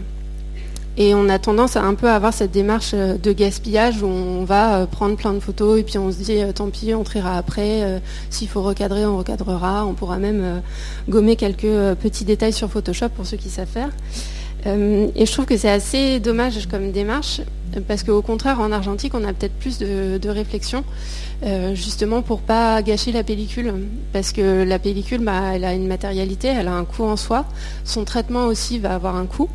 Et 0.98 1.14
on 1.14 1.28
a 1.28 1.38
tendance 1.38 1.76
à 1.76 1.82
un 1.82 1.92
peu 1.92 2.08
avoir 2.08 2.32
cette 2.32 2.52
démarche 2.52 2.94
de 2.94 3.32
gaspillage 3.32 4.02
où 4.02 4.06
on 4.06 4.44
va 4.44 4.86
prendre 4.86 5.16
plein 5.16 5.34
de 5.34 5.40
photos 5.40 5.78
et 5.78 5.82
puis 5.82 5.98
on 5.98 6.10
se 6.10 6.16
dit 6.16 6.38
tant 6.54 6.70
pis, 6.70 6.94
on 6.94 7.04
triera 7.04 7.36
après. 7.36 8.00
S'il 8.30 8.48
faut 8.48 8.62
recadrer, 8.62 9.04
on 9.04 9.18
recadrera. 9.18 9.84
On 9.84 9.92
pourra 9.92 10.16
même 10.16 10.62
gommer 11.06 11.36
quelques 11.36 11.96
petits 12.00 12.24
détails 12.24 12.54
sur 12.54 12.70
Photoshop 12.70 13.10
pour 13.10 13.26
ceux 13.26 13.36
qui 13.36 13.50
savent 13.50 13.68
faire. 13.68 13.90
Et 14.64 15.26
je 15.26 15.32
trouve 15.32 15.44
que 15.44 15.56
c'est 15.56 15.70
assez 15.70 16.18
dommage 16.18 16.66
comme 16.66 16.90
démarche 16.90 17.40
parce 17.86 18.02
qu'au 18.02 18.22
contraire, 18.22 18.60
en 18.60 18.72
argentique, 18.72 19.14
on 19.14 19.24
a 19.24 19.32
peut-être 19.32 19.54
plus 19.54 19.78
de, 19.78 20.28
réflexion, 20.28 20.84
euh, 21.44 21.74
justement 21.74 22.22
pour 22.22 22.40
pas 22.40 22.82
gâcher 22.82 23.12
la 23.12 23.22
pellicule, 23.22 23.72
parce 24.12 24.32
que 24.32 24.64
la 24.64 24.78
pellicule, 24.78 25.20
bah, 25.20 25.52
elle 25.54 25.64
a 25.64 25.72
une 25.72 25.86
matérialité, 25.86 26.48
elle 26.48 26.68
a 26.68 26.74
un 26.74 26.84
coût 26.84 27.04
en 27.04 27.16
soi, 27.16 27.44
son 27.84 28.04
traitement 28.04 28.46
aussi 28.46 28.78
va 28.78 28.94
avoir 28.94 29.16
un 29.16 29.26
coût, 29.26 29.48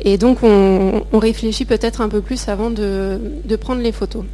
et 0.00 0.18
donc 0.18 0.42
on, 0.42 1.02
réfléchit 1.12 1.64
peut-être 1.64 2.00
un 2.00 2.08
peu 2.08 2.20
plus 2.20 2.48
avant 2.48 2.70
de, 2.70 3.20
prendre 3.60 3.82
les 3.82 3.92
photos. 3.92 4.24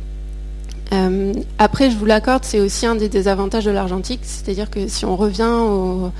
Euh, 0.93 1.33
après, 1.59 1.91
je 1.91 1.97
vous 1.97 2.07
l'accorde, 2.07 2.45
c'est 2.45 2.61
aussi 2.61 2.87
un 2.87 2.95
des 2.95 3.09
désavantages 3.09 3.65
de 3.65 3.71
l'argentique, 3.71 4.21
c'est-à-dire 4.23 4.71
que 4.71 4.87
si 4.87 5.05
on 5.05 5.17
revient 5.17 5.51
au 5.51 6.13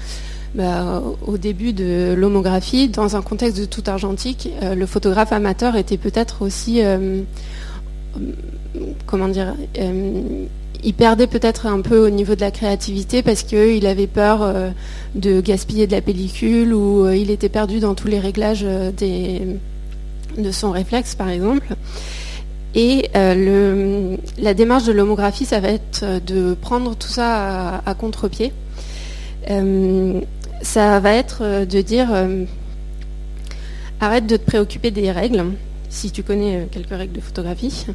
bah, 0.55 1.03
au 1.27 1.37
début 1.37 1.73
de 1.73 2.15
l'homographie, 2.17 2.89
dans 2.89 3.17
un 3.17 3.23
contexte 3.23 3.59
de 3.59 3.65
tout 3.65 3.83
argentique, 3.87 4.51
euh, 4.63 4.77
le 4.77 4.87
photographe 4.87 5.33
amateur 5.33 5.75
était 5.75 5.97
peut-être 5.97 6.43
aussi, 6.43 6.81
euh, 6.81 7.23
comment 9.05 9.27
dire, 9.27 9.55
euh, 9.79 10.47
il 10.85 10.95
perdait 10.95 11.27
peut-être 11.27 11.67
un 11.67 11.81
peu 11.81 12.07
au 12.07 12.11
niveau 12.11 12.37
de 12.37 12.41
la 12.41 12.53
créativité 12.53 13.23
parce 13.23 13.43
qu'il 13.43 13.85
avait 13.87 14.07
peur 14.07 14.55
de 15.15 15.41
gaspiller 15.41 15.87
de 15.87 15.93
la 15.93 16.03
pellicule 16.03 16.73
ou 16.75 17.09
il 17.09 17.31
était 17.31 17.49
perdu 17.49 17.81
dans 17.81 17.95
tous 17.95 18.07
les 18.07 18.21
réglages 18.21 18.67
de 18.67 20.53
son 20.53 20.71
réflexe, 20.73 21.15
par 21.15 21.31
exemple. 21.31 21.75
Et 22.75 23.09
la 23.15 24.53
démarche 24.53 24.85
de 24.85 24.93
l'homographie, 24.93 25.47
ça 25.47 25.59
va 25.59 25.69
être 25.69 26.05
de 26.27 26.53
prendre 26.53 26.95
tout 26.95 27.09
ça 27.09 27.81
à, 27.87 27.95
contre-pied 27.95 28.53
ça 30.65 30.99
va 30.99 31.13
être 31.13 31.39
euh, 31.43 31.65
de 31.65 31.81
dire 31.81 32.09
euh, 32.13 32.45
arrête 34.01 34.27
de 34.27 34.37
te 34.37 34.45
préoccuper 34.45 34.91
des 34.91 35.13
règles, 35.13 35.45
si 35.89 36.11
tu 36.11 36.23
connais 36.23 36.57
euh, 36.57 36.65
quelques 36.71 36.91
règles 36.91 37.13
de 37.13 37.21
photographie. 37.21 37.87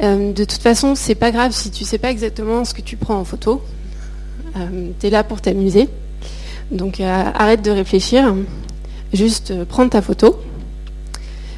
de 0.00 0.44
toute 0.44 0.62
façon, 0.62 0.94
c'est 0.94 1.14
pas 1.14 1.30
grave 1.30 1.52
si 1.52 1.70
tu 1.70 1.84
sais 1.84 1.98
pas 1.98 2.10
exactement 2.10 2.64
ce 2.64 2.74
que 2.74 2.80
tu 2.80 2.96
prends 2.96 3.16
en 3.16 3.24
photo. 3.24 3.62
tu 4.54 5.06
es 5.06 5.10
là 5.10 5.22
pour 5.22 5.40
t'amuser. 5.40 5.88
Donc 6.70 7.00
arrête 7.00 7.62
de 7.62 7.70
réfléchir. 7.70 8.34
Juste 9.12 9.64
prends 9.64 9.88
ta 9.88 10.00
photo. 10.00 10.40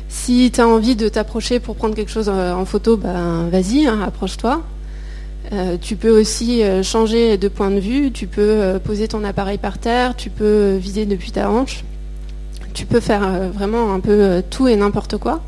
Si 0.08 0.50
tu 0.50 0.60
as 0.60 0.66
envie 0.66 0.96
de 0.96 1.08
t'approcher 1.08 1.60
pour 1.60 1.76
prendre 1.76 1.94
quelque 1.94 2.10
chose 2.10 2.28
en 2.28 2.64
photo, 2.64 2.96
ben 2.96 3.48
vas-y, 3.50 3.86
hein, 3.86 4.00
approche-toi. 4.02 4.62
Euh, 5.52 5.76
tu 5.78 5.96
peux 5.96 6.08
aussi 6.08 6.62
euh, 6.62 6.82
changer 6.82 7.36
de 7.36 7.48
point 7.48 7.70
de 7.70 7.78
vue, 7.78 8.10
tu 8.10 8.26
peux 8.26 8.40
euh, 8.40 8.78
poser 8.78 9.06
ton 9.08 9.22
appareil 9.22 9.58
par 9.58 9.76
terre, 9.76 10.16
tu 10.16 10.30
peux 10.30 10.76
vider 10.76 11.04
depuis 11.04 11.30
ta 11.30 11.50
hanche, 11.50 11.84
tu 12.72 12.86
peux 12.86 13.00
faire 13.00 13.50
vraiment 13.52 13.92
un 13.92 14.00
peu 14.00 14.42
tout 14.48 14.66
et 14.66 14.76
n'importe 14.76 15.18
quoi. 15.18 15.42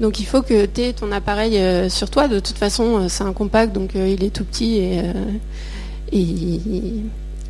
Donc 0.00 0.18
il 0.18 0.26
faut 0.26 0.42
que 0.42 0.66
tu 0.66 0.80
aies 0.80 0.92
ton 0.92 1.12
appareil 1.12 1.88
sur 1.88 2.10
toi. 2.10 2.26
De 2.26 2.40
toute 2.40 2.58
façon, 2.58 3.08
c'est 3.08 3.22
un 3.22 3.32
compact, 3.32 3.72
donc 3.72 3.90
il 3.94 4.24
est 4.24 4.34
tout 4.34 4.44
petit 4.44 4.78
et, 6.12 6.32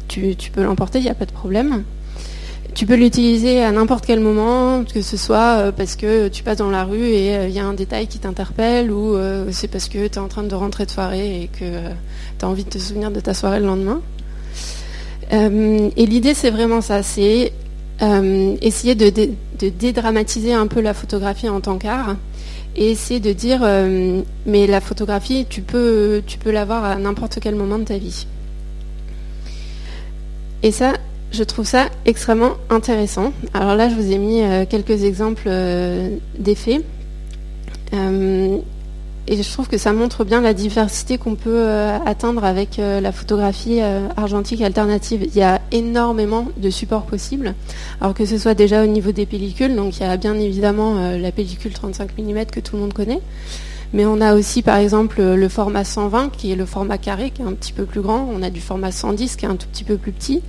tu, 0.09 0.50
peux 0.52 0.62
l'emporter, 0.62 0.98
il 0.98 1.05
n'y 1.05 1.11
a 1.11 1.14
pas 1.14 1.24
de 1.24 1.32
problème. 1.32 1.84
Tu 2.74 2.86
peux 2.86 2.96
l'utiliser 2.96 3.62
à 3.62 3.70
n'importe 3.70 4.04
quel 4.04 4.18
moment, 4.18 4.82
que 4.82 5.00
ce 5.00 5.16
soit 5.16 5.58
euh, 5.58 5.72
parce 5.72 5.94
que 5.94 6.26
tu 6.26 6.42
passes 6.42 6.58
dans 6.58 6.70
la 6.70 6.82
rue 6.82 7.06
et 7.06 7.36
euh, 7.36 7.48
il 7.48 7.54
y 7.54 7.60
a 7.60 7.64
un 7.64 7.72
détail 7.72 8.08
qui 8.08 8.18
t'interpelle 8.18 8.90
ou 8.90 9.14
euh, 9.14 9.46
c'est 9.52 9.68
parce 9.68 9.88
que 9.88 10.08
tu 10.08 10.14
es 10.14 10.18
en 10.18 10.26
train 10.26 10.42
de 10.42 10.54
rentrer 10.56 10.84
de 10.84 10.90
soirée 10.90 11.42
et 11.42 11.46
que 11.46 11.64
tu 12.38 12.44
as 12.44 12.48
envie 12.48 12.64
de 12.64 12.70
te 12.70 12.78
souvenir 12.78 13.12
de 13.12 13.20
ta 13.20 13.32
soirée 13.32 13.60
le 13.60 13.66
lendemain. 13.66 14.00
et 15.30 16.06
l'idée, 16.06 16.34
c'est 16.34 16.50
vraiment 16.50 16.80
ça, 16.80 17.02
c'est 17.04 17.52
essayer 18.60 18.96
de, 18.96 19.30
dédramatiser 19.60 20.52
un 20.52 20.66
peu 20.66 20.80
la 20.80 20.94
photographie 20.94 21.48
en 21.48 21.60
tant 21.60 21.78
qu'art 21.78 22.16
et 22.76 22.90
essayer 22.90 23.20
de 23.20 23.32
dire 23.32 23.60
mais 24.46 24.66
la 24.66 24.80
photographie, 24.80 25.46
tu 25.48 25.62
peux, 25.62 26.22
tu 26.26 26.38
peux 26.38 26.50
l'avoir 26.50 26.84
à 26.84 26.96
n'importe 26.96 27.38
quel 27.40 27.54
moment 27.54 27.78
de 27.78 27.84
ta 27.84 27.98
vie. 27.98 28.26
Et 30.62 30.72
ça, 30.72 30.94
je 31.35 31.43
trouve 31.43 31.66
ça 31.66 31.89
extrêmement 32.07 32.53
intéressant. 32.70 33.32
Alors 33.53 33.74
là, 33.74 33.89
je 33.89 33.95
vous 33.95 34.12
ai 34.12 34.18
mis 34.18 34.43
euh, 34.43 34.64
quelques 34.68 35.03
exemples 35.03 35.47
euh, 35.47 36.16
d'effets. 36.39 36.80
Euh, 37.93 38.59
et 39.26 39.43
je 39.43 39.53
trouve 39.53 39.68
que 39.68 39.78
ça 39.78 39.93
montre 39.93 40.24
bien 40.24 40.41
la 40.41 40.53
diversité 40.53 41.16
qu'on 41.16 41.35
peut 41.35 41.66
atteindre 42.05 42.45
avec 42.45 42.76
la 42.76 43.11
photographie 43.11 43.80
argentique 44.18 44.61
alternative. 44.61 45.22
Il 45.24 45.35
y 45.35 45.41
a 45.41 45.62
énormément 45.72 46.49
de 46.59 46.68
supports 46.68 47.07
possibles. 47.07 47.55
Alors 48.03 48.12
que 48.12 48.26
ce 48.26 48.37
soit 48.37 48.53
déjà 48.53 48.85
au 48.85 48.87
niveau 48.87 49.12
des 49.12 49.24
pellicules, 49.24 49.74
donc 49.76 49.97
il 49.97 50.03
y 50.03 50.05
a 50.05 50.14
bien 50.18 50.35
évidemment 50.35 51.16
la 51.16 51.32
pellicule 51.32 51.72
35 51.72 52.18
mm 52.18 52.45
que 52.53 52.61
tout 52.61 52.76
le 52.76 52.82
monde 52.82 52.93
connaît. 52.93 53.22
Mais 53.95 54.05
on 54.05 54.20
a 54.20 54.35
aussi 54.35 54.61
par 54.61 54.76
exemple 54.76 55.22
le 55.22 55.49
format 55.49 55.85
120 55.85 56.30
qui 56.30 56.53
est 56.53 56.57
le 56.57 56.66
format 56.66 56.99
carré 56.99 57.30
qui 57.30 57.41
est 57.41 57.47
un 57.47 57.55
petit 57.55 57.72
peu 57.72 57.87
plus 57.87 58.03
grand. 58.03 58.28
On 58.30 58.43
a 58.43 58.51
du 58.51 58.61
format 58.61 58.93
110 58.93 59.37
qui 59.37 59.47
est 59.47 59.49
un 59.49 59.57
tout 59.57 59.68
petit 59.68 59.85
peu 59.85 59.97
plus 59.97 60.12
petit. 60.12 60.43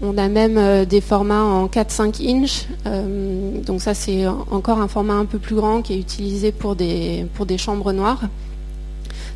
On 0.00 0.16
a 0.16 0.28
même 0.28 0.58
euh, 0.58 0.84
des 0.84 1.00
formats 1.00 1.42
en 1.42 1.66
4-5 1.66 2.24
inches. 2.28 2.66
Euh, 2.86 3.60
donc 3.62 3.82
ça 3.82 3.94
c'est 3.94 4.26
encore 4.26 4.80
un 4.80 4.86
format 4.86 5.14
un 5.14 5.24
peu 5.24 5.38
plus 5.38 5.56
grand 5.56 5.82
qui 5.82 5.94
est 5.94 5.98
utilisé 5.98 6.52
pour 6.52 6.76
des, 6.76 7.26
chambres 7.56 7.92
noires. 7.92 8.22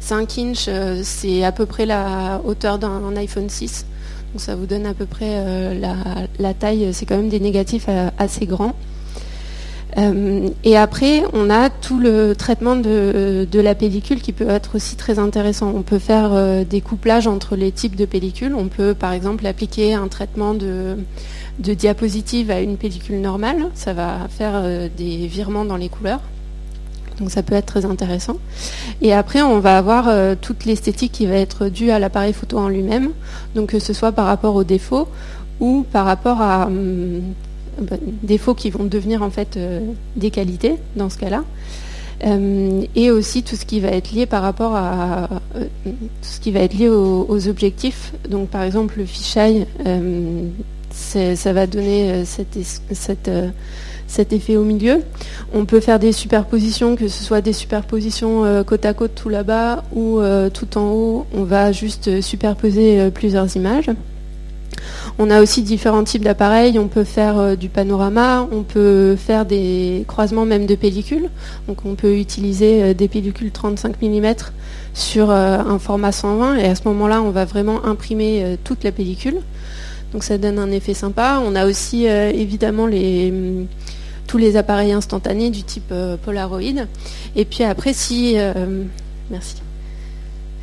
5 0.00 0.38
inches, 0.38 0.66
euh, 0.68 1.00
c'est 1.02 1.42
à 1.42 1.52
peu 1.52 1.66
près 1.66 1.84
la 1.84 2.40
hauteur 2.44 2.78
d'un 2.78 3.16
iPhone 3.16 3.48
6. 3.48 3.86
Donc 4.32 4.40
ça 4.40 4.54
vous 4.54 4.66
donne 4.66 4.86
à 4.86 4.94
peu 4.94 5.04
près 5.04 5.74
la, 5.74 6.54
taille. 6.54 6.94
C'est 6.94 7.06
quand 7.06 7.16
même 7.16 7.28
des 7.28 7.40
négatifs 7.40 7.88
assez 8.16 8.46
grands. 8.46 8.74
Euh, 9.98 10.48
et 10.64 10.76
après, 10.76 11.22
on 11.32 11.50
a 11.50 11.68
tout 11.68 11.98
le 11.98 12.34
traitement 12.34 12.76
de, 12.76 13.46
la 13.52 13.74
pellicule 13.74 14.20
qui 14.20 14.32
peut 14.32 14.48
être 14.48 14.76
aussi 14.76 14.96
très 14.96 15.18
intéressant. 15.18 15.72
On 15.74 15.82
peut 15.82 15.98
faire 15.98 16.30
euh, 16.32 16.64
des 16.64 16.80
couplages 16.80 17.26
entre 17.26 17.56
les 17.56 17.72
types 17.72 17.96
de 17.96 18.04
pellicules. 18.04 18.54
On 18.54 18.68
peut 18.68 18.94
par 18.94 19.12
exemple 19.12 19.46
appliquer 19.46 19.94
un 19.94 20.08
traitement 20.08 20.54
de, 20.54 20.96
diapositive 21.58 22.50
à 22.50 22.60
une 22.60 22.76
pellicule 22.76 23.20
normale. 23.20 23.68
Ça 23.74 23.92
va 23.92 24.26
faire 24.30 24.52
euh, 24.54 24.88
des 24.96 25.26
virements 25.26 25.64
dans 25.64 25.76
les 25.76 25.88
couleurs. 25.88 26.20
Donc 27.18 27.30
ça 27.30 27.42
peut 27.42 27.54
être 27.54 27.66
très 27.66 27.84
intéressant. 27.84 28.38
Et 29.02 29.12
après, 29.12 29.42
on 29.42 29.60
va 29.60 29.76
avoir 29.76 30.10
toute 30.40 30.64
l'esthétique 30.64 31.12
qui 31.12 31.26
va 31.26 31.34
être 31.34 31.68
due 31.68 31.90
à 31.90 31.98
l'appareil 31.98 32.32
photo 32.32 32.58
en 32.58 32.68
lui-même. 32.68 33.10
Donc 33.54 33.68
que 33.68 33.78
ce 33.78 33.92
soit 33.92 34.12
par 34.12 34.26
rapport 34.26 34.54
aux 34.56 34.64
défauts 34.64 35.06
ou 35.60 35.84
par 35.92 36.06
rapport 36.06 36.40
à... 36.40 36.66
Hum, 36.66 37.20
défauts 38.22 38.54
qui 38.54 38.70
vont 38.70 38.84
devenir 38.84 39.22
en 39.22 39.30
fait 39.30 39.56
euh, 39.56 39.80
des 40.16 40.30
qualités 40.30 40.76
dans 40.96 41.10
ce 41.10 41.18
cas-là. 41.18 41.44
Euh, 42.24 42.84
et 42.94 43.10
aussi 43.10 43.42
tout 43.42 43.56
ce 43.56 43.64
qui 43.64 43.80
va 43.80 43.88
être 43.88 44.12
lié 44.12 44.26
par 44.26 44.42
rapport 44.42 44.76
à 44.76 45.28
euh, 45.56 45.64
tout 45.84 45.92
ce 46.20 46.38
qui 46.38 46.52
va 46.52 46.60
être 46.60 46.74
lié 46.74 46.88
aux, 46.88 47.48
objectifs. 47.48 48.12
Donc 48.28 48.48
par 48.48 48.62
exemple 48.62 48.98
le 48.98 49.06
fisheye, 49.06 49.66
ça 50.90 51.52
va 51.52 51.66
donner 51.66 52.24
cet, 52.24 52.56
effet 54.32 54.56
au 54.56 54.62
milieu. 54.62 55.02
On 55.52 55.64
peut 55.64 55.80
faire 55.80 55.98
des 55.98 56.12
superpositions, 56.12 56.94
que 56.94 57.08
ce 57.08 57.24
soit 57.24 57.40
des 57.40 57.52
superpositions 57.52 58.62
côte 58.64 58.84
à 58.84 58.94
côte 58.94 59.16
tout 59.16 59.28
là-bas 59.28 59.82
ou 59.92 60.20
tout 60.54 60.78
en 60.78 60.92
haut, 60.92 61.26
on 61.34 61.42
va 61.42 61.72
juste 61.72 62.20
superposer 62.20 63.10
plusieurs 63.10 63.56
images. 63.56 63.90
On 65.18 65.30
a 65.30 65.42
aussi 65.42 65.62
différents 65.62 66.04
types 66.04 66.24
d'appareils. 66.24 66.78
On 66.78 66.88
peut 66.88 67.04
faire 67.04 67.38
euh, 67.38 67.56
du 67.56 67.68
panorama, 67.68 68.48
on 68.50 68.62
peut 68.62 69.16
faire 69.16 69.44
des 69.44 70.04
croisements 70.08 70.44
même 70.44 70.66
de 70.66 70.74
pellicules. 70.74 71.28
Donc 71.68 71.84
on 71.84 71.94
peut 71.94 72.16
utiliser 72.16 72.82
euh, 72.82 72.94
des 72.94 73.08
pellicules 73.08 73.50
35 73.50 74.00
mm 74.00 74.34
sur 74.94 75.30
euh, 75.30 75.58
un 75.58 75.78
format 75.78 76.12
120 76.12 76.56
et 76.56 76.64
à 76.64 76.74
ce 76.74 76.82
moment-là, 76.86 77.22
on 77.22 77.30
va 77.30 77.44
vraiment 77.44 77.84
imprimer 77.84 78.56
toute 78.64 78.84
la 78.84 78.92
pellicule. 78.92 79.36
Donc 80.12 80.24
ça 80.24 80.38
donne 80.38 80.58
un 80.58 80.70
effet 80.70 80.94
sympa. 80.94 81.42
On 81.44 81.54
a 81.54 81.66
aussi 81.66 82.04
évidemment 82.04 82.86
mm, 82.86 83.66
tous 84.26 84.38
les 84.38 84.56
appareils 84.56 84.92
instantanés 84.92 85.50
du 85.50 85.62
type 85.62 85.94
Polaroid. 86.24 86.86
Et 87.36 87.44
puis 87.46 87.64
après, 87.64 87.92
merci. 89.30 89.62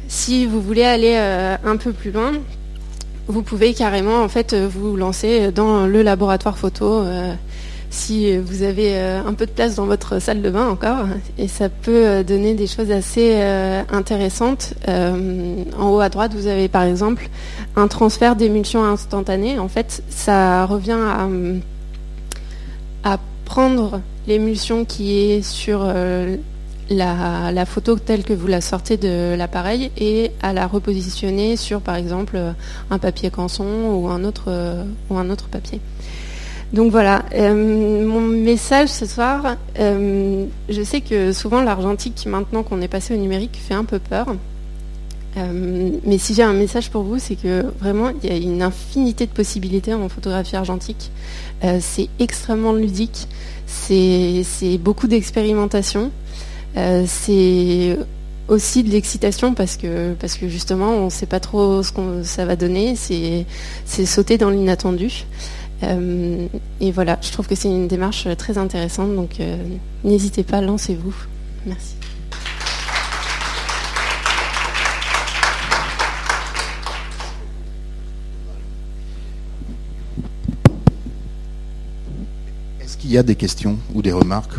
Si 0.08 0.46
vous 0.46 0.62
voulez 0.62 0.84
aller 0.84 1.16
un 1.18 1.78
peu 1.78 1.92
plus 1.92 2.12
loin, 2.12 2.34
vous 3.30 3.44
pouvez 3.44 3.74
carrément 3.76 4.24
en 4.24 4.28
fait 4.28 4.54
euh, 4.54 4.68
vous 4.68 4.98
lancer 4.98 5.52
dans 5.52 5.86
le 5.86 6.02
laboratoire 6.02 6.58
photo 6.58 7.02
euh, 7.04 7.32
si 7.92 8.36
vous 8.38 8.64
avez 8.64 8.98
euh, 8.98 9.22
un 9.24 9.34
peu 9.36 9.46
de 9.46 9.52
place 9.52 9.76
dans 9.76 9.86
votre 9.86 10.20
salle 10.20 10.42
de 10.42 10.50
bain 10.50 10.68
encore 10.68 11.06
et 11.38 11.48
ça 11.48 11.70
peut 11.70 12.24
donner 12.24 12.56
des 12.56 12.68
choses 12.68 12.92
assez 12.92 13.42
intéressantes. 13.92 14.74
en 14.88 15.90
haut 15.90 16.00
à 16.00 16.10
droite, 16.10 16.34
vous 16.36 16.46
avez 16.46 16.68
par 16.68 16.84
exemple 16.84 17.30
un 17.76 17.88
transfert 17.88 18.36
d'émulsion 18.36 18.84
instantanée. 18.84 19.58
En 19.58 19.68
fait, 19.70 20.04
ça 20.10 20.66
revient 20.66 21.00
à, 23.04 23.18
prendre 23.46 24.02
l'émulsion 24.28 24.86
qui 24.86 25.20
est 25.20 25.42
sur 25.42 25.92
la, 26.90 27.66
photo 27.66 27.98
telle 27.98 28.24
que 28.24 28.34
vous 28.34 28.48
la 28.48 28.62
sortez 28.62 28.98
de 28.98 29.36
l'appareil 29.36 29.92
et 29.98 30.32
à 30.42 30.54
la 30.54 30.68
repositionner 30.68 31.56
sur 31.56 31.82
par 31.82 31.96
exemple 31.96 32.40
un 32.90 33.00
papier 33.00 33.30
canson 33.30 33.66
ou 33.94 34.08
un 34.10 34.24
autre, 34.24 35.48
papier. 35.52 35.80
Donc 36.74 36.92
voilà, 36.92 37.26
euh, 37.34 38.06
mon 38.06 38.22
message 38.22 38.90
ce 38.90 39.08
soir, 39.08 39.56
euh, 39.80 40.46
je 40.70 40.84
sais 40.84 41.02
que 41.02 41.34
souvent 41.34 41.64
l'argentique, 41.64 42.28
maintenant 42.28 42.62
qu'on 42.62 42.82
est 42.82 42.88
passé 42.88 43.16
au 43.16 43.18
numérique, 43.18 43.60
fait 43.60 43.74
un 43.74 43.86
peu 43.86 43.98
peur. 43.98 44.28
Euh, 45.38 45.92
mais 46.06 46.20
si 46.20 46.36
j'ai 46.36 46.44
un 46.44 46.54
message 46.54 46.92
pour 46.92 47.02
vous, 47.02 47.18
c'est 47.18 47.36
que 47.36 47.66
vraiment, 47.80 48.10
il 48.22 48.30
y 48.30 48.32
a 48.32 48.36
une 48.36 48.62
infinité 48.62 49.26
de 49.26 49.32
possibilités 49.32 49.96
en 49.96 50.10
photographie 50.10 50.56
argentique. 50.56 51.12
c'est 51.80 52.08
extrêmement 52.20 52.74
ludique, 52.74 53.28
c'est 53.66 54.78
beaucoup 54.80 55.08
d'expérimentation, 55.08 56.12
c'est 56.76 57.98
aussi 58.50 58.84
de 58.84 58.90
l'excitation 58.90 59.54
parce 59.54 59.78
que, 59.78 60.14
parce 60.14 60.36
que 60.36 60.48
justement, 60.50 60.90
on 60.90 61.06
ne 61.06 61.10
sait 61.10 61.26
pas 61.26 61.40
trop 61.40 61.84
ce 61.84 61.92
que 61.92 62.24
ça 62.24 62.46
va 62.46 62.56
donner, 62.56 62.96
c'est 62.96 63.46
sauter 64.06 64.38
dans 64.38 64.50
l'inattendu. 64.50 65.26
Euh, 65.84 66.48
et 66.82 66.92
voilà, 66.92 67.18
je 67.22 67.32
trouve 67.32 67.48
que 67.48 67.56
c'est 67.56 67.70
une 67.70 67.88
démarche 67.88 68.28
très 68.38 68.58
intéressante, 68.58 69.16
donc 69.16 69.40
euh, 69.40 69.56
n'hésitez 70.04 70.44
pas, 70.44 70.62
lancez-vous. 70.62 71.16
Merci. 71.66 71.96
Est-ce 82.82 82.98
qu'il 82.98 83.12
y 83.12 83.18
a 83.18 83.24
des 83.24 83.36
questions 83.36 83.78
ou 83.94 84.02
des 84.02 84.12
remarques? 84.12 84.56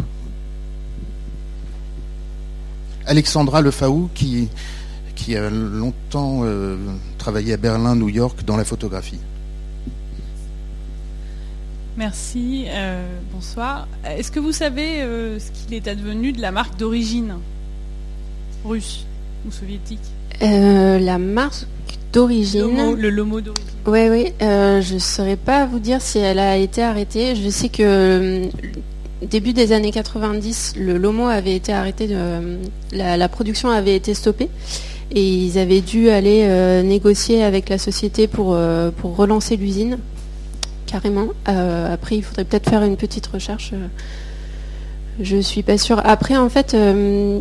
Alexandra 3.10 3.60
Lefaou, 3.60 4.08
qui, 4.14 4.48
qui 5.16 5.36
a 5.36 5.50
longtemps 5.50 6.42
euh, 6.44 6.76
travaillé 7.18 7.54
à 7.54 7.56
Berlin, 7.56 7.96
New 7.96 8.08
York, 8.08 8.44
dans 8.46 8.56
la 8.56 8.64
photographie. 8.64 9.18
Merci, 11.96 12.66
euh, 12.68 13.04
bonsoir. 13.32 13.88
Est-ce 14.04 14.30
que 14.30 14.38
vous 14.38 14.52
savez 14.52 15.02
euh, 15.02 15.40
ce 15.40 15.50
qu'il 15.50 15.74
est 15.74 15.88
advenu 15.88 16.32
de 16.32 16.40
la 16.40 16.52
marque 16.52 16.78
d'origine 16.78 17.34
russe 18.64 19.04
ou 19.44 19.50
soviétique? 19.50 19.98
Euh, 20.42 21.00
La 21.00 21.18
marque 21.18 21.66
d'origine? 22.12 22.94
Le 22.94 23.10
lomo 23.10 23.40
d'origine. 23.40 23.66
Oui, 23.88 24.08
oui. 24.08 24.32
je 24.40 24.94
ne 24.94 24.98
saurais 25.00 25.36
pas 25.36 25.66
vous 25.66 25.80
dire 25.80 26.00
si 26.00 26.18
elle 26.18 26.38
a 26.38 26.56
été 26.56 26.80
arrêtée. 26.80 27.34
Je 27.34 27.50
sais 27.50 27.70
que 27.70 28.48
début 29.22 29.52
des 29.52 29.72
années 29.72 29.92
90, 29.92 30.74
le 30.76 30.98
lomo 30.98 31.26
avait 31.26 31.54
été 31.54 31.72
arrêté, 31.72 32.08
la, 32.92 33.16
la, 33.16 33.28
production 33.28 33.70
avait 33.70 33.96
été 33.96 34.14
stoppée. 34.14 34.48
Et 35.12 35.22
ils 35.22 35.58
avaient 35.58 35.80
dû 35.80 36.08
aller 36.08 36.46
négocier 36.84 37.42
avec 37.42 37.68
la 37.68 37.78
société 37.78 38.28
pour, 38.28 38.56
pour 38.96 39.16
relancer 39.16 39.56
l'usine 39.56 39.98
carrément. 40.90 41.28
Euh, 41.48 41.92
après, 41.92 42.16
il 42.16 42.22
faudrait 42.22 42.44
peut-être 42.44 42.68
faire 42.68 42.82
une 42.82 42.96
petite 42.96 43.26
recherche. 43.26 43.70
Euh, 43.72 43.86
je 45.20 45.36
suis 45.36 45.62
pas 45.62 45.78
sûre. 45.78 46.00
Après, 46.04 46.36
en 46.36 46.48
fait, 46.48 46.74
euh, 46.74 47.40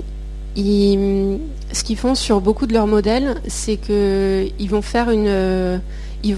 ce 0.55 1.83
qu'ils 1.83 1.97
font 1.97 2.15
sur 2.15 2.41
beaucoup 2.41 2.67
de 2.67 2.73
leurs 2.73 2.87
modèles, 2.87 3.35
c'est 3.47 3.77
qu'ils 3.77 4.69
vont 4.69 4.81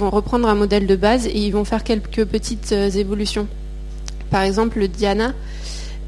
reprendre 0.10 0.48
un 0.48 0.56
modèle 0.56 0.88
de 0.88 0.96
base 0.96 1.28
et 1.28 1.38
ils 1.38 1.52
vont 1.52 1.66
faire 1.66 1.84
quelques 1.84 2.26
petites 2.26 2.72
évolutions. 2.72 3.48
Par 4.32 4.42
exemple, 4.42 4.80
le 4.80 4.88
Diana, 4.88 5.34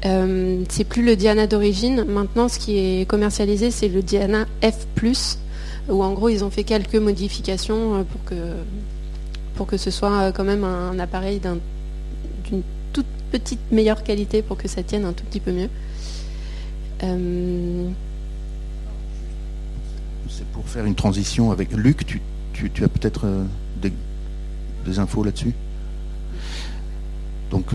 c'est 0.02 0.84
plus 0.84 1.04
le 1.04 1.14
Diana 1.14 1.46
d'origine. 1.46 2.04
Maintenant, 2.04 2.48
ce 2.48 2.58
qui 2.58 2.78
est 2.78 3.08
commercialisé, 3.08 3.70
c'est 3.70 3.88
le 3.88 4.02
Diana 4.02 4.46
F+, 4.62 4.86
où 5.88 6.02
en 6.02 6.12
gros, 6.12 6.28
ils 6.28 6.42
ont 6.42 6.50
fait 6.50 6.64
quelques 6.64 6.96
modifications 6.96 8.04
pour 8.04 8.24
que 8.24 8.34
pour 9.54 9.66
que 9.66 9.76
ce 9.76 9.90
soit 9.90 10.20
euh, 10.20 10.32
quand 10.32 10.44
même 10.44 10.64
un, 10.64 10.98
appareil 10.98 11.40
d'une 11.40 12.62
toute 12.92 13.06
petite 13.30 13.72
meilleure 13.72 14.02
qualité 14.02 14.42
pour 14.42 14.56
que 14.56 14.68
ça 14.68 14.82
tienne 14.82 15.04
un 15.04 15.12
tout 15.12 15.24
petit 15.24 15.40
peu 15.40 15.52
mieux. 15.52 15.68
Euh, 17.02 17.88
C'est 20.28 20.46
pour 20.48 20.66
faire 20.68 20.84
une 20.84 20.94
transition 20.94 21.50
avec 21.50 21.72
Luc, 21.72 22.20
tu, 22.52 22.84
as 22.84 22.88
peut-être 22.88 23.26
euh, 23.26 23.44
des, 23.80 24.98
infos 24.98 25.24
là-dessus? 25.24 25.54
Donc 27.54 27.66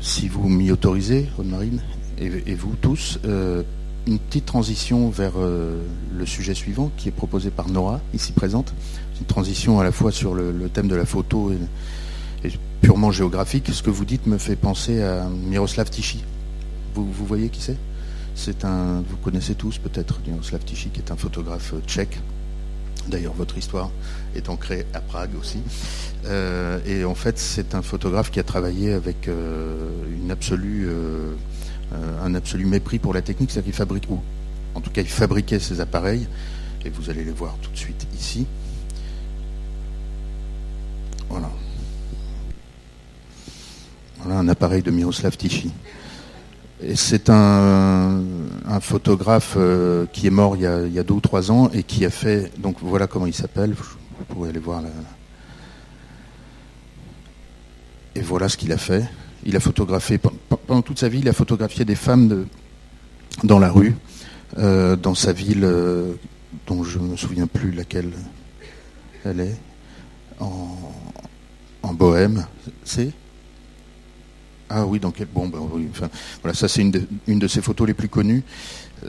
si 0.00 0.28
vous 0.28 0.48
m'y 0.48 0.70
autorisez, 0.70 1.28
Rode-Marine, 1.36 1.82
et, 2.16 2.54
vous 2.54 2.74
tous, 2.80 3.18
une 4.06 4.18
petite 4.18 4.46
transition 4.46 5.10
vers 5.10 5.34
le 5.36 6.24
sujet 6.24 6.54
suivant 6.54 6.90
qui 6.96 7.10
est 7.10 7.12
proposé 7.12 7.50
par 7.50 7.68
Nora, 7.68 8.00
ici 8.14 8.32
présente 8.32 8.72
une 9.20 9.26
transition 9.26 9.78
à 9.78 9.84
la 9.84 9.92
fois 9.92 10.10
sur 10.10 10.32
le, 10.32 10.70
thème 10.72 10.88
de 10.88 10.94
la 10.94 11.04
photo 11.04 11.52
et, 11.52 12.50
purement 12.80 13.10
géographique. 13.10 13.68
Ce 13.70 13.82
que 13.82 13.90
vous 13.90 14.06
dites 14.06 14.26
me 14.26 14.38
fait 14.38 14.56
penser 14.56 15.02
à 15.02 15.28
Miroslav 15.28 15.90
Tichy. 15.90 16.24
Vous, 16.94 17.04
voyez 17.12 17.50
qui 17.50 17.60
c'est? 17.60 17.76
C'est 18.34 18.64
un, 18.64 19.02
vous 19.06 19.18
connaissez 19.22 19.54
tous 19.54 19.76
peut-être 19.76 20.18
Miroslav 20.26 20.64
Tichy, 20.64 20.88
qui 20.88 21.00
est 21.00 21.12
un 21.12 21.16
photographe 21.16 21.74
tchèque. 21.86 22.18
D'ailleurs, 23.08 23.34
votre 23.34 23.56
histoire 23.56 23.90
est 24.34 24.48
ancrée 24.48 24.86
à 24.92 25.00
Prague 25.00 25.30
aussi. 25.38 25.58
Euh, 26.26 26.80
et 26.86 27.04
en 27.04 27.14
fait, 27.14 27.38
c'est 27.38 27.74
un 27.74 27.82
photographe 27.82 28.30
qui 28.30 28.40
a 28.40 28.42
travaillé 28.42 28.92
avec 28.92 29.28
euh, 29.28 29.90
une 30.22 30.30
absolue, 30.30 30.86
euh, 30.88 31.34
un 32.24 32.34
absolu 32.34 32.66
mépris 32.66 32.98
pour 32.98 33.14
la 33.14 33.22
technique, 33.22 33.50
c'est-à-dire 33.50 33.70
qu'il 33.70 33.76
fabrique, 33.76 34.10
ou 34.10 34.20
en 34.74 34.80
tout 34.80 34.90
cas, 34.90 35.02
il 35.02 35.08
fabriquait 35.08 35.60
ses 35.60 35.80
appareils, 35.80 36.26
et 36.84 36.90
vous 36.90 37.10
allez 37.10 37.24
les 37.24 37.32
voir 37.32 37.56
tout 37.62 37.70
de 37.70 37.76
suite 37.76 38.06
ici. 38.18 38.46
Voilà. 41.28 41.50
Voilà 44.18 44.40
un 44.40 44.48
appareil 44.48 44.82
de 44.82 44.90
Miroslav 44.90 45.36
Tichy. 45.36 45.70
C'est 46.94 47.30
un, 47.30 48.22
photographe 48.80 49.54
euh, 49.56 50.04
qui 50.12 50.26
est 50.26 50.30
mort 50.30 50.56
il 50.56 50.62
y, 50.62 50.66
a, 50.98 51.02
deux 51.02 51.14
ou 51.14 51.20
trois 51.20 51.50
ans 51.50 51.70
et 51.72 51.82
qui 51.82 52.04
a 52.04 52.10
fait. 52.10 52.52
Donc 52.58 52.76
voilà 52.82 53.06
comment 53.06 53.26
il 53.26 53.34
s'appelle. 53.34 53.72
Vous 53.72 54.24
pouvez 54.28 54.50
aller 54.50 54.58
voir 54.58 54.82
là. 54.82 54.88
Et 58.14 58.20
voilà 58.20 58.48
ce 58.48 58.56
qu'il 58.56 58.72
a 58.72 58.76
fait. 58.76 59.04
Il 59.44 59.56
a 59.56 59.60
photographié 59.60 60.18
pendant 60.18 60.82
toute 60.82 60.98
sa 60.98 61.08
vie, 61.08 61.20
il 61.20 61.28
a 61.28 61.32
photographié 61.32 61.84
des 61.84 61.94
femmes 61.94 62.46
dans 63.44 63.58
la 63.58 63.70
rue, 63.70 63.94
euh, 64.58 64.96
dans 64.96 65.14
sa 65.14 65.32
ville, 65.32 65.64
euh, 65.64 66.14
dont 66.66 66.82
je 66.82 66.98
ne 66.98 67.08
me 67.08 67.16
souviens 67.16 67.46
plus 67.46 67.70
laquelle 67.70 68.10
elle 69.24 69.40
est, 69.40 69.56
en, 70.40 70.76
en 71.82 71.92
Bohème, 71.94 72.46
c'est 72.84 73.12
ah 74.68 74.84
oui, 74.84 74.98
donc 74.98 75.22
bon, 75.32 75.48
ben, 75.48 75.60
voilà, 76.42 76.54
ça 76.54 76.66
c'est 76.66 76.82
une 76.82 76.90
de, 76.90 77.02
une 77.28 77.38
de 77.38 77.46
ses 77.46 77.62
photos 77.62 77.86
les 77.86 77.94
plus 77.94 78.08
connues. 78.08 78.42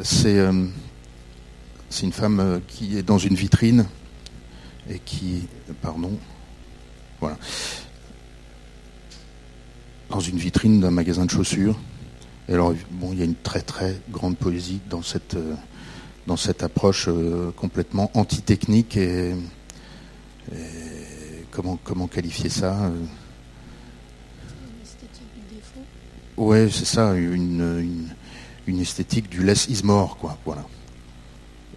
C'est 0.04 0.38
euh, 0.38 0.68
une 2.04 2.12
femme 2.12 2.40
euh, 2.40 2.60
qui 2.68 2.98
est 2.98 3.04
dans 3.04 3.18
une 3.18 3.34
vitrine 3.34 3.86
et 4.90 5.00
qui, 5.00 5.48
pardon, 5.82 6.12
voilà, 7.20 7.38
dans 10.12 10.20
une 10.20 10.38
vitrine 10.38 10.80
d'un 10.80 10.92
magasin 10.92 11.26
de 11.26 11.32
chaussures. 11.32 11.76
Et 12.48 12.54
alors, 12.54 12.74
bon, 12.92 13.12
il 13.12 13.20
y 13.20 13.22
a 13.24 13.26
une 13.26 13.36
très 13.36 13.62
très 13.62 14.00
grande 14.12 14.38
poésie 14.38 14.80
dans 14.90 15.02
cette 15.02 15.34
euh, 15.36 15.56
dans 16.28 16.38
cette 16.38 16.62
approche 16.62 17.08
complètement 17.56 18.12
anti-technique 18.14 18.98
et 18.98 19.34
comment, 21.52 21.78
qualifier 22.08 22.50
ça 22.50 22.92
Ouais, 26.38 26.70
c'est 26.70 26.86
ça, 26.86 27.16
une, 27.16 28.14
esthétique 28.68 29.28
du 29.30 29.44
less 29.44 29.68
is 29.70 29.82
more, 29.84 30.18
quoi. 30.18 30.38
Voilà. 30.46 30.66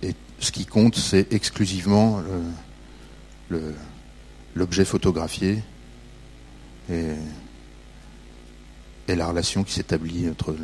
Et 0.02 0.14
ce 0.38 0.52
qui 0.52 0.66
compte, 0.66 0.96
c'est 0.96 1.32
exclusivement 1.32 2.22
l'objet 4.54 4.84
photographié 4.84 5.62
et, 6.90 7.14
la 9.08 9.26
relation 9.26 9.64
qui 9.64 9.72
s'établit 9.72 10.28
entre 10.28 10.54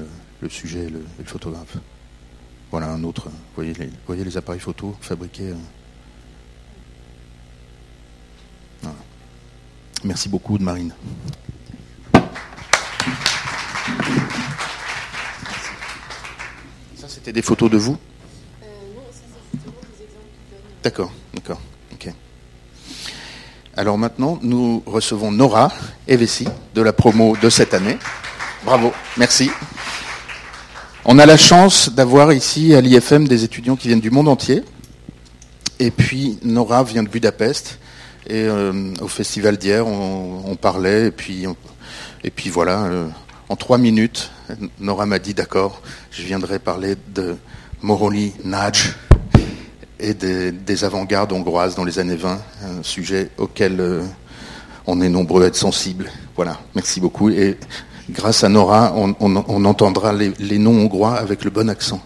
le, 0.41 0.49
sujet 0.49 0.85
et 0.85 0.91
le, 0.91 1.03
photographe. 1.25 1.79
Voilà 2.71 2.91
un 2.91 3.03
autre. 3.03 3.29
Vous 3.29 3.55
voyez 3.57 3.73
les, 3.75 3.91
voyez 4.07 4.25
les 4.25 4.37
appareils 4.37 4.61
photo 4.61 4.95
fabriqués. 5.01 5.55
Euh, 8.85 8.89
Merci 10.05 10.29
beaucoup 10.29 10.59
de 10.59 10.63
Marine. 10.63 10.93
C'était 17.27 17.41
des 17.41 17.43
photos 17.43 17.69
de 17.69 17.77
vous 17.77 17.99
euh, 18.63 18.67
Non, 18.95 19.03
ça, 19.11 19.19
c'est 19.51 19.59
justement 19.59 19.75
des 19.99 20.05
exemples. 20.05 20.29
D'accord, 20.85 21.11
d'accord. 21.35 21.61
Ok. 21.93 22.13
Alors 23.77 23.99
maintenant, 23.99 24.39
nous 24.43 24.81
recevons 24.87 25.33
Nora 25.33 25.73
Evesi 26.07 26.47
de 26.77 26.83
la 26.83 26.93
promo 26.93 27.37
de 27.43 27.51
cette 27.51 27.75
année. 27.75 27.99
Bravo, 28.65 28.93
merci. 29.17 29.51
On 31.05 31.19
a 31.19 31.27
la 31.27 31.37
chance 31.37 31.91
d'avoir 31.91 32.33
ici 32.33 32.77
à 32.77 32.81
l'IFM 32.81 33.27
des 33.27 33.43
étudiants 33.43 33.75
qui 33.75 33.89
viennent 33.89 33.99
du 33.99 34.13
monde 34.13 34.29
entier. 34.29 34.63
Et 35.81 35.91
puis 35.91 36.39
Nora 36.45 36.85
vient 36.85 37.03
de 37.03 37.09
Budapest. 37.09 37.81
Et 38.29 38.45
euh, 38.45 38.95
au 39.01 39.09
festival 39.09 39.57
d'hier, 39.57 39.85
on, 39.85 40.55
parlait. 40.55 41.09
Et 41.09 41.11
puis, 41.11 41.45
et 42.23 42.31
puis 42.31 42.51
voilà, 42.51 42.85
euh, 42.85 43.09
en 43.49 43.57
trois 43.57 43.79
minutes, 43.79 44.31
Nora 44.81 45.07
m'a 45.07 45.19
dit 45.19 45.35
d'accord, 45.35 45.83
je 46.11 46.23
viendrai 46.23 46.59
parler 46.59 46.97
de 47.15 47.37
Moroli 47.83 48.33
Naj 48.45 48.95
et 49.99 50.15
des, 50.15 50.85
avant-gardes 50.85 51.33
hongroises 51.33 51.75
dans 51.75 51.85
les 51.85 51.99
années 51.99 52.17
20, 52.17 52.39
un 52.65 52.83
sujet 52.83 53.31
auquel 53.39 53.81
euh, 53.81 54.03
on 54.87 55.01
est 55.01 55.09
nombreux 55.09 55.45
à 55.45 55.47
être 55.47 55.57
sensibles. 55.57 56.11
Voilà, 56.37 56.61
merci 56.75 57.01
beaucoup. 57.01 57.31
Et 57.31 57.59
grâce 58.11 58.45
à 58.45 58.49
Nora, 58.49 58.93
on, 58.95 59.65
entendra 59.65 60.13
les, 60.13 60.59
noms 60.59 60.79
hongrois 60.79 61.15
avec 61.15 61.45
le 61.45 61.51
bon 61.51 61.69
accent. 61.69 62.01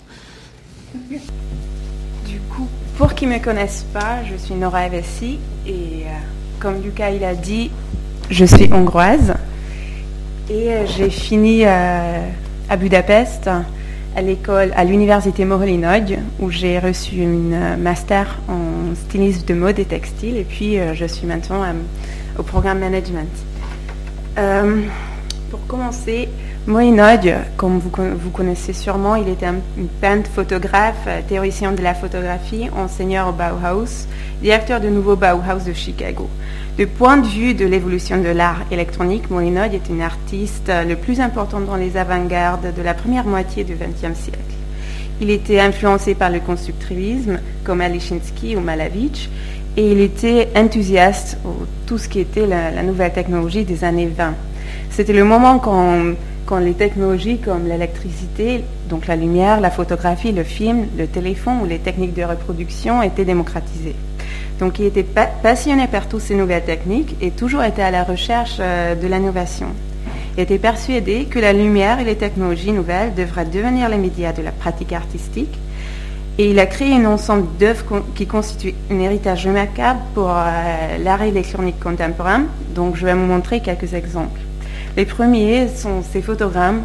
Du 0.95 2.41
coup, 2.49 2.69
pour 2.97 3.15
qui 3.15 3.27
ne 3.27 3.35
me 3.35 3.39
connaissent 3.43 3.87
pas, 3.93 4.25
je 4.25 4.37
suis 4.37 4.55
Nora 4.55 4.87
Evesi 4.87 5.39
et 5.67 6.05
euh, 6.07 6.11
comme 6.61 6.81
Lucas 6.81 7.11
il 7.11 7.41
dit, 7.41 7.71
je 8.31 8.45
suis 8.45 8.73
hongroise 8.73 9.35
et 10.51 10.73
euh, 10.73 10.87
j'ai 10.87 11.11
fini 11.11 11.65
euh, 11.65 12.29
à 12.69 12.77
Budapest 12.77 13.49
à 14.17 14.23
l'école, 14.23 14.73
à 14.75 14.83
l'université 14.85 15.45
Moholy-Nagy, 15.45 16.19
où 16.41 16.51
j'ai 16.51 16.81
reçu 16.81 17.17
une 17.17 17.77
master 17.77 18.39
en 18.49 18.95
stylisme 18.97 19.47
de 19.47 19.55
mode 19.55 19.79
et 19.79 19.85
textile 19.85 20.37
et 20.37 20.43
puis 20.43 20.79
je 20.95 21.05
suis 21.05 21.29
maintenant 21.29 21.63
au 22.37 22.43
programme 22.43 22.81
management. 22.81 23.31
Pour 25.53 25.65
commencer, 25.69 26.29
Moïnod, 26.67 27.37
comme 27.57 27.79
vous, 27.79 27.91
vous, 28.19 28.31
connaissez 28.31 28.75
sûrement, 28.75 29.15
il 29.15 29.31
était 29.31 29.47
un, 29.47 29.57
peintre, 30.03 30.29
photographe, 30.31 31.07
euh, 31.07 31.21
théoricien 31.27 31.73
de 31.73 31.83
la 31.83 31.95
photographie, 31.95 32.69
enseignant 32.77 33.31
au 33.31 33.33
Bauhaus, 33.33 34.07
directeur 34.43 34.79
du 34.79 34.89
nouveau 34.89 35.17
Bauhaus 35.17 35.65
de 35.67 35.73
Chicago. 35.73 36.29
Du 36.77 36.87
point 36.87 37.17
de 37.17 37.27
vue 37.27 37.55
de 37.55 37.65
l'évolution 37.65 38.21
de 38.21 38.29
l'art 38.29 38.61
électronique, 38.71 39.31
Moïnod 39.31 39.73
est 39.73 39.91
un 39.91 40.01
artiste 40.01 40.69
euh, 40.69 40.85
le 40.85 40.97
plus 40.97 41.19
important 41.21 41.61
dans 41.61 41.77
les 41.77 41.97
avant-gardes 41.97 42.75
de 42.77 42.83
la 42.83 42.93
première 42.93 43.25
moitié 43.25 43.65
du 43.65 43.73
XXe 43.73 44.19
siècle. 44.19 44.39
Il 45.23 45.31
était 45.31 45.61
influencé 45.61 46.15
par 46.15 46.29
le 46.29 46.41
constructivisme, 46.41 47.41
comme 47.65 47.81
Alishinsky 47.81 48.55
ou 48.55 48.61
Malavich, 48.61 49.31
et 49.79 49.93
il 49.93 50.01
était 50.01 50.51
enthousiaste 50.55 51.39
pour 51.43 51.57
tout 51.87 51.97
ce 51.97 52.07
qui 52.07 52.21
était 52.21 52.47
la, 52.47 52.71
la 52.71 52.83
nouvelle 52.83 53.15
technologie 53.15 53.65
des 53.65 53.83
années 53.83 54.11
20. 54.15 54.35
C'était 54.91 55.13
le 55.15 55.25
moment 55.25 55.59
quand, 55.59 56.15
quand 56.47 56.59
les 56.59 56.75
technologies 56.75 57.39
comme 57.39 57.69
l'électricité, 57.69 58.65
donc 58.89 59.07
la 59.07 59.17
lumière, 59.17 59.61
la 59.61 59.71
photographie, 59.71 60.33
le 60.33 60.45
film, 60.45 60.87
le 60.97 61.07
téléphone 61.07 61.61
ou 61.63 61.67
les 61.67 61.79
techniques 61.79 62.15
de 62.15 62.25
reproduction 62.25 63.03
étaient 63.03 63.25
démocratisées. 63.25 63.95
Donc 64.59 64.79
il 64.79 64.87
était 64.87 65.07
passionné 65.43 65.87
par 65.87 66.07
toutes 66.07 66.21
ces 66.21 66.35
nouvelles 66.35 66.65
techniques 66.65 67.17
et 67.23 67.31
toujours 67.31 67.65
était 67.65 67.83
à 67.83 67.91
la 67.91 68.05
recherche 68.05 68.59
euh, 68.61 68.95
de 68.95 69.07
l'innovation. 69.07 69.69
Il 70.37 70.43
était 70.43 70.59
persuadé 70.59 71.25
que 71.25 71.39
la 71.39 71.53
lumière 71.53 71.99
et 71.99 72.05
les 72.05 72.17
technologies 72.17 72.73
nouvelles 72.73 73.15
devraient 73.15 73.47
devenir 73.47 73.89
les 73.89 73.97
médias 73.97 74.33
de 74.33 74.43
la 74.43 74.53
pratique 74.53 74.93
artistique. 74.93 75.59
Et 76.39 76.51
il 76.51 76.59
a 76.59 76.67
créé 76.67 76.95
un 76.95 77.05
ensemble 77.07 77.47
d'œuvres 77.59 78.03
qui 78.15 78.27
constituent 78.27 78.75
un 78.91 79.01
héritage 79.01 79.47
remarquable 79.47 80.01
pour 80.15 80.31
euh, 80.31 80.99
l'art 81.03 81.23
électronique 81.23 81.81
contemporain. 81.81 82.45
Donc 82.75 82.97
je 82.97 83.05
vais 83.07 83.15
vous 83.15 83.27
montrer 83.27 83.61
quelques 83.61 83.95
exemples. 83.95 84.41
Les 85.01 85.07
premiers 85.07 85.67
sont 85.69 86.03
ces 86.03 86.21
photogrammes 86.21 86.83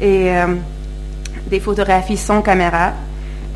et 0.00 0.28
euh, 0.36 0.56
des 1.46 1.60
photographies 1.60 2.16
sans 2.16 2.42
caméra 2.42 2.94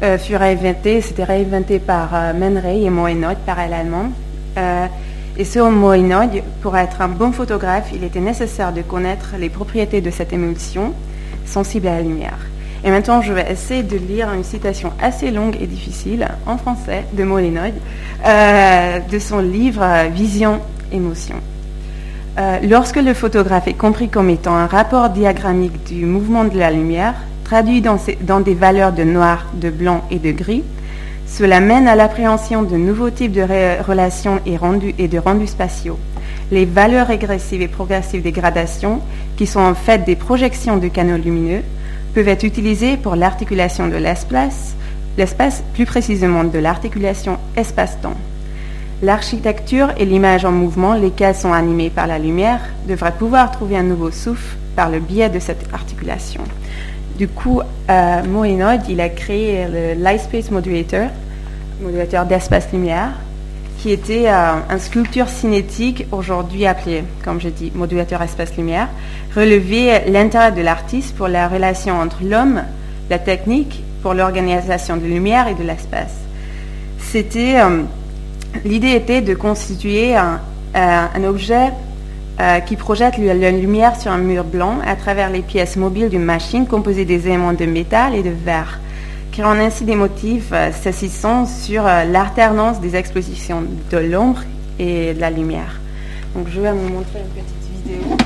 euh, 0.05 0.16
furent 0.18 0.42
inventées, 0.42 1.01
c'était 1.01 1.24
réinventé 1.24 1.80
par 1.80 2.11
euh, 2.14 2.32
Man 2.32 2.59
Ray 2.59 2.84
et 2.84 2.90
Moenod 2.90 3.36
parallèlement. 3.44 4.12
et 5.36 5.44
selon 5.44 5.72
Moenod, 5.72 6.30
pour 6.62 6.76
être 6.76 7.01
un 7.01 7.09
bon 7.09 7.32
photographe, 7.32 7.90
il 7.92 8.05
était 8.05 8.20
nécessaire 8.20 8.72
de 8.72 8.82
connaître 8.82 9.34
les 9.36 9.49
propriétés 9.49 10.01
de 10.01 10.12
cette 10.12 10.32
émulsion 10.32 10.94
sensible 11.44 11.88
à 11.88 11.96
la 11.96 12.03
lumière. 12.03 12.38
Et 12.84 12.92
maintenant, 12.92 13.20
je 13.20 13.32
vais 13.32 13.51
essayer 13.51 13.82
de 13.82 13.96
lire 13.96 14.32
une 14.32 14.44
citation 14.44 14.92
assez 15.03 15.32
longue 15.32 15.57
et 15.61 15.66
difficile 15.66 16.28
en 16.46 16.57
français 16.57 17.05
de 17.14 17.24
Moenod 17.24 17.74
de 18.24 19.18
son 19.18 19.40
livre 19.40 20.09
Vision, 20.12 20.61
émotion. 20.92 21.42
Euh, 22.39 22.61
lorsque 22.62 22.97
le 22.97 23.14
photographe 23.14 23.66
est 23.66 23.74
compris 23.74 24.09
comme 24.09 24.30
étant 24.30 24.55
un 24.55 24.68
rapport 24.68 25.11
diagrammique 25.11 25.82
du 25.89 26.07
mouvement 26.07 26.45
de 26.45 26.57
la 26.57 26.70
lumière, 26.70 27.14
traduit 27.43 27.80
dans, 27.82 28.41
des 28.41 28.55
valeurs 28.55 28.93
de 28.93 29.03
noir, 29.03 29.47
de 29.55 29.70
blanc 29.70 30.05
et 30.12 30.20
de 30.20 30.30
gris, 30.30 30.62
cela 31.26 31.59
mène 31.59 31.89
à 31.89 31.97
l'appréhension 31.97 32.62
de 32.62 32.76
nouveaux 32.76 33.11
types 33.11 33.32
de 33.32 33.82
relations 33.82 34.41
et, 34.47 34.57
et 34.99 35.09
de 35.09 35.18
rendus 35.18 35.49
spatiaux. 35.49 35.99
Les 36.53 36.64
valeurs 36.64 37.09
régressives 37.09 37.61
et 37.61 37.66
progressives 37.66 38.22
des 38.22 38.30
gradations, 38.30 39.01
qui 39.36 39.47
sont 39.47 39.61
en 39.61 39.74
fait 39.74 40.05
des 40.05 40.14
projections 40.14 40.76
de 40.76 40.86
canaux 40.86 41.16
lumineux, 41.16 41.62
peuvent 42.14 42.28
être 42.28 42.45
utilisées 42.45 42.97
pour 42.97 43.16
l'articulation 43.16 43.89
de 43.89 43.97
l'espace, 43.97 44.76
l'espace 45.16 45.64
plus 45.74 45.86
précisément 45.86 46.45
de 46.45 46.59
l'articulation 46.61 47.36
espace-temps. 47.57 48.16
L'architecture 49.01 49.90
et 49.96 50.05
l'image 50.05 50.44
en 50.44 50.51
mouvement, 50.51 50.94
lesquelles 50.94 51.36
sont 51.36 51.53
animées 51.53 51.90
par 51.90 52.09
la 52.09 52.18
lumière, 52.18 52.61
devraient 52.88 53.12
pouvoir 53.12 53.53
trouver 53.53 53.76
un 53.76 53.84
nouveau 53.84 54.11
souffle 54.11 54.57
par 54.74 54.90
le 54.90 54.99
biais 54.99 55.28
de 55.28 55.38
cette 55.38 55.72
articulation. 55.72 56.42
Du 57.16 57.28
coup, 57.28 57.61
euh, 57.90 58.82
il 58.88 59.01
a 59.01 59.09
créé 59.09 59.66
le 59.66 60.01
Light 60.03 60.20
Space 60.20 60.51
Modulator, 60.51 61.09
modulateur 61.80 62.26
d'espace-lumière, 62.26 63.11
qui 63.78 63.92
était 63.92 64.24
euh, 64.26 64.55
une 64.68 64.80
sculpture 64.80 65.28
cinétique, 65.28 66.07
aujourd'hui 66.11 66.66
appelée, 66.66 67.05
comme 67.24 67.40
je 67.40 67.49
dis, 67.49 67.70
modulateur 67.74 68.20
espace-lumière, 68.22 68.88
relevait 69.34 70.09
l'intérêt 70.09 70.51
de 70.51 70.61
l'artiste 70.61 71.14
pour 71.16 71.28
la 71.28 71.49
relation 71.49 72.01
entre 72.01 72.18
l'homme, 72.24 72.62
la 73.11 73.20
technique, 73.20 73.82
pour 74.03 74.14
l'organisation 74.14 74.96
de 74.96 75.05
lumière 75.05 75.46
et 75.46 75.55
de 75.55 75.62
l'espace. 75.62 76.14
C'était 76.99 77.61
euh, 77.61 77.82
L'idée 78.64 78.92
était 78.92 79.20
de 79.20 79.34
constituer 79.34 80.16
un, 80.16 80.40
euh, 80.76 81.28
objet 81.28 81.72
euh, 82.40 82.61
qui 82.61 82.76
projette 82.76 83.18
la 83.18 83.51
lumière 83.51 84.01
sur 84.01 84.12
un 84.12 84.18
mur 84.18 84.44
blanc 84.44 84.78
à 84.86 84.96
travers 84.96 85.30
les 85.30 85.42
pièces 85.42 85.76
mobiles 85.76 86.09
d'une 86.09 86.24
machine 86.24 86.66
composée 86.66 87.05
des 87.05 87.26
éléments 87.26 87.53
de 87.53 87.66
métal 87.66 88.14
et 88.14 88.22
de 88.22 88.30
verre, 88.30 88.80
créant 89.32 89.59
ainsi 89.59 89.84
des 89.84 89.96
motifs 89.96 90.51
euh, 90.53 90.70
s'assistant 90.72 91.46
sur 91.46 91.82
l'alternance 91.82 92.80
des 92.80 92.96
expositions 92.96 93.64
de 93.90 93.99
l'ombre 93.99 94.42
et 94.78 95.14
de 95.14 95.20
la 95.20 95.30
lumière. 95.30 95.80
Donc 96.34 96.49
je 96.49 96.61
vais 96.61 96.72
vous 96.72 96.88
montrer 96.88 97.20
une 97.20 97.42
petite 97.42 97.84
vidéo 97.84 98.16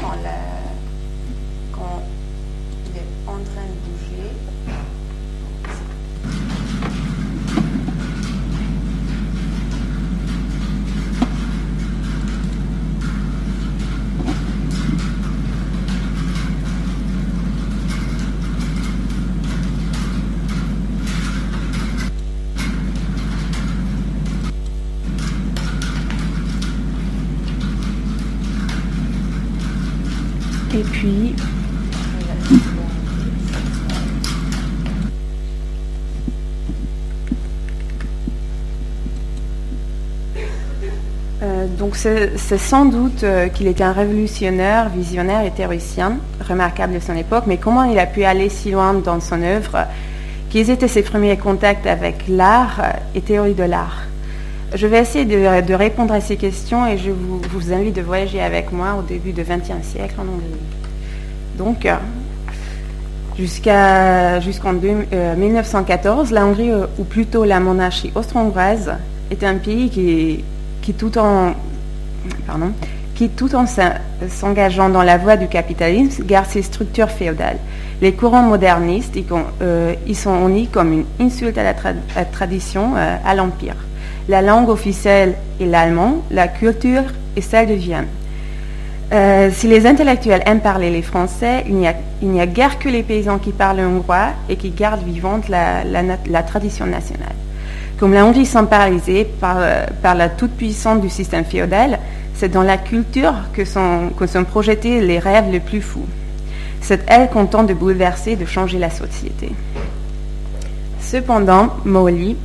c'est 41.96 42.58
sans 42.58 42.84
doute 42.84 43.24
euh, 43.24 43.48
qu'il 43.48 43.66
était 43.66 43.84
un 43.84 43.92
révolutionnaire, 43.92 44.88
visionnaire 44.88 45.44
et 45.44 45.50
théoricien, 45.50 46.18
remarquable 46.46 46.94
de 46.94 47.00
son 47.00 47.16
époque, 47.16 47.44
mais 47.46 47.56
comment 47.56 47.84
il 47.84 47.98
a 47.98 48.06
pu 48.06 48.24
aller 48.24 48.48
si 48.48 48.70
loin 48.70 48.94
dans 48.94 49.20
son 49.20 49.42
œuvre? 49.42 49.86
Quels 50.50 50.70
étaient 50.70 50.88
ses 50.88 51.02
premiers 51.02 51.36
contacts 51.36 51.86
avec 51.86 52.28
l'art 52.28 52.80
et 53.14 53.20
théorie 53.20 53.54
de 53.54 53.64
l'art? 53.64 54.02
Je 54.74 54.86
vais 54.86 55.00
essayer 55.00 55.26
de, 55.26 55.74
répondre 55.74 56.14
à 56.14 56.20
ces 56.20 56.36
questions 56.36 56.86
et 56.86 56.96
je 56.96 57.10
vous, 57.10 57.72
invite 57.72 57.94
de 57.94 58.00
voyager 58.00 58.40
avec 58.40 58.72
moi 58.72 58.96
au 58.98 59.02
début 59.02 59.32
du 59.32 59.42
XXe 59.42 59.82
siècle 59.82 60.14
en 60.18 60.22
Hongrie. 60.22 60.46
Donc, 61.58 61.84
euh, 61.84 61.96
jusqu'en 64.40 64.72
1914, 64.72 66.32
euh, 66.32 66.34
la 66.34 66.46
Hongrie, 66.46 66.70
euh, 66.70 66.86
ou 66.98 67.04
plutôt 67.04 67.44
la 67.44 67.60
monarchie 67.60 68.12
austro-hongroise, 68.14 68.94
était 69.30 69.46
un 69.46 69.56
pays 69.56 69.90
qui, 69.90 70.42
qui 70.80 70.94
tout 70.94 71.18
en, 71.18 71.52
qui, 73.14 73.28
tout 73.28 73.54
en 73.54 73.66
s'engageant 74.28 74.88
dans 74.88 75.02
la 75.02 75.18
voie 75.18 75.36
du 75.36 75.48
capitalisme, 75.48 76.24
garde 76.24 76.46
ses 76.46 76.62
structures 76.62 77.10
féodales. 77.10 77.58
Les 78.00 78.12
courants 78.12 78.42
modernistes, 78.42 79.14
ils, 79.16 79.24
euh, 79.62 79.94
sont 80.14 80.48
unis 80.48 80.68
comme 80.68 80.92
une 80.92 81.04
insulte 81.20 81.56
à 81.58 81.62
la, 81.62 81.74
tradition, 82.24 82.94
euh, 82.96 83.16
à 83.24 83.34
l'Empire. 83.34 83.76
La 84.28 84.42
langue 84.42 84.68
officielle 84.68 85.34
est 85.60 85.66
l'allemand, 85.66 86.22
la 86.30 86.48
culture 86.48 87.04
est 87.36 87.40
celle 87.40 87.68
de 87.68 87.74
Vienne. 87.74 88.06
Euh, 89.12 89.50
si 89.52 89.68
les 89.68 89.86
intellectuels 89.86 90.42
aiment 90.46 90.60
parler 90.60 90.90
les 90.90 91.02
français, 91.02 91.64
il 91.68 91.76
n'y 91.76 92.40
a, 92.40 92.46
guère 92.46 92.78
que 92.78 92.88
les 92.88 93.02
paysans 93.02 93.38
qui 93.38 93.52
parlent 93.52 93.80
hongrois 93.80 94.30
et 94.48 94.56
qui 94.56 94.70
gardent 94.70 95.04
vivante 95.04 95.48
la, 95.48 96.42
tradition 96.42 96.86
nationale. 96.86 97.34
Comme 98.02 98.14
la 98.14 98.26
Hongrie 98.26 98.50
paralysée 98.68 99.24
par, 99.24 99.58
par 100.02 100.16
la 100.16 100.28
toute-puissance 100.28 101.00
du 101.00 101.08
système 101.08 101.44
féodal, 101.44 102.00
c'est 102.34 102.48
dans 102.48 102.64
la 102.64 102.76
culture 102.76 103.32
que 103.52 103.64
sont, 103.64 104.10
projetés 104.50 105.00
les 105.00 105.20
rêves 105.20 105.52
les 105.52 105.60
plus 105.60 105.80
fous. 105.80 106.08
C'est 106.80 107.04
elle 107.06 107.30
qu'on 107.30 107.46
tente 107.46 107.68
de 107.68 107.74
bouleverser, 107.74 108.34
de 108.34 108.44
changer 108.44 108.80
la 108.80 108.90
société. 108.90 109.52
Cependant, 110.98 111.68
Molly, 111.84 112.36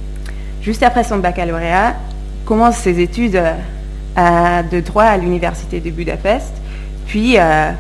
juste 0.61 0.83
après 0.83 1.03
son 1.03 1.17
baccalauréat, 1.17 1.95
commence 2.45 2.77
ses 2.77 2.99
études 2.99 3.41
euh, 4.15 4.61
de 4.61 4.79
droit 4.81 5.05
à 5.05 5.17
l'université 5.17 5.79
de 5.79 5.89
Budapest. 5.89 6.53
Puis, 7.07 7.39
euh, 7.39 7.71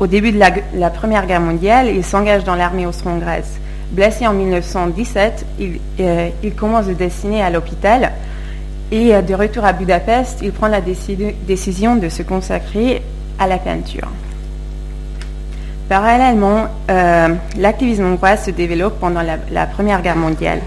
au 0.00 0.06
début 0.06 0.32
de 0.32 0.38
la, 0.74 0.90
Première 0.90 1.26
Guerre 1.26 1.40
mondiale, 1.40 1.88
il 1.88 2.04
s'engage 2.04 2.44
dans 2.44 2.56
l'armée 2.56 2.84
austro-hongroise. 2.84 3.58
Blessé 3.90 4.26
en 4.26 4.32
1917, 4.32 5.46
euh, 6.00 6.28
il, 6.42 6.54
commence 6.54 6.86
de 6.86 6.94
dessiner 6.94 7.42
à 7.42 7.50
l'hôpital 7.50 8.12
et 8.90 9.20
de 9.22 9.34
retour 9.34 9.64
à 9.64 9.72
Budapest, 9.72 10.38
il 10.42 10.52
prend 10.52 10.68
la 10.68 10.80
décision 10.80 11.96
de 11.96 12.08
se 12.08 12.22
consacrer 12.22 13.02
à 13.38 13.46
la 13.46 13.58
peinture. 13.58 14.08
Parallèlement, 15.88 16.66
euh, 16.90 17.28
l'activisme 17.58 18.04
hongrois 18.06 18.36
se 18.36 18.50
développe 18.50 18.98
pendant 18.98 19.22
la, 19.22 19.66
Première 19.66 20.02
Guerre 20.02 20.16
mondiale. 20.16 20.60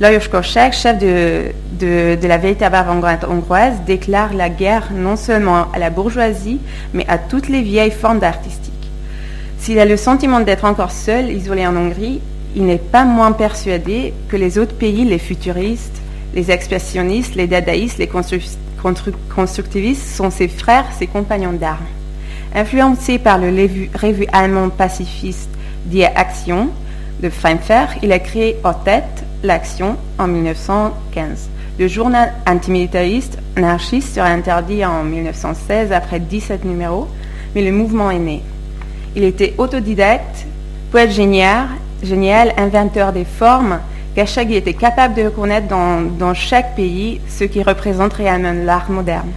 Lajos 0.00 0.28
Korczak, 0.28 0.72
chef 0.72 0.98
de, 0.98 2.26
la 2.26 2.38
véritable 2.38 2.74
avant-garde 2.74 3.24
hongroise, 3.28 3.74
déclare 3.86 4.34
la 4.34 4.48
guerre 4.48 4.88
non 4.92 5.14
seulement 5.16 5.66
à 5.72 5.78
la 5.78 5.90
bourgeoisie, 5.90 6.60
mais 6.92 7.06
à 7.08 7.18
toutes 7.18 7.48
les 7.48 7.62
vieilles 7.62 7.92
formes 7.92 8.18
d'artistique. 8.18 8.72
S'il 9.58 9.78
a 9.78 9.84
le 9.84 9.96
sentiment 9.96 10.40
d'être 10.40 10.64
encore 10.64 10.92
seul, 10.92 11.30
isolé 11.30 11.64
en 11.66 11.76
Hongrie, 11.76 12.20
il 12.58 12.66
n'est 12.66 12.78
pas 12.78 13.04
moins 13.04 13.30
persuadé 13.30 14.12
que 14.28 14.36
les 14.36 14.58
autres 14.58 14.74
pays, 14.74 15.04
les 15.04 15.20
futuristes, 15.20 16.02
les 16.34 16.50
expressionnistes, 16.50 17.36
les 17.36 17.46
dadaïstes, 17.46 17.98
les 17.98 18.08
constructivistes, 18.08 20.08
sont 20.08 20.30
ses 20.30 20.48
frères, 20.48 20.86
ses 20.98 21.06
compagnons 21.06 21.52
d'armes. 21.52 21.86
Influencé 22.52 23.20
par 23.20 23.38
le 23.38 23.46
revue 23.94 24.26
allemand 24.32 24.70
pacifiste 24.70 25.48
Die 25.86 26.04
Action 26.04 26.70
de 27.22 27.30
Frankfurt, 27.30 27.90
il 28.02 28.10
a 28.10 28.18
créé 28.18 28.56
en 28.64 28.74
tête 28.74 29.24
l'Action 29.44 29.96
en 30.18 30.26
1915. 30.26 31.50
Le 31.78 31.86
journal 31.86 32.32
antimilitariste 32.44 33.38
anarchiste 33.54 34.16
sera 34.16 34.30
interdit 34.30 34.84
en 34.84 35.04
1916 35.04 35.92
après 35.92 36.18
17 36.18 36.64
numéros, 36.64 37.06
mais 37.54 37.62
le 37.62 37.70
mouvement 37.70 38.10
est 38.10 38.18
né. 38.18 38.42
Il 39.14 39.22
était 39.22 39.54
autodidacte, 39.58 40.44
poète 40.90 41.12
génial, 41.12 41.68
génial 42.02 42.52
inventeur 42.56 43.12
des 43.12 43.24
formes, 43.24 43.80
Gachagui 44.16 44.56
était 44.56 44.74
capable 44.74 45.14
de 45.14 45.24
reconnaître 45.24 45.68
dans, 45.68 46.34
chaque 46.34 46.74
pays 46.74 47.20
ce 47.28 47.44
qui 47.44 47.62
représente 47.62 48.14
réellement 48.14 48.52
l'art 48.52 48.90
moderne. 48.90 49.30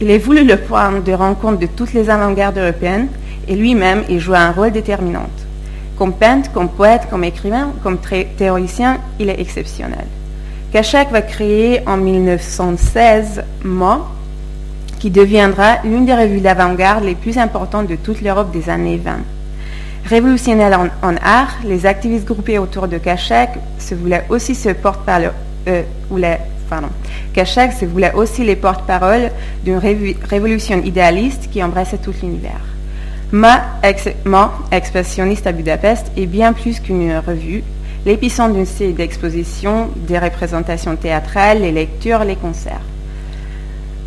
Il 0.00 0.10
est 0.10 0.18
voulu 0.18 0.44
le 0.44 0.56
point 0.56 1.00
de 1.00 1.12
rencontre 1.12 1.58
de 1.58 1.66
toutes 1.66 1.92
les 1.92 2.10
avant-gardes 2.10 2.58
européennes 2.58 3.08
et 3.48 3.54
lui-même 3.54 4.04
y 4.08 4.18
joue 4.18 4.34
un 4.34 4.50
rôle 4.50 4.72
déterminant. 4.72 5.28
Comme 5.96 6.14
peintre, 6.14 6.50
comme 6.52 6.68
poète, 6.68 7.08
comme 7.10 7.24
écrivain, 7.24 7.72
comme 7.82 7.98
théoricien, 8.36 8.98
il 9.18 9.28
est 9.28 9.40
exceptionnel. 9.40 10.06
Kachak 10.72 11.10
va 11.10 11.20
créer 11.22 11.80
en 11.86 11.96
1916 11.96 13.42
Mo, 13.64 14.04
qui 14.98 15.10
deviendra 15.10 15.78
l'une 15.84 16.06
des 16.06 16.14
revues 16.14 16.40
d'avant-garde 16.40 17.04
les 17.04 17.14
plus 17.14 17.38
importantes 17.38 17.86
de 17.86 17.96
toute 17.96 18.20
l'Europe 18.20 18.50
des 18.52 18.68
années 18.68 19.00
20. 19.02 19.20
Révolutionnaire 20.06 20.80
en, 21.02 21.14
art, 21.22 21.58
les 21.64 21.86
activistes 21.86 22.26
groupés 22.26 22.58
autour 22.58 22.88
de 22.88 22.98
Kachak 22.98 23.50
se 23.78 23.94
voulaient 23.94 24.24
aussi 24.28 24.54
se 24.54 24.70
porte 24.70 25.04
par 25.04 25.20
euh, 25.68 25.82
se 27.78 27.84
voulait 27.84 28.12
aussi 28.14 28.44
les 28.44 28.56
porte-parole 28.56 29.30
d'une 29.64 29.78
révolution 29.78 30.82
idéaliste 30.82 31.48
qui 31.50 31.62
embrassait 31.62 31.98
tout 31.98 32.14
l'univers. 32.22 32.60
Ma, 33.32 33.62
expressionniste 34.72 35.46
à 35.46 35.52
Budapest, 35.52 36.10
est 36.16 36.26
bien 36.26 36.52
plus 36.52 36.80
qu'une 36.80 37.16
revue, 37.18 37.62
l'épicentre 38.04 38.54
d'une 38.54 38.66
série 38.66 38.92
d'expositions, 38.92 39.88
des 39.96 40.18
représentations 40.18 40.96
théâtrales, 40.96 41.60
les 41.60 41.72
lectures, 41.72 42.24
les 42.24 42.36
concerts. 42.36 42.80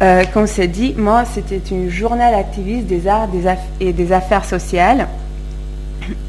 Euh, 0.01 0.23
comme 0.33 0.47
c'est 0.47 0.67
dit, 0.67 0.95
moi, 0.97 1.23
c'était 1.25 1.61
une 1.71 1.89
journal 1.89 2.33
activiste 2.33 2.87
des 2.87 3.07
arts 3.07 3.29
et 3.79 3.93
des 3.93 4.11
affaires 4.11 4.43
sociales. 4.43 5.07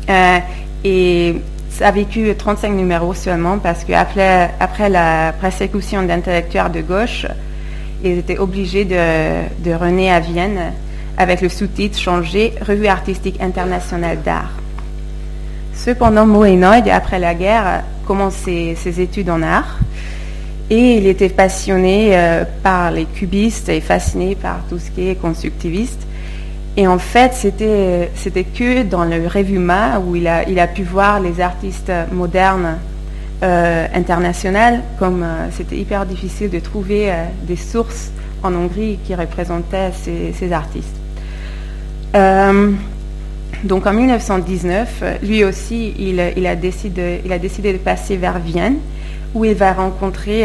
Euh, 0.08 0.38
et 0.84 1.36
ça 1.70 1.88
a 1.88 1.90
vécu 1.90 2.34
35 2.36 2.68
numéros 2.70 3.14
seulement 3.14 3.58
parce 3.58 3.84
qu'après 3.84 4.50
après 4.60 4.88
la 4.88 5.32
persécution 5.32 6.02
d'intellectuels 6.02 6.70
de 6.70 6.82
gauche, 6.82 7.26
ils 8.04 8.18
étaient 8.18 8.38
obligés 8.38 8.84
de, 8.84 9.64
de 9.64 9.74
renaître 9.74 10.14
à 10.14 10.20
Vienne 10.20 10.72
avec 11.16 11.40
le 11.40 11.48
sous-titre 11.48 11.98
changé 11.98 12.52
Revue 12.60 12.86
artistique 12.86 13.40
internationale 13.40 14.18
d'art. 14.22 14.52
Cependant, 15.74 16.26
Moenoid, 16.26 16.88
après 16.90 17.18
la 17.18 17.34
guerre, 17.34 17.82
commence 18.06 18.34
ses, 18.34 19.00
études 19.00 19.30
en 19.30 19.42
art 19.42 19.78
et 20.70 20.96
il 20.96 21.06
était 21.06 21.28
passionné 21.28 22.16
euh, 22.16 22.44
par 22.62 22.90
les 22.90 23.04
cubistes 23.04 23.68
et 23.68 23.80
fasciné 23.80 24.34
par 24.34 24.60
tout 24.68 24.78
ce 24.78 24.90
qui 24.90 25.08
est 25.08 25.14
constructiviste. 25.14 26.00
Et 26.76 26.88
en 26.88 26.98
fait, 26.98 27.34
c'était, 27.34 28.10
que 28.44 28.82
dans 28.82 29.04
le 29.04 29.58
Ma 29.58 30.00
où 30.00 30.16
il 30.16 30.26
a, 30.26 30.66
pu 30.66 30.82
voir 30.82 31.20
les 31.20 31.40
artistes 31.40 31.92
modernes 32.10 32.78
euh, 33.42 33.86
internationaux, 33.94 34.80
comme 34.98 35.22
euh, 35.22 35.48
c'était 35.52 35.76
hyper 35.76 36.04
difficile 36.04 36.50
de 36.50 36.58
trouver 36.58 37.12
euh, 37.12 37.24
des 37.42 37.56
sources 37.56 38.10
en 38.42 38.54
Hongrie 38.54 38.98
qui 39.04 39.14
représentaient 39.14 39.92
ces, 39.92 40.52
artistes. 40.52 40.96
donc 43.64 43.86
en 43.86 43.92
1919, 43.92 45.02
lui 45.22 45.44
aussi, 45.44 45.94
il, 45.98 46.20
a 46.20 46.56
décidé, 46.56 47.22
il 47.24 47.32
a 47.32 47.38
décidé 47.38 47.72
de 47.72 47.78
passer 47.78 48.16
vers 48.16 48.38
Vienne, 48.38 48.76
où 49.34 49.44
il 49.44 49.54
va 49.54 49.72
rencontrer 49.72 50.44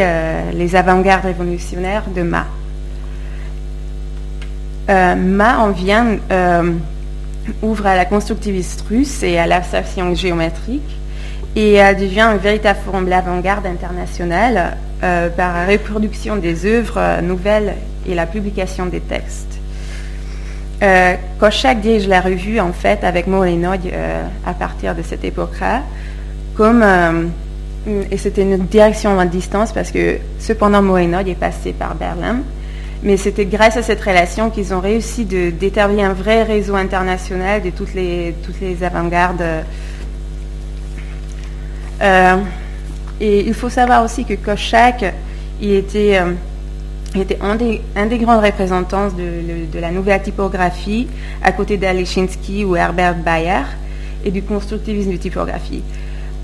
les 0.53 0.75
avant-gardes 0.77 1.25
révolutionnaires 1.25 2.05
de 2.15 2.21
Ma. 2.21 2.45
Euh, 4.89 5.13
Ma 5.15 5.59
en 5.59 5.69
Vienne 5.69 6.19
euh, 6.31 6.73
ouvre 7.61 7.85
à 7.85 7.95
la 7.95 8.05
constructiviste 8.05 8.83
russe 8.89 9.21
et 9.21 9.37
à 9.37 9.45
l'abstraction 9.45 10.15
géométrique 10.15 10.97
et 11.55 11.77
devient 11.99 12.21
un 12.21 12.37
véritable 12.37 12.79
forum 12.85 13.09
d'avant-garde 13.09 13.65
international 13.65 14.77
euh, 15.03 15.29
par 15.29 15.53
la 15.53 15.65
reproduction 15.65 16.37
des 16.37 16.65
œuvres 16.65 17.21
nouvelles 17.21 17.75
et 18.07 18.15
la 18.15 18.25
publication 18.25 18.85
des 18.85 18.99
textes. 18.99 19.47
Kochak 21.39 21.81
dirige 21.81 22.07
la 22.07 22.21
revue 22.21 22.59
en 22.59 22.71
fait 22.71 23.03
avec 23.03 23.27
Morenoy 23.27 23.91
à 24.45 24.53
partir 24.53 24.95
de 24.95 25.01
cette 25.01 25.25
époque-là, 25.25 25.81
comme 26.55 26.85
et 28.09 28.17
c'était 28.17 28.43
une 28.43 28.59
direction 28.59 29.19
à 29.19 29.25
distance 29.25 29.73
parce 29.73 29.91
que 29.91 30.17
cependant 30.39 30.81
Morenoy 30.81 31.31
est 31.31 31.35
passé 31.35 31.73
par 31.73 31.95
Berlin 31.95 32.37
mais 33.01 33.17
c'était 33.17 33.45
grâce 33.45 33.77
à 33.77 33.83
cette 33.83 34.01
relation 34.01 34.49
qu'ils 34.49 34.73
ont 34.73 34.81
réussi 34.81 35.25
d'établir 35.25 36.05
un 36.05 36.13
vrai 36.13 36.43
réseau 36.43 36.75
international 36.75 37.61
de 37.61 37.69
toutes 37.69 37.93
les, 37.93 38.35
toutes 38.43 38.59
les 38.59 38.83
avant-gardes. 38.83 39.43
Euh, 42.01 42.35
et 43.21 43.39
il 43.47 43.53
faut 43.53 43.69
savoir 43.69 44.03
aussi 44.03 44.25
que 44.25 44.33
Kochak, 44.33 45.13
il 45.61 45.71
était, 45.71 46.19
euh, 46.19 46.33
était 47.15 47.37
un, 47.41 47.55
des, 47.55 47.81
un, 47.95 48.05
des, 48.05 48.17
grands 48.17 48.41
représentants 48.41 49.09
de, 49.09 49.79
la 49.79 49.91
nouvelle 49.91 50.21
typographie, 50.21 51.07
à 51.41 51.53
côté 51.53 51.77
d'Alechinsky 51.77 52.65
ou 52.65 52.75
Herbert 52.75 53.15
Bayer, 53.15 53.63
et 54.25 54.31
du 54.31 54.41
constructivisme 54.41 55.11
de 55.11 55.17
typographie. 55.17 55.83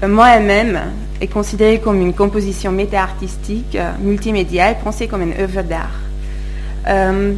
Euh, 0.03 0.07
moi-même 0.07 0.79
est 1.19 1.27
considérée 1.27 1.79
comme 1.79 2.01
une 2.01 2.13
composition 2.13 2.71
méta-artistique, 2.71 3.77
multimédiale, 3.99 4.77
pensée 4.81 5.07
comme 5.07 5.21
une 5.21 5.33
œuvre 5.39 5.61
d'art. 5.61 6.04
Euh, 6.87 7.33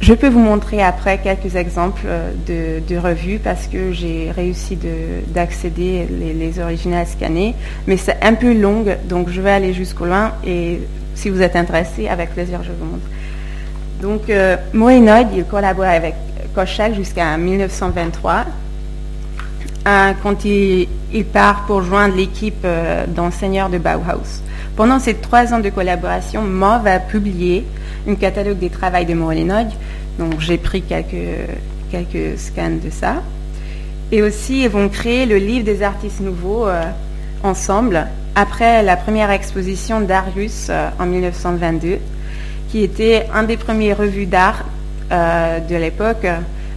je 0.00 0.12
peux 0.12 0.28
vous 0.28 0.40
montrer 0.40 0.82
après 0.82 1.18
quelques 1.18 1.56
exemples 1.56 2.02
euh, 2.06 2.80
de, 2.86 2.96
revues 2.96 3.38
parce 3.38 3.66
que 3.66 3.92
j'ai 3.92 4.30
réussi 4.30 4.78
d'accéder 5.28 6.06
les, 6.10 6.34
les 6.34 6.58
originales 6.58 7.06
scannées, 7.06 7.54
mais 7.86 7.96
c'est 7.96 8.22
un 8.22 8.34
peu 8.34 8.52
long, 8.52 8.84
donc 9.08 9.30
je 9.30 9.40
vais 9.40 9.50
aller 9.50 9.72
jusqu'au 9.72 10.04
loin 10.04 10.32
et 10.46 10.80
si 11.14 11.30
vous 11.30 11.40
êtes 11.40 11.56
intéressé, 11.56 12.08
avec 12.08 12.30
plaisir, 12.30 12.60
je 12.62 12.72
vous 12.72 12.84
montre. 12.84 13.06
Donc, 14.00 14.28
euh, 14.28 14.56
il 14.74 15.44
collabore 15.44 15.86
avec 15.86 16.14
Kochak 16.54 16.94
jusqu'à 16.94 17.36
1923, 17.36 18.44
euh, 19.86 20.12
quand 20.22 20.44
il, 20.44 20.88
part 21.32 21.66
pour 21.66 21.82
joindre 21.82 22.16
l'équipe 22.16 22.64
euh, 22.64 23.04
d'enseignants 23.06 23.68
de 23.68 23.78
Bauhaus. 23.78 24.42
Pendant 24.76 24.98
ces 24.98 25.14
trois 25.14 25.52
ans 25.52 25.60
de 25.60 25.68
collaboration, 25.68 26.42
Mo 26.42 26.78
va 26.82 26.98
publier 26.98 27.64
un 28.08 28.14
catalogue 28.14 28.58
des 28.58 28.70
travaux 28.70 29.04
de 29.04 29.14
Moenoid. 29.14 29.68
Donc, 30.18 30.40
j'ai 30.40 30.56
pris 30.56 30.82
quelques, 30.82 31.50
quelques 31.90 32.38
scans 32.38 32.78
de 32.82 32.90
ça. 32.90 33.22
Et 34.10 34.22
aussi, 34.22 34.62
ils 34.62 34.68
vont 34.68 34.88
créer 34.88 35.26
le 35.26 35.36
livre 35.36 35.64
des 35.64 35.82
artistes 35.82 36.20
nouveaux 36.20 36.66
euh, 36.66 36.84
ensemble, 37.42 38.06
après 38.34 38.82
la 38.82 38.96
première 38.96 39.30
exposition 39.30 40.00
d'Arius 40.00 40.68
euh, 40.70 40.88
en 40.98 41.06
1922, 41.06 41.98
qui 42.70 42.82
était 42.82 43.26
un 43.34 43.42
des 43.42 43.56
premiers 43.56 43.92
revues 43.92 44.26
d'art 44.26 44.64
de 45.10 45.76
l'époque, 45.76 46.26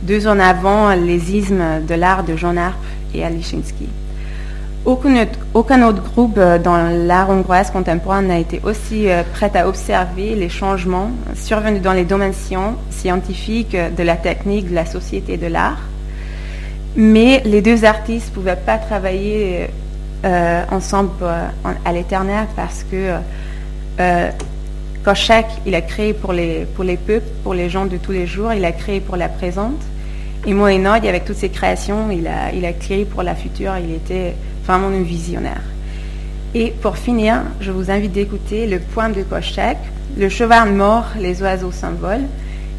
deux 0.04 0.28
ans 0.28 0.38
avant 0.40 0.94
les 0.94 1.36
ismes 1.36 1.84
de 1.88 1.96
l'art 1.96 2.24
de 2.24 2.36
Jean 2.36 2.56
Arp 2.56 2.78
et. 3.14 3.90
Aucun 4.86 5.22
autre, 5.22 5.40
aucun 5.54 5.84
autre 5.86 6.02
groupe 6.02 6.38
euh, 6.38 6.58
dans 6.58 6.78
l'art 7.06 7.30
hongroise 7.30 7.72
contemporain 7.72 8.22
n'a 8.22 8.40
été 8.40 8.62
aussi 8.64 9.10
euh, 9.10 9.24
prêt 9.34 9.52
à 9.56 9.68
observer 9.68 10.34
les 10.36 10.48
changements 10.48 11.12
survenus 11.36 11.82
dans 11.82 11.92
les 11.94 12.06
domaines 12.06 12.34
scientifiques, 12.90 13.76
de 13.76 14.04
la 14.04 14.16
technique, 14.16 14.70
de 14.70 14.76
la 14.76 14.86
société 14.86 15.34
et 15.34 15.38
de 15.38 15.48
l'art. 15.48 15.80
Mais 16.96 17.42
les 17.46 17.62
deux 17.62 17.84
artistes 17.84 18.30
ne 18.30 18.34
pouvaient 18.36 18.56
pas 18.56 18.78
travailler 18.78 19.68
euh, 20.26 20.64
ensemble 20.72 21.12
euh, 21.22 21.48
en- 21.66 21.74
à 21.84 21.92
l'éternel 21.92 22.48
parce 22.56 22.84
que 22.90 23.12
euh, 24.00 24.30
Kochak, 25.04 25.48
il 25.66 25.76
a 25.76 25.82
créé 25.82 26.14
pour 26.14 26.32
les, 26.34 26.66
pour 26.76 26.84
les 26.86 26.98
peuples, 26.98 27.28
pour 27.44 27.54
les 27.54 27.70
gens 27.70 27.86
de 27.86 27.98
tous 27.98 28.14
les 28.14 28.26
jours, 28.26 28.54
il 28.54 28.64
a 28.64 28.72
créé 28.72 29.00
pour 29.02 29.18
la 29.18 29.28
présente. 29.28 29.82
Et 30.48 30.54
Mohenod, 30.54 31.06
avec 31.06 31.26
toutes 31.26 31.36
ses 31.38 31.50
créations, 31.50 32.10
il 32.10 32.26
a, 32.26 32.52
il 32.54 32.66
a 32.66 32.72
créé 32.74 33.04
pour 33.06 33.22
la 33.22 33.36
future, 33.36 33.74
il 33.78 33.94
était 33.94 34.34
vraiment 34.66 34.88
un 34.88 35.02
visionnaire. 35.02 35.62
Et 36.56 36.72
pour 36.72 36.98
finir, 36.98 37.42
je 37.60 37.70
vous 37.72 37.92
invite 37.92 38.14
d'écouter 38.14 38.66
le 38.66 38.80
poème 38.80 39.12
de 39.14 39.24
Kochak, 39.24 39.78
Le 40.18 40.30
cheval 40.30 40.72
mort, 40.72 41.06
les 41.20 41.42
oiseaux 41.42 41.72
s'envolent, 41.72 42.26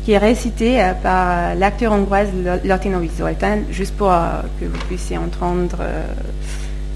qui 0.04 0.12
est 0.12 0.18
récité 0.18 0.82
euh, 0.82 0.94
par 0.94 1.54
l'acteur 1.54 1.92
hongroise 1.92 2.28
Lo- 2.34 2.58
Lotinovic 2.64 3.12
Zoltán, 3.18 3.64
juste 3.70 3.94
pour 3.96 4.10
euh, 4.10 4.40
que 4.58 4.64
vous 4.64 4.78
puissiez 4.88 5.18
entendre 5.18 5.76
euh, 5.80 6.02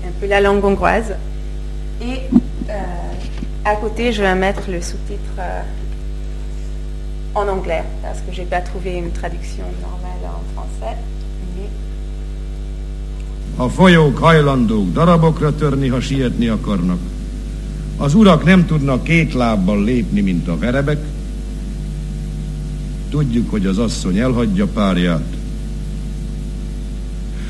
un 0.08 0.10
peu 0.20 0.26
la 0.26 0.40
langue 0.40 0.64
hongroise. 0.64 1.14
Et 2.00 2.22
à 3.64 3.76
côté, 3.76 4.10
je 4.10 4.22
vais 4.22 4.34
mettre 4.34 4.62
le 4.70 4.80
sous-titre 4.80 5.36
en 7.32 7.48
anglais, 7.48 7.84
parce 8.02 8.20
que 8.26 8.32
je 8.32 8.40
n'ai 8.40 8.46
pas 8.46 8.60
trouvé 8.60 8.90
une 8.96 9.10
traduction 9.12 9.64
normale 9.80 10.24
en 10.36 10.42
français. 10.54 10.96
A 13.56 13.68
folyók 13.68 14.18
hajlandók 14.18 14.92
darabokra 14.92 15.54
törni, 15.54 15.88
ha 15.88 16.00
sietni 16.00 16.48
akarnak. 16.48 16.98
Az 17.96 18.14
urak 18.14 18.44
nem 18.44 18.66
tudnak 18.66 19.02
két 19.02 19.34
lábbal 19.34 19.84
lépni, 19.84 20.20
mint 20.20 20.48
a 20.48 20.58
verebek. 20.58 21.04
Tudjuk, 23.10 23.50
hogy 23.50 23.66
az 23.66 23.78
asszony 23.78 24.18
elhagyja 24.18 24.66
párját. 24.66 25.24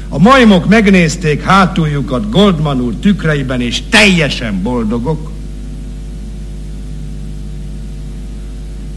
A 0.08 0.18
majmok 0.18 0.68
megnézték 0.68 1.42
hátuljukat 1.42 2.30
Goldman 2.30 2.80
úr 2.80 2.94
tükreiben, 2.94 3.60
és 3.60 3.82
teljesen 3.88 4.62
boldogok. 4.62 5.30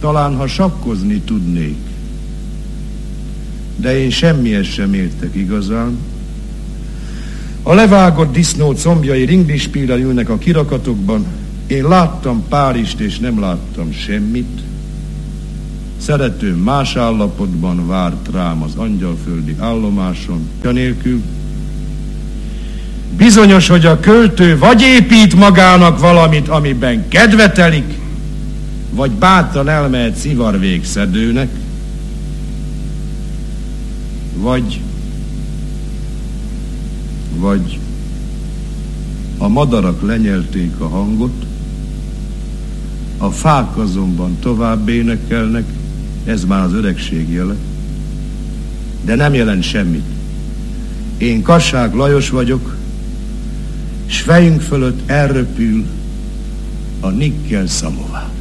Talán, 0.05 0.35
ha 0.35 0.47
sakkozni 0.47 1.19
tudnék, 1.19 1.77
de 3.75 3.99
én 3.99 4.09
semmihez 4.09 4.65
sem 4.65 4.93
értek 4.93 5.35
igazán. 5.35 5.97
A 7.63 7.73
levágott 7.73 8.33
disznó 8.33 8.73
combjai 8.73 9.25
ringdispílel 9.25 9.99
ülnek 9.99 10.29
a 10.29 10.37
kirakatokban. 10.37 11.25
Én 11.67 11.87
láttam 11.87 12.43
Párizst, 12.49 12.99
és 12.99 13.19
nem 13.19 13.39
láttam 13.39 13.91
semmit. 13.91 14.61
Szeretőm 15.97 16.57
más 16.57 16.95
állapotban 16.95 17.87
várt 17.87 18.29
rám 18.33 18.63
az 18.63 18.75
angyalföldi 18.75 19.55
állomáson. 19.59 20.49
Nélkül 20.61 21.21
bizonyos, 23.17 23.67
hogy 23.67 23.85
a 23.85 23.99
költő 23.99 24.57
vagy 24.57 24.81
épít 24.81 25.35
magának 25.35 25.99
valamit, 25.99 26.47
amiben 26.47 27.07
kedvetelik, 27.07 28.03
vagy 28.95 29.11
bátran 29.11 29.69
elmehet 29.69 30.15
szivarvégszedőnek, 30.15 31.49
vagy 34.37 34.81
vagy 37.37 37.79
a 39.37 39.47
madarak 39.47 40.01
lenyelték 40.01 40.79
a 40.79 40.87
hangot, 40.87 41.45
a 43.17 43.29
fák 43.29 43.77
azonban 43.77 44.37
tovább 44.39 44.89
énekelnek, 44.89 45.63
ez 46.25 46.45
már 46.45 46.63
az 46.63 46.73
öregség 46.73 47.31
jele, 47.31 47.55
de 49.05 49.15
nem 49.15 49.33
jelent 49.33 49.63
semmit. 49.63 50.05
Én 51.17 51.41
Kassák 51.41 51.93
Lajos 51.93 52.29
vagyok, 52.29 52.75
s 54.05 54.21
fejünk 54.21 54.61
fölött 54.61 55.09
elröpül 55.09 55.85
a 56.99 57.09
nikkel 57.09 57.67
szamová. 57.67 58.34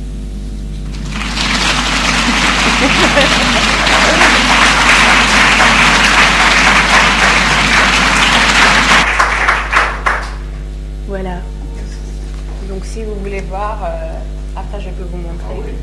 Voir, 13.48 13.78
euh, 13.84 14.18
après 14.56 14.80
je 14.80 14.90
peux 14.90 15.04
vous 15.04 15.18
montrer. 15.18 15.74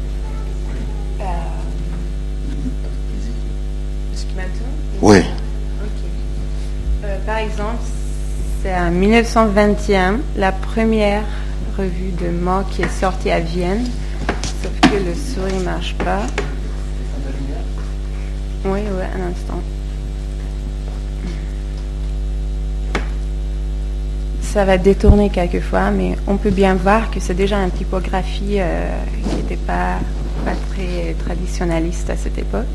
Euh, 1.19 1.23
maintenant? 4.35 4.67
Oui. 5.01 5.19
Ok. 5.19 6.01
Euh, 7.03 7.17
par 7.25 7.37
exemple, 7.37 7.83
c'est 8.61 8.75
en 8.75 8.91
1921, 8.91 10.19
la 10.37 10.51
première 10.51 11.23
revue 11.77 12.11
de 12.11 12.29
Mo 12.29 12.61
qui 12.71 12.83
est 12.83 12.99
sortie 12.99 13.31
à 13.31 13.39
Vienne. 13.39 13.85
Sauf 14.61 14.79
que 14.81 14.97
le 14.97 15.15
souris 15.15 15.57
ne 15.59 15.63
marche 15.63 15.95
pas. 15.95 16.21
Oui, 18.65 18.81
oui, 18.81 19.03
un 19.15 19.31
instant. 19.31 19.59
Ça 24.51 24.65
va 24.65 24.77
détourner 24.77 25.29
quelquefois, 25.29 25.91
mais 25.91 26.17
on 26.27 26.35
peut 26.35 26.49
bien 26.49 26.75
voir 26.75 27.09
que 27.09 27.21
c'est 27.21 27.33
déjà 27.33 27.57
une 27.63 27.71
typographie 27.71 28.57
euh, 28.57 28.89
qui 29.29 29.35
n'était 29.37 29.55
pas, 29.55 29.97
pas 30.43 30.51
très 30.73 31.13
traditionnaliste 31.13 32.09
à 32.09 32.17
cette 32.17 32.37
époque. 32.37 32.65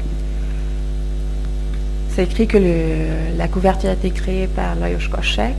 C'est 2.14 2.24
écrit 2.24 2.46
que 2.46 2.56
la 3.36 3.46
couverture 3.48 3.90
a 3.90 3.92
été 3.92 4.08
créée 4.10 4.46
par 4.46 4.74
Lajos 4.76 5.10
Koschek. 5.10 5.54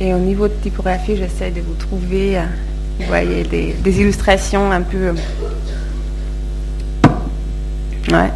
Et 0.00 0.12
au 0.12 0.18
niveau 0.18 0.48
de 0.48 0.54
typographie, 0.54 1.16
j'essaie 1.16 1.52
de 1.52 1.60
vous 1.60 1.74
trouver, 1.74 2.36
euh, 2.38 2.42
vous 2.98 3.06
voyez, 3.06 3.44
des, 3.44 3.74
des 3.74 4.00
illustrations 4.00 4.72
un 4.72 4.82
peu... 4.82 4.96
euh, 4.98 5.14
Ouais. 8.10 8.30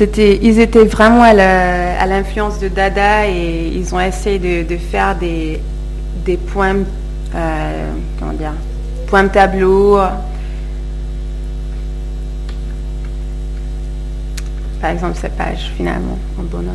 Ils 0.00 0.58
étaient 0.60 0.86
vraiment 0.86 1.22
à 1.22 2.06
l'influence 2.06 2.58
de 2.58 2.68
Dada 2.68 3.28
et 3.28 3.70
ils 3.74 3.94
ont 3.94 4.00
essayé 4.00 4.38
de, 4.64 4.76
faire 4.76 5.14
des, 5.16 5.60
des 6.24 6.38
points, 6.38 6.76
euh, 7.34 7.90
comment 8.18 8.32
dire, 8.32 8.54
points 9.08 9.28
tableau. 9.28 9.98
Par 14.80 14.90
exemple, 14.90 15.18
cette 15.20 15.36
page 15.36 15.70
finalement 15.76 16.18
en 16.38 16.44
bonheur. 16.44 16.72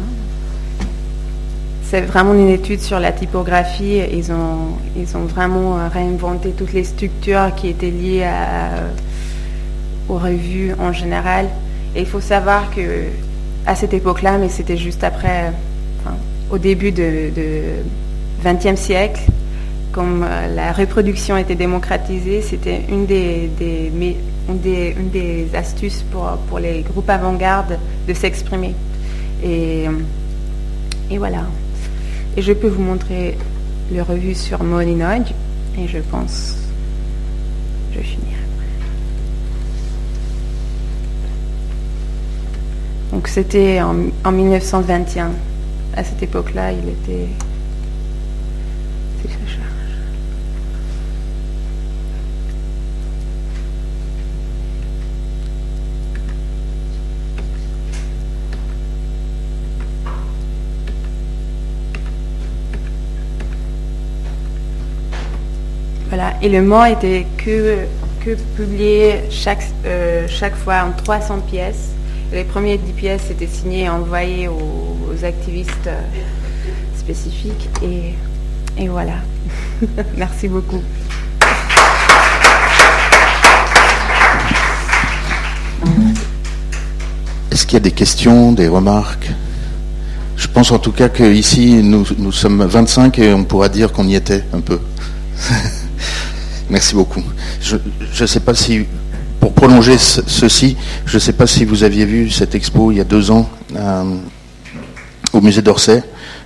C'est 1.81 2.01
vraiment 2.01 2.35
une 2.35 2.49
étude 2.49 2.81
sur 2.81 2.99
la 2.99 3.11
typographie. 3.11 4.01
Ils 4.11 4.31
ont, 4.31 5.25
vraiment 5.25 5.77
réinventé 5.91 6.51
toutes 6.51 6.73
les 6.73 6.83
structures 6.83 7.55
qui 7.55 7.69
étaient 7.69 7.89
liées 7.89 8.29
aux 10.09 10.17
revues 10.17 10.75
en 10.79 10.93
général. 10.93 11.47
Et 11.95 12.01
il 12.01 12.05
faut 12.05 12.21
savoir 12.21 12.69
que 12.71 12.81
à 13.65 13.75
cette 13.75 13.93
époque-là, 13.93 14.37
mais 14.37 14.49
c'était 14.49 14.77
juste 14.77 15.03
après, 15.03 15.51
au 16.51 16.57
début 16.57 16.91
du 16.91 17.31
XXe 18.43 18.79
siècle, 18.79 19.21
comme 19.91 20.23
euh, 20.23 20.53
la 20.53 20.73
reproduction 20.73 21.37
était 21.37 21.55
démocratisée, 21.55 22.41
c'était 22.41 22.81
une 22.89 23.05
des, 23.05 23.49
des, 23.57 23.91
une 24.47 25.09
des, 25.09 25.47
astuces 25.55 26.03
pour, 26.11 26.29
pour 26.49 26.59
les 26.59 26.81
groupes 26.81 27.09
avant-garde 27.09 27.79
de 28.07 28.13
s'exprimer. 28.13 28.75
Et, 29.43 29.85
et 31.09 31.17
voilà. 31.17 31.45
Et 32.35 32.41
je 32.41 32.51
peux 32.51 32.67
vous 32.67 32.83
montrer 32.83 33.37
le 33.91 34.01
revue 34.01 34.35
sur 34.35 34.61
Molinoid, 34.63 35.25
et 35.79 35.87
je 35.87 35.99
pense 35.99 36.57
je 37.95 37.99
vais 37.99 38.05
finir. 38.05 38.37
Donc 43.15 43.29
c'était 43.29 43.79
en, 43.79 43.95
en 44.25 44.31
1921. 44.33 45.31
À 45.95 46.03
cette 46.03 46.21
époque-là, 46.21 46.73
il 46.73 46.89
était. 46.89 47.29
Voilà, 66.09 66.33
et 66.41 66.49
le 66.49 66.61
mot 66.61 66.83
était 66.83 67.25
que, 67.37 67.77
que 68.25 68.35
publié 68.57 69.21
chaque, 69.29 69.63
euh, 69.85 70.27
chaque 70.27 70.55
fois 70.55 70.83
en 70.83 70.91
300 70.91 71.39
pièces. 71.39 71.94
Les 72.31 72.43
premières 72.43 72.79
10 72.79 72.91
pièces 72.93 73.29
étaient 73.31 73.47
signées 73.47 73.83
et 73.83 73.89
envoyées 73.89 74.47
aux, 74.47 75.23
activistes 75.23 75.87
euh, 75.87 76.01
spécifiques. 76.97 77.69
Et, 77.81 78.13
et 78.77 78.87
voilà. 78.89 79.13
Merci 80.17 80.47
beaucoup. 80.47 80.81
Est-ce 87.51 87.65
qu'il 87.65 87.73
y 87.75 87.77
a 87.77 87.79
des 87.79 87.91
questions, 87.91 88.51
des 88.51 88.67
remarques? 88.67 89.31
Je 90.35 90.47
pense 90.47 90.71
en 90.71 90.79
tout 90.79 90.91
cas 90.91 91.07
qu'ici, 91.07 91.81
nous, 91.81 92.05
nous 92.17 92.31
sommes 92.31 92.65
25 92.65 93.17
et 93.19 93.33
on 93.33 93.45
pourra 93.45 93.69
dire 93.69 93.91
qu'on 93.93 94.07
y 94.07 94.15
était 94.15 94.43
un 94.51 94.59
peu. 94.59 94.79
Merci 96.69 96.95
beaucoup. 96.95 97.23
Je 97.61 97.77
ne 98.21 98.27
sais 98.27 98.39
pas 98.39 98.55
si, 98.55 98.85
pour 99.39 99.53
prolonger 99.53 99.97
ce- 99.97 100.21
ceci, 100.27 100.77
je 101.05 101.15
ne 101.15 101.19
sais 101.19 101.33
pas 101.33 101.47
si 101.47 101.65
vous 101.65 101.83
aviez 101.83 102.05
vu 102.05 102.29
cette 102.29 102.55
expo 102.55 102.91
il 102.91 102.97
y 102.97 103.01
a 103.01 103.03
deux 103.03 103.31
ans 103.31 103.49
euh, 103.75 104.03
au 105.33 105.41
musée 105.41 105.61
d'Orsay. 105.61 106.03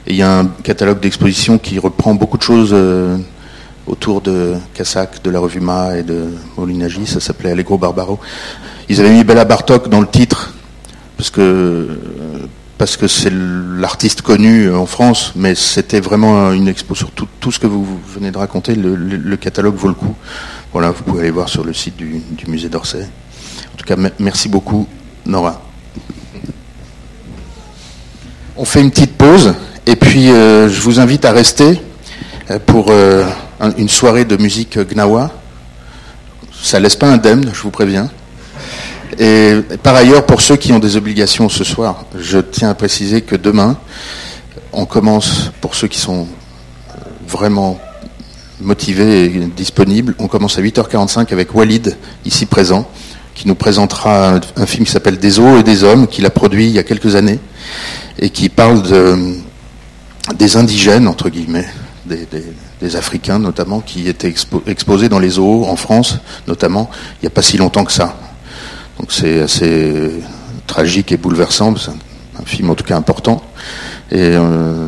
Il 0.08 0.16
y 0.16 0.22
a 0.24 0.40
un 0.40 0.46
catalogue 0.64 1.00
d'exposition 1.00 1.58
qui 1.58 1.78
reprend 1.80 2.16
beaucoup 2.16 2.38
de 2.38 2.44
choses 2.44 2.72
euh, 2.74 3.18
autour 3.88 4.22
de 4.22 4.56
Cassac, 4.74 5.22
de 5.24 5.30
la 5.30 5.40
revue 5.40 5.60
Ma 5.60 5.98
et 5.98 6.04
de 6.04 6.28
Molinagi. 6.58 7.06
Ça 7.06 7.20
s'appelait 7.20 7.52
Allegro 7.52 7.78
Barbaro. 7.78 8.20
Ils 8.90 9.00
avaient 9.00 9.12
mis 9.12 9.24
Bella 9.24 9.46
Bartok 9.46 9.90
dans 9.90 10.02
le 10.02 10.08
titre 10.08 10.54
parce 11.18 11.30
que 11.30 11.88
parce 12.78 12.96
que 12.96 13.08
c'est 13.10 13.32
l'artiste 13.34 14.22
connu 14.22 14.74
en 14.74 14.86
France, 14.86 15.34
mais 15.36 15.54
c'était 15.54 16.00
vraiment 16.00 16.54
une 16.54 16.70
expo 16.70 16.96
sur 16.96 17.12
tout, 17.12 17.52
ce 17.52 17.60
que 17.60 17.68
vous 17.68 17.86
venez 18.08 18.32
de 18.32 18.38
raconter. 18.38 18.74
Le 18.74 19.36
catalogue 19.36 19.76
vaut 19.76 19.90
le 19.90 19.96
coup. 19.96 20.16
Voilà, 20.72 20.92
vous 20.92 21.04
pouvez 21.04 21.22
aller 21.22 21.32
voir 21.32 21.50
sur 21.50 21.64
le 21.64 21.74
site 21.74 21.98
du, 21.98 22.22
du 22.32 22.46
musée 22.48 22.70
d'Orsay. 22.70 23.02
En 23.74 23.78
tout 23.78 23.86
cas, 23.86 23.96
me- 23.96 24.12
merci 24.20 24.48
beaucoup, 24.50 24.88
Nora. 25.26 25.62
On 28.56 28.66
fait 28.66 28.82
une 28.82 28.92
petite 28.92 29.18
pause, 29.18 29.54
et 29.86 29.96
puis 29.96 30.30
euh, 30.30 30.70
je 30.70 30.80
vous 30.82 31.00
invite 31.00 31.26
à 31.26 31.32
rester 31.32 31.82
euh, 32.52 32.60
pour 32.60 32.88
euh, 32.90 33.26
un- 33.60 33.74
une 33.78 33.90
soirée 33.90 34.26
de 34.26 34.38
musique 34.38 34.78
gnawa. 34.78 35.32
Ça 36.62 36.80
laisse 36.80 36.96
pas 36.96 37.08
indemne, 37.08 37.50
je 37.54 37.62
vous 37.62 37.72
préviens. 37.72 38.10
Et 39.18 39.56
par 39.82 39.96
ailleurs, 39.96 40.26
pour 40.26 40.40
ceux 40.42 40.56
qui 40.56 40.72
ont 40.72 40.80
des 40.80 40.98
obligations 40.98 41.50
ce 41.50 41.64
soir, 41.64 42.06
je 42.18 42.38
tiens 42.38 42.70
à 42.70 42.74
préciser 42.76 43.22
que 43.22 43.36
demain, 43.36 43.78
on 44.72 44.86
commence, 44.86 45.52
pour 45.62 45.74
ceux 45.74 45.88
qui 45.88 46.00
sont 46.00 46.28
vraiment 47.28 47.80
motivés 48.62 49.26
et 49.26 49.30
disponibles, 49.56 50.16
on 50.20 50.28
commence 50.28 50.58
à 50.58 50.62
8h45 50.62 51.32
avec 51.32 51.54
Walid, 51.56 51.98
ici 52.26 52.46
présent, 52.46 52.90
qui 53.36 53.48
nous 53.48 53.56
présentera 53.56 54.40
un, 54.58 54.66
film 54.66 54.86
qui 54.86 54.92
s'appelle 54.92 55.18
Des 55.18 55.40
eaux 55.40 55.58
et 55.60 55.64
des 55.64 55.84
hommes, 55.84 56.08
qu'il 56.08 56.26
a 56.26 56.30
produit 56.30 56.66
il 56.66 56.72
y 56.72 56.80
a 56.80 56.84
quelques 56.84 57.16
années, 57.16 57.40
et 58.20 58.30
qui 58.30 58.50
parle 58.50 58.82
de, 58.84 59.36
des 60.38 60.58
indigènes, 60.58 61.08
entre 61.08 61.30
guillemets, 61.30 61.68
des, 62.06 62.96
Africains 62.96 63.40
notamment, 63.40 63.82
qui 63.82 64.08
étaient 64.08 64.30
expo- 64.30 64.62
exposés 64.66 65.10
dans 65.10 65.20
les 65.20 65.30
zoos 65.32 65.66
en 65.66 65.76
France, 65.76 66.18
notamment, 66.48 66.90
il 67.16 67.26
n'y 67.26 67.28
a 67.28 67.30
pas 67.30 67.42
si 67.42 67.58
longtemps 67.58 67.84
que 67.84 67.92
ça. 67.92 68.18
Donc 69.00 69.12
c'est 69.12 69.42
assez 69.42 70.12
tragique 70.66 71.12
et 71.12 71.18
bouleversant, 71.18 71.76
c'est 71.76 71.92
un, 71.92 71.98
un 72.42 72.46
film 72.46 72.70
en 72.70 72.76
tout 72.76 72.84
cas 72.84 72.96
important. 72.96 73.42
Et 74.12 74.18
euh, 74.36 74.88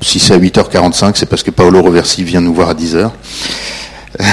si 0.00 0.18
c'est 0.18 0.34
à 0.34 0.38
8h45, 0.38 1.12
c'est 1.14 1.26
parce 1.26 1.42
que 1.42 1.50
Paolo 1.50 1.82
Roversi 1.82 2.24
vient 2.24 2.40
nous 2.40 2.54
voir 2.54 2.70
à 2.70 2.74
10h. 2.74 3.10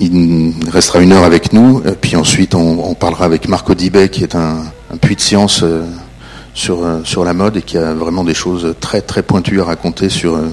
Il 0.00 0.52
restera 0.70 1.00
une 1.00 1.12
heure 1.12 1.24
avec 1.24 1.52
nous, 1.52 1.80
et 1.86 1.92
puis 1.92 2.16
ensuite 2.16 2.54
on, 2.54 2.94
parlera 2.94 3.24
avec 3.24 3.48
Marco 3.48 3.74
Dibet, 3.74 4.08
qui 4.08 4.24
est 4.24 4.34
un, 4.34 4.64
puits 5.00 5.14
de 5.14 5.20
science 5.20 5.62
euh, 5.62 5.84
sur, 6.54 6.84
euh, 6.84 7.00
sur 7.04 7.24
la 7.24 7.34
mode 7.34 7.58
et 7.58 7.62
qui 7.62 7.78
a 7.78 7.94
vraiment 7.94 8.24
des 8.24 8.34
choses 8.34 8.74
très 8.80 9.00
très 9.00 9.22
pointues 9.22 9.60
à 9.60 9.64
raconter 9.64 10.08
sur, 10.08 10.34
euh, 10.34 10.48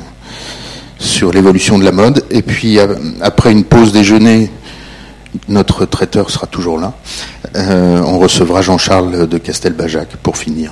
sur 1.04 1.32
l'évolution 1.32 1.78
de 1.78 1.84
la 1.84 1.92
mode. 1.92 2.24
Et 2.32 2.42
puis 2.42 2.80
euh, 2.80 2.96
après 3.22 3.52
une 3.52 3.64
pause 3.64 3.92
déjeuner, 3.92 4.50
notre 5.50 5.86
traiteur 5.86 6.30
sera 6.30 6.48
toujours 6.48 6.80
là. 6.80 6.94
Euh, 7.56 8.02
on 8.06 8.20
recevra 8.20 8.62
Jean-Charles 8.62 9.28
de 9.28 9.38
Castelbajac 9.38 10.16
pour 10.18 10.38
finir. 10.38 10.72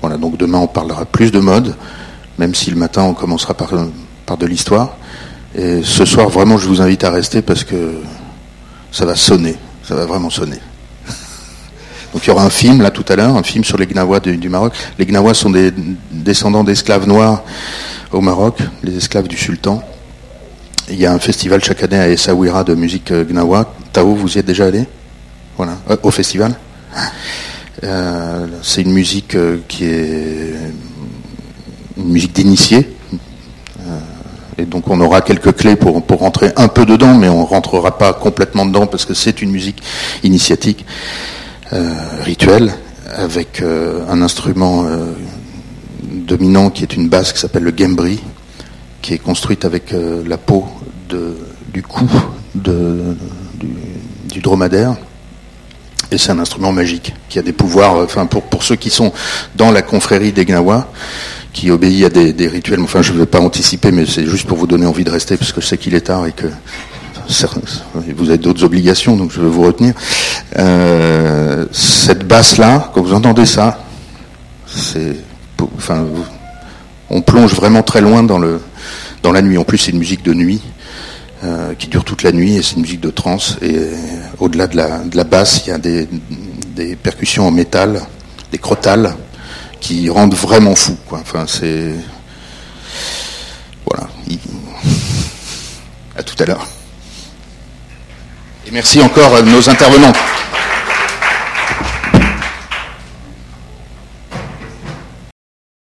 Voilà, 0.00 0.16
donc 0.16 0.36
demain 0.36 0.58
on 0.58 0.66
parlera 0.66 1.04
plus 1.04 1.32
de 1.32 1.40
mode, 1.40 1.74
même 2.38 2.54
si 2.54 2.70
le 2.70 2.76
matin 2.76 3.02
on 3.02 3.14
commencera 3.14 3.54
par, 3.54 3.70
par 4.26 4.36
de 4.36 4.46
l'histoire. 4.46 4.96
Et 5.54 5.82
ce 5.82 6.04
soir, 6.04 6.28
vraiment, 6.28 6.58
je 6.58 6.68
vous 6.68 6.80
invite 6.80 7.04
à 7.04 7.10
rester 7.10 7.42
parce 7.42 7.64
que 7.64 7.94
ça 8.92 9.04
va 9.04 9.16
sonner, 9.16 9.56
ça 9.82 9.94
va 9.94 10.06
vraiment 10.06 10.30
sonner. 10.30 10.58
Donc 12.12 12.24
il 12.24 12.28
y 12.28 12.30
aura 12.30 12.44
un 12.44 12.50
film 12.50 12.82
là 12.82 12.90
tout 12.90 13.04
à 13.08 13.16
l'heure, 13.16 13.36
un 13.36 13.42
film 13.42 13.64
sur 13.64 13.76
les 13.76 13.86
Gnawa 13.86 14.20
du, 14.20 14.48
Maroc. 14.48 14.74
Les 14.98 15.06
Gnawa 15.06 15.34
sont 15.34 15.50
des 15.50 15.72
descendants 16.10 16.64
d'esclaves 16.64 17.06
noirs 17.06 17.42
au 18.12 18.20
Maroc, 18.20 18.58
les 18.82 18.96
esclaves 18.96 19.28
du 19.28 19.36
sultan. 19.36 19.82
Il 20.90 20.98
y 20.98 21.06
a 21.06 21.12
un 21.12 21.18
festival 21.18 21.62
chaque 21.62 21.82
année 21.82 21.98
à 21.98 22.08
Essaouira 22.08 22.64
de 22.64 22.74
musique 22.74 23.10
euh, 23.10 23.24
Gnawa. 23.24 23.74
Tao, 23.92 24.14
vous 24.14 24.36
y 24.36 24.38
êtes 24.38 24.46
déjà 24.46 24.66
allé? 24.66 24.84
Voilà, 25.56 25.76
Euh, 25.90 25.96
au 26.02 26.10
festival? 26.10 26.54
Euh, 27.84 28.46
c'est 28.62 28.82
une 28.82 28.92
musique 28.92 29.36
qui 29.68 29.84
est 29.84 30.54
une 31.98 32.08
musique 32.08 32.32
d'initié. 32.32 32.88
Euh, 33.80 33.98
et 34.56 34.64
donc 34.64 34.88
on 34.88 35.00
aura 35.00 35.20
quelques 35.20 35.54
clés 35.54 35.76
pour, 35.76 36.02
pour 36.02 36.20
rentrer 36.20 36.52
un 36.56 36.68
peu 36.68 36.86
dedans, 36.86 37.14
mais 37.14 37.28
on 37.28 37.44
rentrera 37.44 37.98
pas 37.98 38.12
complètement 38.12 38.66
dedans 38.66 38.86
parce 38.86 39.04
que 39.04 39.14
c'est 39.14 39.42
une 39.42 39.50
musique 39.50 39.82
initiatique, 40.22 40.84
euh, 41.72 41.92
rituelle, 42.22 42.72
avec 43.14 43.62
euh, 43.62 44.04
un 44.08 44.22
instrument 44.22 44.84
dominant 46.02 46.70
qui 46.70 46.82
est 46.82 46.94
une 46.94 47.08
basse 47.08 47.32
qui 47.32 47.40
s'appelle 47.40 47.62
le 47.62 47.74
gembri, 47.76 48.20
qui 49.02 49.14
est 49.14 49.18
construite 49.18 49.64
avec 49.64 49.94
la 50.26 50.36
peau 50.36 50.66
de, 51.08 51.36
du 51.72 51.82
cou 51.82 52.08
de, 52.54 53.16
du, 53.54 53.68
du 54.30 54.40
dromadaire. 54.40 54.96
Et 56.10 56.18
c'est 56.18 56.32
un 56.32 56.38
instrument 56.38 56.72
magique 56.72 57.14
qui 57.28 57.38
a 57.38 57.42
des 57.42 57.52
pouvoirs, 57.52 57.96
enfin 57.96 58.26
pour, 58.26 58.42
pour 58.42 58.62
ceux 58.62 58.76
qui 58.76 58.90
sont 58.90 59.12
dans 59.56 59.70
la 59.70 59.82
confrérie 59.82 60.32
des 60.32 60.44
Gnawa, 60.44 60.90
qui 61.58 61.72
obéit 61.72 62.04
à 62.04 62.08
des, 62.08 62.46
rituels. 62.46 62.80
Enfin, 62.80 63.02
je 63.02 63.12
ne 63.12 63.18
vais 63.18 63.26
pas 63.26 63.40
anticiper, 63.40 63.90
mais 63.90 64.06
c'est 64.06 64.26
juste 64.26 64.46
pour 64.46 64.56
vous 64.56 64.68
donner 64.68 64.86
envie 64.86 65.02
de 65.02 65.10
rester, 65.10 65.36
parce 65.36 65.50
que 65.50 65.60
je 65.60 65.66
sais 65.66 65.76
qu'il 65.76 65.94
est 65.94 66.02
tard 66.02 66.24
et 66.26 66.32
que 66.32 66.46
vous 68.16 68.28
avez 68.28 68.38
d'autres 68.38 68.62
obligations, 68.62 69.16
donc 69.16 69.32
je 69.32 69.40
vais 69.40 69.48
vous 69.48 69.62
retenir. 69.62 69.92
Euh, 70.56 71.66
cette 71.72 72.28
basse-là, 72.28 72.92
quand 72.94 73.02
vous 73.02 73.12
entendez 73.12 73.44
ça, 73.44 73.84
c'est, 74.66 75.16
enfin, 75.76 76.06
on 77.10 77.22
plonge 77.22 77.54
vraiment 77.54 77.82
très 77.82 78.00
loin 78.00 78.22
dans 78.22 78.38
le 78.38 78.60
dans 79.24 79.32
la 79.32 79.42
nuit. 79.42 79.58
En 79.58 79.64
plus, 79.64 79.78
c'est 79.78 79.90
une 79.90 79.98
musique 79.98 80.24
de 80.24 80.34
nuit 80.34 80.62
euh, 81.42 81.74
qui 81.74 81.88
dure 81.88 82.04
toute 82.04 82.22
la 82.22 82.30
nuit 82.30 82.54
et 82.54 82.62
c'est 82.62 82.76
une 82.76 82.82
musique 82.82 83.00
de 83.00 83.10
trance. 83.10 83.56
Et 83.62 83.78
euh, 83.78 83.94
au-delà 84.38 84.68
de 84.68 84.76
la, 84.76 84.98
de 84.98 85.16
la 85.16 85.24
basse, 85.24 85.62
il 85.66 85.70
y 85.70 85.72
a 85.72 85.78
des, 85.78 86.08
des 86.76 86.94
percussions 86.94 87.48
en 87.48 87.50
métal, 87.50 88.00
des 88.52 88.58
crotales 88.58 89.16
qui 89.80 90.08
rendent 90.10 90.34
vraiment 90.34 90.74
fou. 90.74 90.96
Enfin, 91.12 91.44
c'est 91.46 91.94
voilà. 93.86 94.08
Il- 94.28 94.38
À 96.16 96.22
tout 96.22 96.34
à 96.42 96.46
l'heure. 96.46 96.66
Et 98.66 98.70
merci 98.70 99.00
encore 99.00 99.34
à 99.36 99.42
nos 99.42 99.68
intervenants. 99.70 100.12